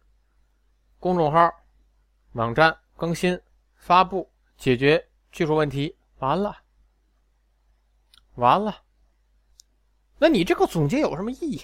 [1.00, 1.50] 公众号、
[2.34, 3.40] 网站更新、
[3.74, 6.54] 发布、解决技术问题，完了，
[8.34, 8.76] 完了。
[10.18, 11.62] 那你这个总结有什么意义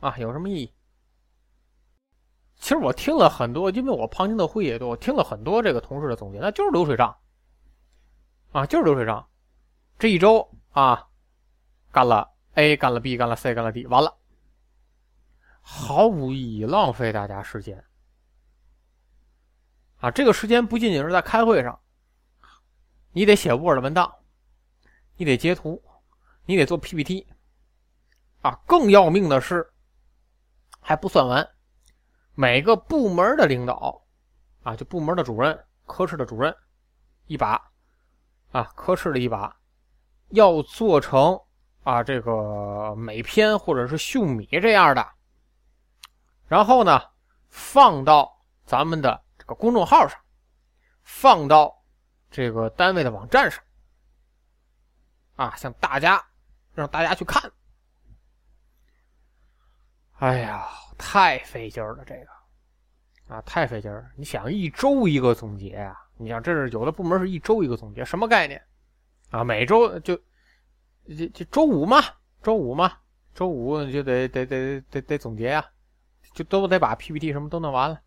[0.00, 0.18] 啊？
[0.18, 0.74] 有什么意义？
[2.56, 7.16] 其实我听了很多，因为我旁听的会也多，我听了很多这个同事的总结，那就是流水账，
[8.50, 9.24] 啊，就是流水账。
[10.00, 11.08] 这一周啊，
[11.92, 14.18] 干了 A，干了 B，干了 C，干了 D，完了，
[15.60, 17.84] 毫无意义，浪费大家时间。
[20.06, 21.80] 啊，这个时间不仅仅是在开会上，
[23.10, 24.14] 你得写 Word 文档，
[25.16, 25.82] 你得截图，
[26.44, 27.26] 你得做 PPT，
[28.40, 29.68] 啊，更要命的是，
[30.78, 31.44] 还不算完。
[32.36, 34.00] 每个部门的领导
[34.62, 36.54] 啊，就部门的主任、科室的主任
[37.26, 37.60] 一把
[38.52, 39.56] 啊，科室的一把
[40.28, 41.36] 要做成
[41.82, 45.04] 啊这个美篇或者是秀米这样的，
[46.46, 47.02] 然后呢
[47.48, 50.18] 放到咱们的个公众号上，
[51.02, 51.82] 放到
[52.30, 53.62] 这个单位的网站上
[55.36, 56.22] 啊，向大家
[56.74, 57.50] 让大家去看。
[60.18, 60.66] 哎呀，
[60.96, 64.10] 太费劲了，这个啊，太费劲儿。
[64.16, 65.94] 你想一周一个总结啊？
[66.16, 68.62] 你想这是有的部门是一周一个总结，什么概念
[69.30, 69.44] 啊？
[69.44, 70.16] 每周就
[71.06, 72.02] 就就周五嘛，
[72.42, 72.98] 周五嘛，
[73.34, 75.70] 周五就得得得得得总结呀，
[76.32, 78.00] 就都得把 PPT 什么都弄完了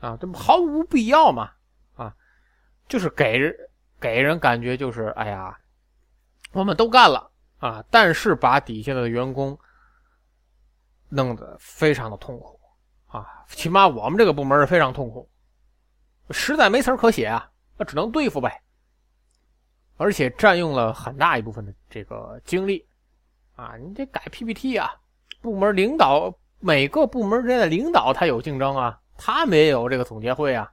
[0.00, 1.50] 啊，这不毫无必要嘛
[1.96, 2.14] 啊，
[2.88, 3.54] 就是给人
[4.00, 5.58] 给人感觉就是哎呀，
[6.52, 9.58] 我们都干了啊，但是把底下的员工。
[11.10, 12.58] 弄得非常的痛苦
[13.06, 13.44] 啊！
[13.46, 15.28] 起码我们这个部门是非常痛苦，
[16.30, 18.60] 实在没词可写啊，那只能对付呗。
[19.96, 22.84] 而且占用了很大一部分的这个精力
[23.54, 23.76] 啊！
[23.76, 24.92] 你得改 PPT 啊，
[25.40, 30.72] 部门领导每个部门之间的领导他有竞争啊，他没有这个总结会啊。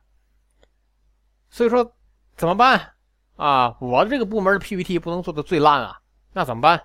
[1.49, 1.95] 所以说
[2.35, 2.93] 怎么办
[3.35, 3.75] 啊？
[3.81, 6.01] 我的这个部门的 PPT 不能做的最烂啊，
[6.31, 6.81] 那怎么办？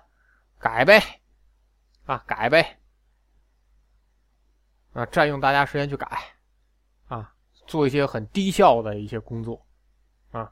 [0.59, 1.21] 改呗，
[2.05, 2.79] 啊，改呗。
[4.93, 6.19] 啊，占用大家时间去改，
[7.07, 7.31] 啊，
[7.67, 9.63] 做一些很低效的一些工作，
[10.31, 10.51] 啊。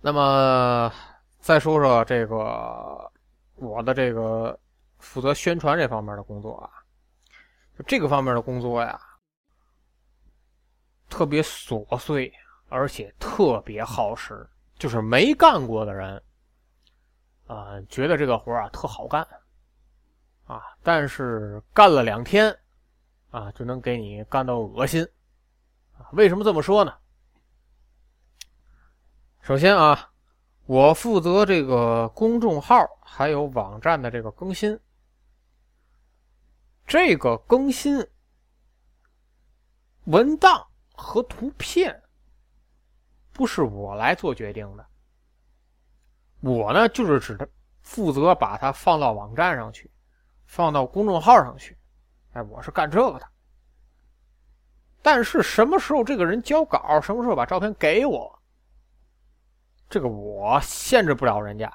[0.00, 0.92] 那么
[1.38, 3.10] 再说说这个
[3.54, 4.58] 我的这个
[4.98, 6.81] 负责宣传这方面的工作啊，
[7.78, 9.00] 就这个方面的工作呀，
[11.08, 12.32] 特别琐碎，
[12.68, 16.22] 而且特别耗时，就是没干过的人，
[17.46, 19.26] 啊，觉得这个活啊特好干。
[20.44, 20.60] 啊！
[20.82, 22.54] 但是干了两天，
[23.30, 25.02] 啊，就能给你干到恶心，
[25.96, 26.10] 啊！
[26.12, 26.92] 为什么这么说呢？
[29.40, 30.10] 首先啊，
[30.66, 34.78] 我负责这个公众号还有网站的这个更新，
[36.92, 38.06] 这个更新
[40.04, 40.62] 文档
[40.92, 42.02] 和图片
[43.32, 44.86] 不是我来做决定的，
[46.40, 47.48] 我呢就是指的
[47.80, 49.90] 负责把它放到网站上去。
[50.44, 51.74] 放到公众号上去，
[52.34, 53.26] 哎，我是干这个的。
[55.00, 58.38] 但是什么时候这个人交稿，什么时候把照片给我，
[59.88, 61.72] 这个我限制不了人家。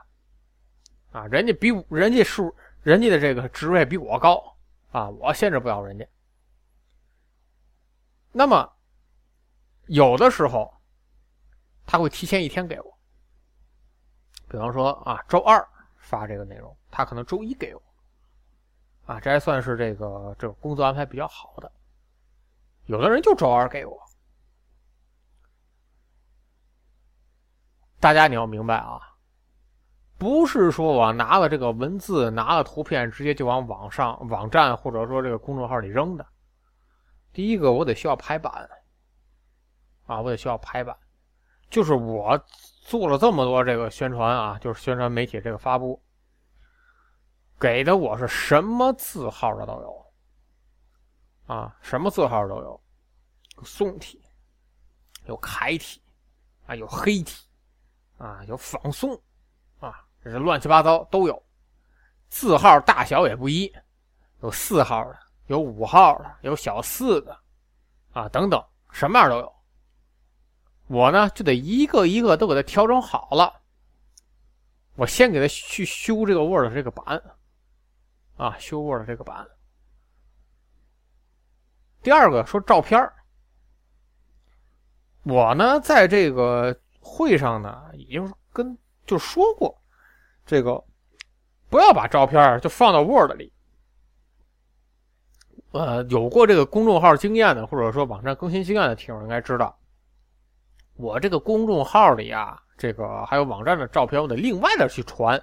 [1.12, 2.54] 啊，人家比人家是
[2.84, 4.56] 人家的这个职位比我高
[4.92, 6.08] 啊，我限制不了人家。
[8.32, 8.74] 那么
[9.88, 10.74] 有的时候
[11.86, 12.98] 他会提前一天给我，
[14.50, 17.82] 比方说啊，周二发这个内容，他可能周一给我。
[19.06, 21.72] 啊，这还算是这个这个工作安排比较好的。
[22.86, 24.02] 有的人就周二给我。
[28.00, 29.17] 大家你要明白啊，
[30.18, 36.26] 不是说我拿了这个文字、拿了图片，直接就往网上、网站或者说这个公众号里扔的。
[37.32, 38.70] 第一个，我得需要排版。
[40.06, 40.98] 啊，我得需要排版。
[41.70, 42.42] 就是我
[42.82, 46.02] 做了这么多这个宣传啊，就是宣传媒体这个发布。
[47.60, 50.06] 给的我是什么字号的都有，
[51.48, 52.82] 啊，什么字号都有，
[53.58, 54.22] 有宋体，
[55.26, 56.00] 有楷体，
[56.68, 57.48] 啊，有黑体，
[58.18, 59.20] 啊，有仿宋，
[60.24, 61.42] 这是乱七八糟都有，
[62.30, 63.74] 字号大小也不一，
[64.42, 65.18] 有四号的，
[65.48, 67.40] 有五号的，有小四的，
[68.14, 69.54] 啊，等等，什么样都有。
[70.88, 73.62] 我呢就得一个一个都给它调整好了，
[74.96, 77.22] 我先给它去修这个 Word 这个版。
[78.38, 79.48] 啊，修 Word 这个版。
[82.04, 83.12] 第二个说照片
[85.24, 89.78] 我呢在这个会上呢已经跟就说过，
[90.48, 90.84] 这个
[91.70, 93.54] 不要把照片就放到 Word 里。
[95.72, 99.78] 呃，有过这个公众号经验的，或者说网站更新经验的听友应该知道，
[100.96, 105.38] 我这个公众号里啊，这个还有网站的照片，我得另外的去传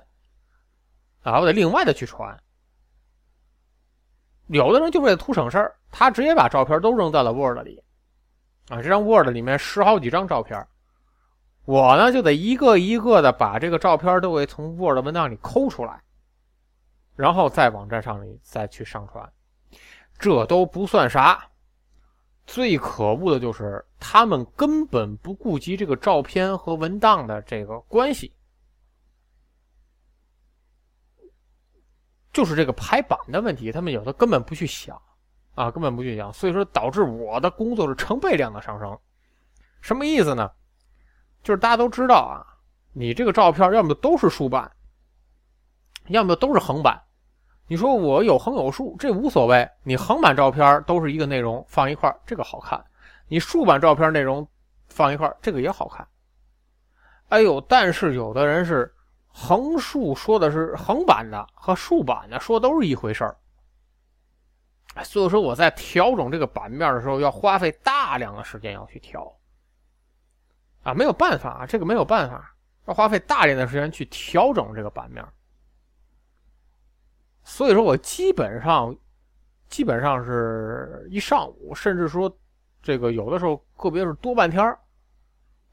[1.22, 2.36] 啊，我得另外的去传。
[4.46, 7.82] 有的人就为了图省事儿，他直接把照片都扔在了 Word 里，
[8.68, 10.66] 啊，这张 Word 里面十好几张照片，
[11.64, 16.02] 我呢就得一个一个的把这个照片都给从 Word 文档里抠出来，
[17.16, 19.32] 然后在网站上里再去上传，
[20.18, 21.42] 这都不算啥，
[22.46, 28.32] 最可恶的就是他们根本不顾及这个照片和文档的这个关系。
[32.30, 35.00] 就是这个排版的问题，他们有的根本不去想，
[35.54, 38.98] 啊，根本不去想，所以说导致我的工作是成倍量的上升。
[39.80, 40.50] 什么意思呢？
[41.44, 42.42] 就是大家都知道啊，
[42.92, 44.68] 你这个照片要么都是竖版，
[46.08, 47.00] 要么都是横版。
[47.66, 49.68] 你说我有横有竖，这无所谓。
[49.82, 52.78] 你横版照片都是一个内容放一块这个好看；
[53.28, 54.46] 你竖版照片内容
[54.88, 56.06] 放一块这个也好看。
[57.28, 58.92] 哎呦，但是有的人是
[59.28, 63.36] 横竖说的是横版的和竖版的说都是一回事儿。
[65.02, 69.30] 所以说我在调整这个版面的时候，要花费大量的时间要去调，
[70.84, 72.54] 啊，没有办法啊，这个没有办法，
[72.86, 75.26] 要花费大量的时间去调整这个版面。
[77.42, 78.96] 所以说我基本上，
[79.68, 82.32] 基本上是一上午，甚至说
[82.82, 84.78] 这个有的时候个别是多半天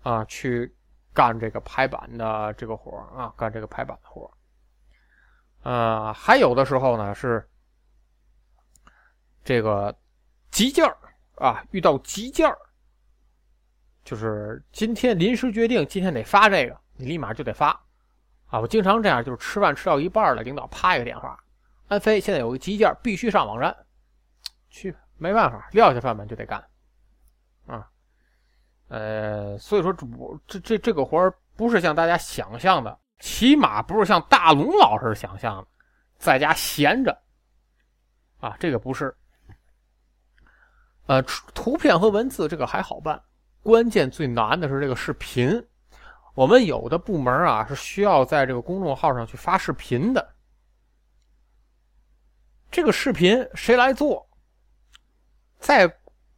[0.01, 0.75] 啊，去
[1.13, 4.31] 干这个排版的这个活啊，干这个排版的活
[5.61, 7.47] 啊，还有的时候呢是。
[9.43, 9.97] 这个
[10.51, 10.95] 急件儿
[11.37, 12.55] 啊，遇到急件儿，
[14.03, 17.69] 就是今天临时决定，今天得发这个，你立马就得发
[18.47, 18.59] 啊！
[18.59, 21.37] 我经常这样，就是吃饭吃到一半了，领导啪一个电话，
[21.87, 23.75] 安飞，现在有个急件必须上网站，
[24.69, 26.63] 去，没办法，撂下饭碗就得干
[27.67, 27.87] 啊！
[28.87, 35.67] 呃，所以说我这这这个活不是像大家想象的，起码不是像大龙老师想象的，
[36.17, 37.17] 在家闲着
[38.39, 39.15] 啊，这个不是。
[41.07, 41.21] 呃，
[41.53, 43.21] 图片和文字这个还好办，
[43.63, 45.65] 关键最难的是这个视频。
[46.33, 50.33] 我们有的部门啊是需要在这个公众号上去发视频的，
[52.71, 54.27] 这个视频谁来做？
[55.59, 55.93] 在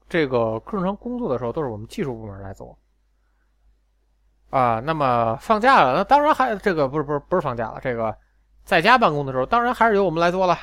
[0.09, 2.77] 这个正常工作的时候，都是我们技术部门来做。
[4.49, 8.15] 啊，那么放假了，那当然还这个不是不是不是放假了，这个
[8.63, 10.57] 在家办公的时候，当然还是由我们来做了。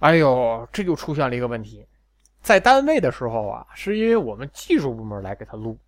[0.00, 1.86] 哎呦，这就出现了一个问题。
[2.48, 5.78] 在单位的时候啊，是因为我们技术部门来给他录，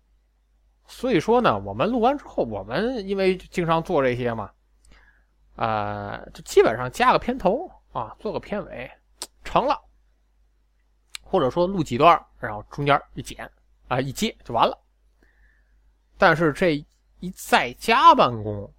[0.85, 4.51] 所以说呢，我们录完之后，我们因为经常做这些嘛，
[5.55, 8.91] 啊，就基本上加个片头啊，做个片尾，
[9.43, 9.75] 成了，
[11.23, 13.51] 或者说录几段，然后中间一剪
[13.87, 14.77] 啊，一接就完了。
[16.19, 16.75] 但是这
[17.21, 18.71] 一在家办公，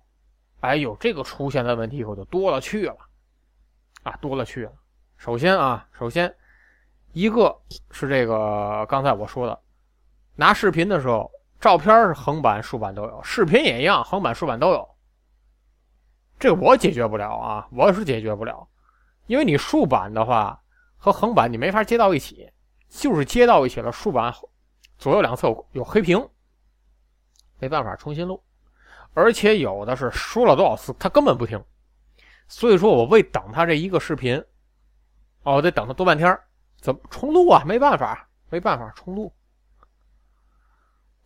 [0.61, 2.97] 哎呦，这个出现的问题可就多了去了，
[4.05, 4.73] 啊，多了去了。
[5.17, 6.33] 首先啊，首先。
[7.13, 7.57] 一个
[7.91, 9.59] 是这个刚才我说的，
[10.35, 11.31] 拿视频的时候，
[11.61, 14.89] 照片是横版、竖版都有，视频也一样，横版、竖版都有。
[16.39, 18.67] 这个我解决不了啊，我是解决不了，
[19.27, 20.61] 因为你竖版的话
[20.97, 22.51] 和横版你没法接到一起，
[22.89, 24.35] 就是接到一起了，竖版
[24.99, 26.29] 左右两侧有黑屏，
[27.59, 28.43] 没办法重新录，
[29.15, 31.63] 而且有的是说了多少次他根本不听，
[32.49, 34.43] 所以说我为等他这一个视频，
[35.43, 36.37] 哦，得等他多半天
[36.83, 37.63] 怎么冲突啊？
[37.65, 39.33] 没办法，没办法冲突。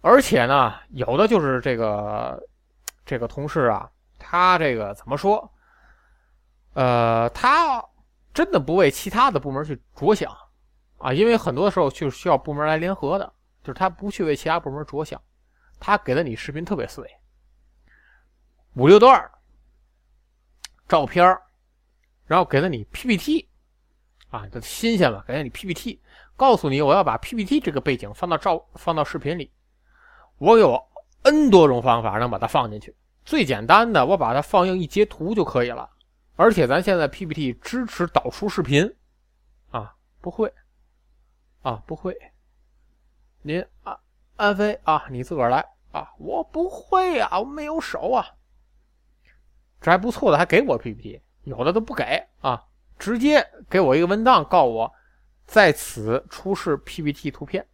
[0.02, 2.40] 而且呢，有的就是这个
[3.04, 5.50] 这个同事啊，他这个怎么说？
[6.74, 7.82] 呃，他
[8.34, 10.30] 真的不为其他的部门去着想
[10.98, 13.32] 啊，因为很多时候就需要部门来联合的，
[13.64, 15.20] 就是他不去为其他部门着想，
[15.80, 17.10] 他给了你视频特别碎，
[18.74, 19.30] 五六段
[20.86, 21.26] 照片
[22.26, 23.48] 然后给了你 PPT。
[24.36, 25.98] 啊，这新鲜了，给你 PPT，
[26.36, 29.50] 告诉你我要把 PPT 这个背景放到照放到视频里，
[30.36, 30.78] 我有
[31.22, 32.94] N 多种方法能把它放进去。
[33.24, 35.88] 最简单的，我把它放映一截图就可以了。
[36.36, 38.94] 而且咱现在 PPT 支持导出视频，
[39.70, 40.52] 啊，不会，
[41.62, 42.14] 啊，不会。
[43.40, 43.98] 您啊，
[44.36, 48.26] 安飞啊，你自个儿来啊，我不会啊，我没有手啊。
[49.80, 52.04] 这还不错的，还给我 PPT，有的都不给
[52.42, 52.62] 啊。
[52.98, 54.92] 直接给我一个文档，告我
[55.46, 57.66] 在此出示 PPT 图片。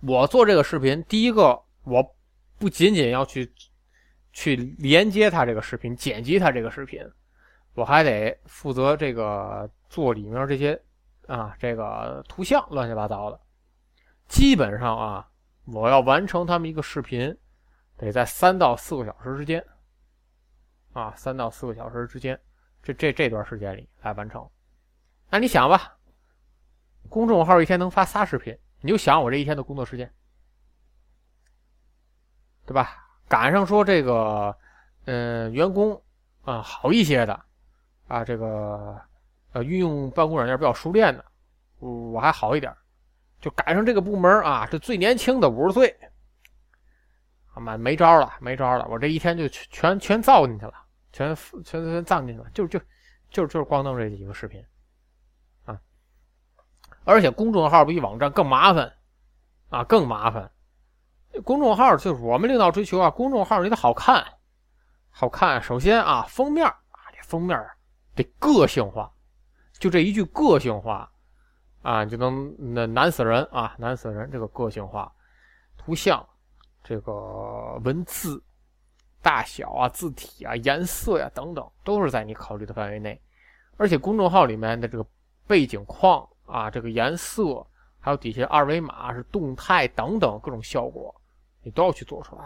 [0.00, 2.16] 我做这个视频，第一个我
[2.58, 3.52] 不仅仅要去
[4.32, 7.00] 去连接他这个视频，剪辑他这个视频，
[7.74, 10.80] 我还得负责这个做里面这些
[11.28, 13.40] 啊这个图像乱七八糟的。
[14.26, 15.28] 基本上啊，
[15.66, 17.36] 我要完成他们一个视频，
[17.96, 19.64] 得在三到四个小时之间
[20.94, 22.38] 啊，三到四个小时之间。
[22.82, 24.48] 这这这段时间里来完成，
[25.30, 25.96] 那你想吧，
[27.08, 30.12] 公众号一天能发仨视频，你就想我这一天的工作时间，
[32.66, 33.06] 对吧？
[33.28, 34.56] 赶上说这个，
[35.04, 36.02] 嗯，员工
[36.42, 37.40] 啊好一些的，
[38.08, 39.00] 啊这个
[39.52, 41.24] 呃运用办公软件比较熟练的，
[41.78, 42.76] 我还好一点，
[43.40, 45.96] 就赶上这个部门啊，这最年轻的五十岁，
[47.54, 50.74] 啊妈没招了，没招了，我这一天就全全造进去了。
[51.12, 52.80] 全全全藏进去了，就就
[53.30, 54.64] 就就是光弄这几个视频，
[55.64, 55.78] 啊
[57.04, 58.92] 而且公众号比网站更麻烦
[59.68, 60.50] 啊，更麻烦。
[61.44, 64.22] 公众号就是我们领导追求啊，公众号你得好看，
[65.10, 65.62] 好看。
[65.62, 67.58] 首先啊，封面啊，这封面
[68.14, 69.10] 得个性化，
[69.78, 71.10] 就这一句个性化
[71.80, 74.30] 啊，就能那难死人啊，难死人。
[74.30, 75.10] 这个个性化，
[75.78, 76.28] 图像，
[76.84, 78.44] 这个文字
[79.22, 83.18] 大小啊、字体啊、颜色呀等等，都是在你考虑的范围内。
[83.76, 85.06] 而且公众号里面的这个
[85.46, 87.66] 背景框啊，这个颜色，
[88.00, 91.14] 还有底下二维码是动态等等各种效果。
[91.64, 92.42] 你都要去做出来，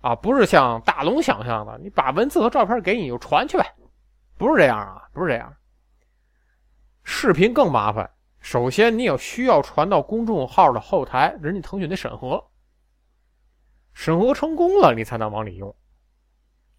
[0.00, 3.74] 啊，不是像大龙想象的，你把文字和照片给你就传去呗，
[4.38, 5.54] 不是这样啊，不是这样。
[7.04, 8.10] 视频更麻烦，
[8.40, 12.42] 首先你有需要传到公众号的后台，人家腾讯得审核，
[14.00, 15.76] 审核成功了，你才能往里用，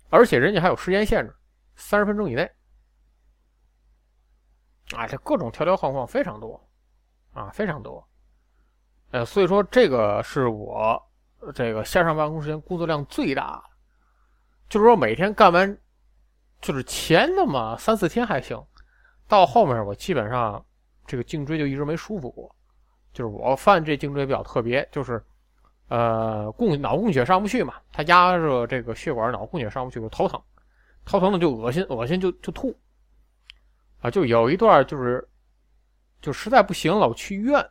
[0.10, 1.35] 而且人家还有时间限制，
[1.76, 2.52] 三十分钟以内，
[4.95, 6.68] 啊，这各种条条框框非常多，
[7.31, 8.03] 啊，非常多，
[9.11, 10.99] 呃，所以说这个是我。
[11.56, 13.64] 这个线上办公时间工作量最大，
[14.68, 15.77] 就是说每天干完，
[16.60, 18.64] 就是前那么三四天还行，
[19.27, 20.64] 到后面我基本上
[21.06, 22.56] 这个颈椎就一直没舒服过。
[23.14, 25.23] 就是我犯这颈椎比较特别，就是
[25.91, 30.41] 呃供脑供血上不去嘛，它压着这个血管，脑供血上不去，我头疼，
[31.03, 32.73] 头疼的就恶心，恶心就就吐，
[33.99, 35.27] 啊，就有一段就是
[36.22, 37.69] 就实在不行了，我去医院，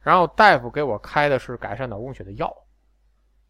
[0.00, 2.54] 然后大夫给我开的是改善脑供血的药。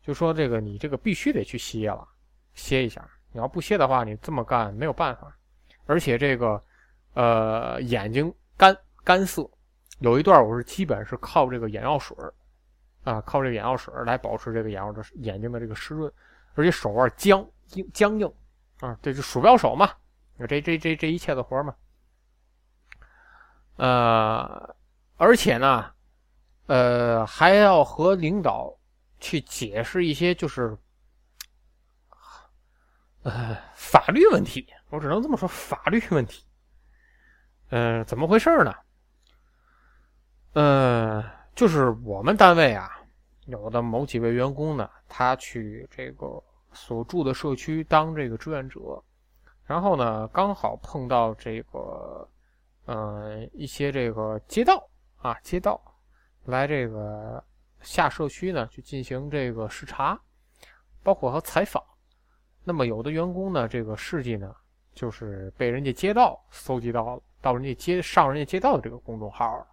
[0.01, 2.09] 就说这个，你这个必须得去歇了，
[2.55, 3.07] 歇一下。
[3.31, 5.37] 你要不歇的话，你这么干没有办法。
[5.85, 6.63] 而且这个，
[7.13, 8.75] 呃，眼睛干
[9.05, 9.47] 干涩，
[9.99, 12.17] 有一段我是基本是靠这个眼药水
[13.09, 16.13] 啊，靠这个眼药水来保持这个眼药的眼睛的这个湿润。
[16.55, 17.45] 而且手腕僵
[17.75, 18.33] 硬僵硬
[18.81, 19.91] 啊，这就鼠标手嘛，
[20.49, 21.75] 这这这这一切的活嘛。
[23.77, 24.77] 呃，
[25.17, 25.91] 而且呢，
[26.67, 28.75] 呃，还要和领导。
[29.21, 30.79] 去解释一些就是，
[33.25, 36.47] 呃，法律问题，我只能这么说，法律问题。
[37.71, 38.73] 嗯，怎么回事呢？
[40.53, 41.25] 呃，
[41.57, 42.98] 就是我们单位啊，
[43.49, 46.43] 有的某几位员工呢，他去这个
[46.73, 49.03] 所住的社区当这个志愿者，
[49.65, 52.29] 然后呢，刚好碰到这个，
[52.87, 55.81] 呃，一些这个街道啊，街道
[56.45, 57.45] 来这个。
[57.81, 60.21] 下社区呢，去进行这个视察，
[61.05, 61.81] 包括和采访。
[62.65, 64.53] 那么有的员工呢，这个事迹呢，
[64.95, 69.67] 就是被人家街道搜集到了，到人家街上人家街道的这个公众号了。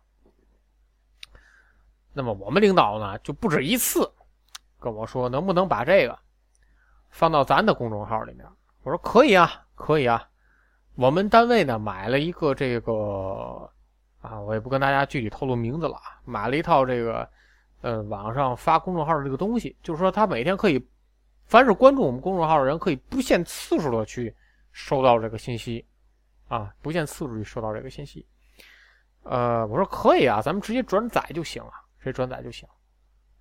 [2.16, 4.12] 那么我们领导呢，就不止一次
[4.80, 6.18] 跟我说，能不能把这个
[7.12, 8.48] 放到咱的公众号里面？
[8.82, 10.28] 我说可以啊，可以啊。
[10.96, 13.70] 我们单位呢，买了一个这个
[14.22, 17.30] 啊，我也不跟大家具体透露名字了，买了一套这个。
[17.82, 20.84] 呃，网上发公众号的这个东西，就是说他每天可以，
[21.46, 24.36] 凡是关注我们公众号的人，可以不限次数的去
[24.72, 25.86] 收到这个信息，
[26.48, 28.26] 啊，不限次数去收到这个信息。
[29.22, 31.72] 呃，我说可以啊，咱们直接转载就行了，
[32.06, 32.70] 这转载就行。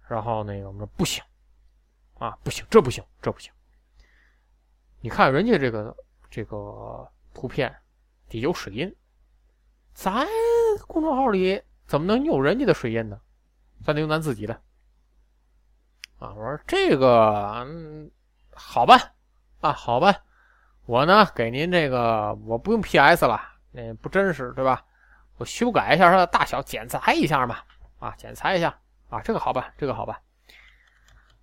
[0.09, 1.23] 然后那个我们说不行，
[2.15, 3.53] 啊，不行，这不行，这不行。
[5.03, 5.95] 你看人家这个
[6.31, 7.75] 这个图片
[8.27, 8.97] 底有水印，
[9.93, 10.27] 咱
[10.87, 13.21] 公众号里怎么能有人家的水印呢？
[13.85, 14.55] 咱得用咱自己的
[16.19, 16.33] 啊！
[16.35, 17.67] 我说这个
[18.55, 19.13] 好吧，
[19.61, 20.25] 啊好吧，
[20.87, 23.39] 我呢给您这个我不用 PS 了，
[23.73, 24.83] 那不真实对吧？
[25.37, 27.59] 我修改一下它的大小，剪裁一下嘛，
[28.05, 28.79] 啊检查一下
[29.09, 30.21] 啊，这个好吧，这个好吧。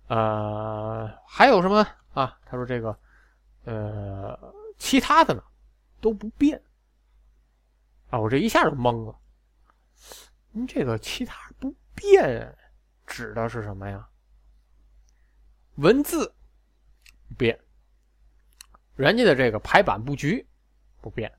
[0.06, 2.38] 呃，还有什么啊？
[2.44, 2.98] 他说这个
[3.64, 5.42] 呃，其他的呢
[6.00, 6.62] 都不变
[8.10, 8.18] 啊！
[8.18, 9.18] 我这一下就懵了，
[10.50, 11.74] 您这个其他不？
[11.94, 12.56] 变
[13.06, 14.08] 指的是什么呀？
[15.76, 16.34] 文字
[17.28, 17.56] 不变，
[18.96, 20.44] 人家的这个排版布局
[21.00, 21.30] 不变，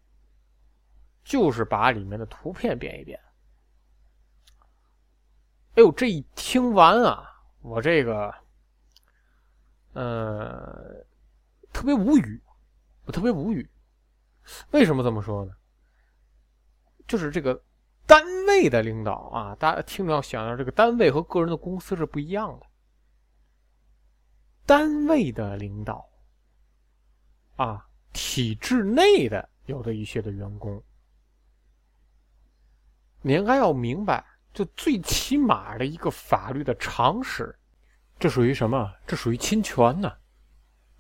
[1.26, 3.20] 就是把里面的图片变一变。
[5.76, 7.24] 哎呦，这一听完啊，
[7.62, 8.34] 我这个
[9.94, 11.06] 呃
[11.72, 12.42] 特别无语，
[13.06, 13.70] 我特别无语。
[14.72, 15.54] 为什么这么说呢？
[17.08, 17.64] 就是这个。
[18.06, 22.66] 单位的领导啊，大家听着要想到这个单位和个人的公司是不一样的。
[24.66, 26.06] 单位的领导
[27.56, 30.84] 啊，体制内的有的一些的员工，
[33.22, 34.24] 你应该要明白，
[34.54, 37.54] 就最起码的一个法律的常识，
[38.20, 38.94] 这属于什么？
[39.08, 40.14] 这属于侵权呢？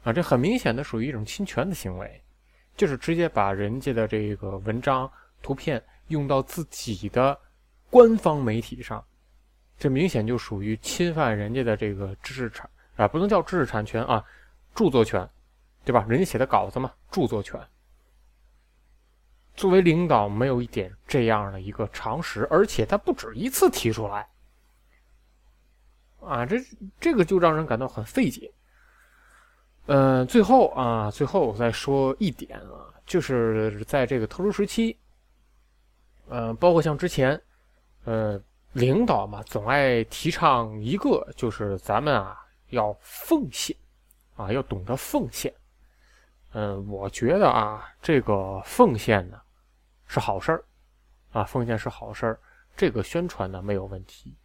[0.04, 2.24] 啊，这很明显的属于一种侵权的行为，
[2.76, 5.10] 就是直接把人家的这个文章、
[5.42, 5.82] 图片。
[6.10, 7.36] 用到自己的
[7.90, 9.04] 官方媒体上，
[9.80, 14.24] 这明显就属于侵犯人家的这个知识产啊，不能叫知识产权啊，
[14.76, 15.28] 著作权，
[15.86, 16.06] 对吧？
[16.08, 17.58] 人家写的稿子嘛，著作权。
[19.56, 24.28] 作为领导，没有一点这样的一个常识，而且他不止一次提出来，
[26.22, 26.58] 啊，这
[27.00, 28.52] 这个就让人感到很费解。
[29.86, 34.98] 嗯，最后啊，最后我再说一点啊，就是在这个特殊时期，
[36.30, 37.40] 嗯，包括像之前，
[38.06, 43.76] 呃，领导嘛，总爱提倡一个，就是咱们啊要奉献，
[44.36, 45.54] 啊要懂得奉献。
[46.54, 49.42] 嗯，我觉得啊，这个奉献呢
[50.14, 50.64] 是好事儿，
[51.32, 52.40] 啊，奉献是好事儿，
[52.78, 54.38] 这个宣传呢没有问题，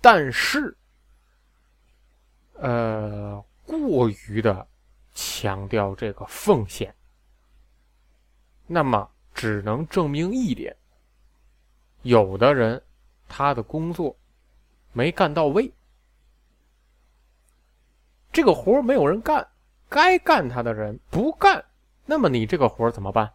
[0.00, 0.74] 但是，
[2.54, 4.66] 呃，过于的。
[5.12, 6.94] 强调这个奉献，
[8.68, 10.74] 那么只能证明一点：
[12.02, 12.80] 有的人
[13.28, 14.16] 他的工作
[14.92, 15.74] 没干到位，
[18.32, 19.46] 这个活没有人干，
[19.88, 21.62] 该干他的人不干，
[22.06, 23.30] 那么你这个活怎么办？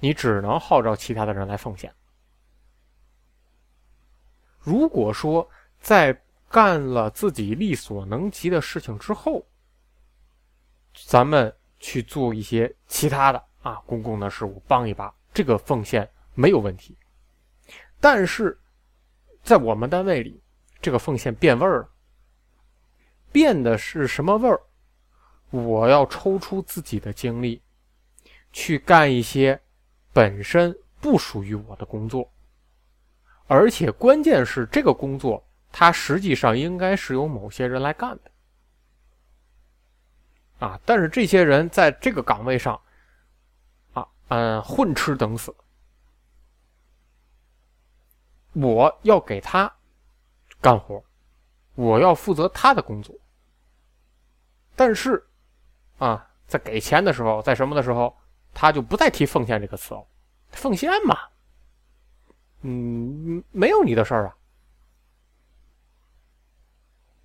[0.00, 1.94] 你只能号召其他的人来奉献。
[4.58, 5.48] 如果说
[5.80, 9.46] 在干了自己力所能及的事情之后，
[11.06, 16.96] 咱们去做一些其他的啊，公共的事物，帮一把，这个奉献没有问题。
[18.00, 18.58] 但是，
[19.42, 20.42] 在我们单位里，
[20.82, 21.88] 这个奉献变味儿了。
[23.30, 24.60] 变的是什么味儿？
[25.50, 27.62] 我要抽出自己的精力，
[28.52, 29.60] 去干一些
[30.12, 32.30] 本身不属于我的工作，
[33.46, 38.30] 而且关键是这个工作，它实际上应该是由某些人来干的。
[40.66, 40.78] 啊！
[40.84, 42.78] 但是这些人在这个岗位上，
[43.94, 45.54] 啊，嗯，混吃等死。
[48.52, 49.72] 我要给他
[50.60, 51.02] 干活，
[51.76, 53.14] 我要负责他的工作。
[54.76, 55.26] 但是，
[55.96, 58.14] 啊，在给钱的时候，在什么的时候，
[58.54, 60.04] 他就不再提奉献这个词了。
[60.52, 61.18] 奉献嘛，
[62.62, 64.36] 嗯，没有你的事儿啊。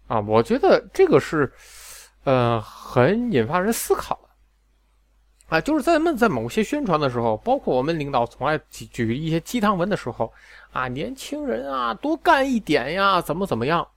[0.07, 1.51] 啊，我觉得这个是。
[2.25, 10.33] 呃，很引发人思考的啊，就是在们在某些宣传的时候，包括我们领导从来举举一些鸡汤文的时候
[10.71, 13.87] 啊，年轻人啊，多干一点呀，怎么怎么样？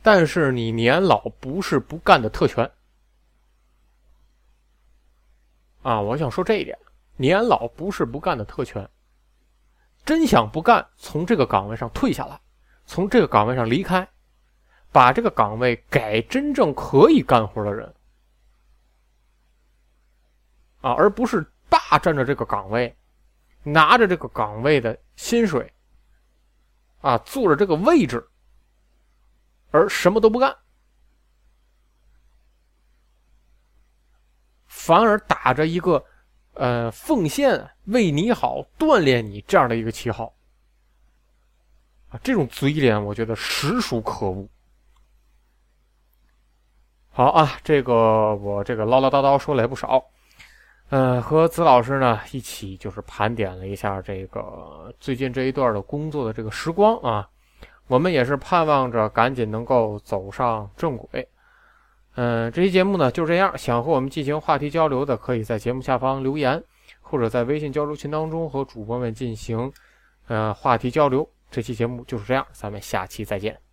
[0.00, 2.70] 但是你年老不是不干的特权
[5.82, 6.78] 啊，我想说这一点，
[7.16, 8.88] 年老不是不干的特权。
[10.04, 12.40] 真想不干，从这个岗位上退下来，
[12.86, 14.08] 从这个岗位上离开。
[14.92, 17.94] 把这个岗位给真正可以干活的人
[20.80, 22.92] 啊，而不是霸占着这个岗位，
[23.62, 25.72] 拿着这个岗位的薪水
[27.02, 28.28] 啊，坐着这个位置，
[29.70, 30.56] 而什么都不干，
[34.82, 36.02] 反而打着一个
[36.54, 40.32] 呃奉献、为你好、锻炼你这样的一个旗号
[42.08, 44.48] 啊，这种嘴脸，我觉得实属可恶。
[47.10, 50.02] 好啊，这个我这个唠唠叨叨说了也不少，
[50.88, 57.28] 嗯，和子老师呢一起就是盘点了一下这个最近这一段的工作的这个时光啊，
[57.86, 61.28] 我们也是盼望着赶紧能够走上正轨。
[62.16, 66.62] 嗯，这期节目呢就这样，想和我们进行话题交流的，可以在节目下方留言，
[67.00, 69.72] 或者在微信交流群当中和主播们进行
[70.26, 71.28] 呃话题交流。
[71.50, 73.69] 这期节目就是这样，咱们下期再见。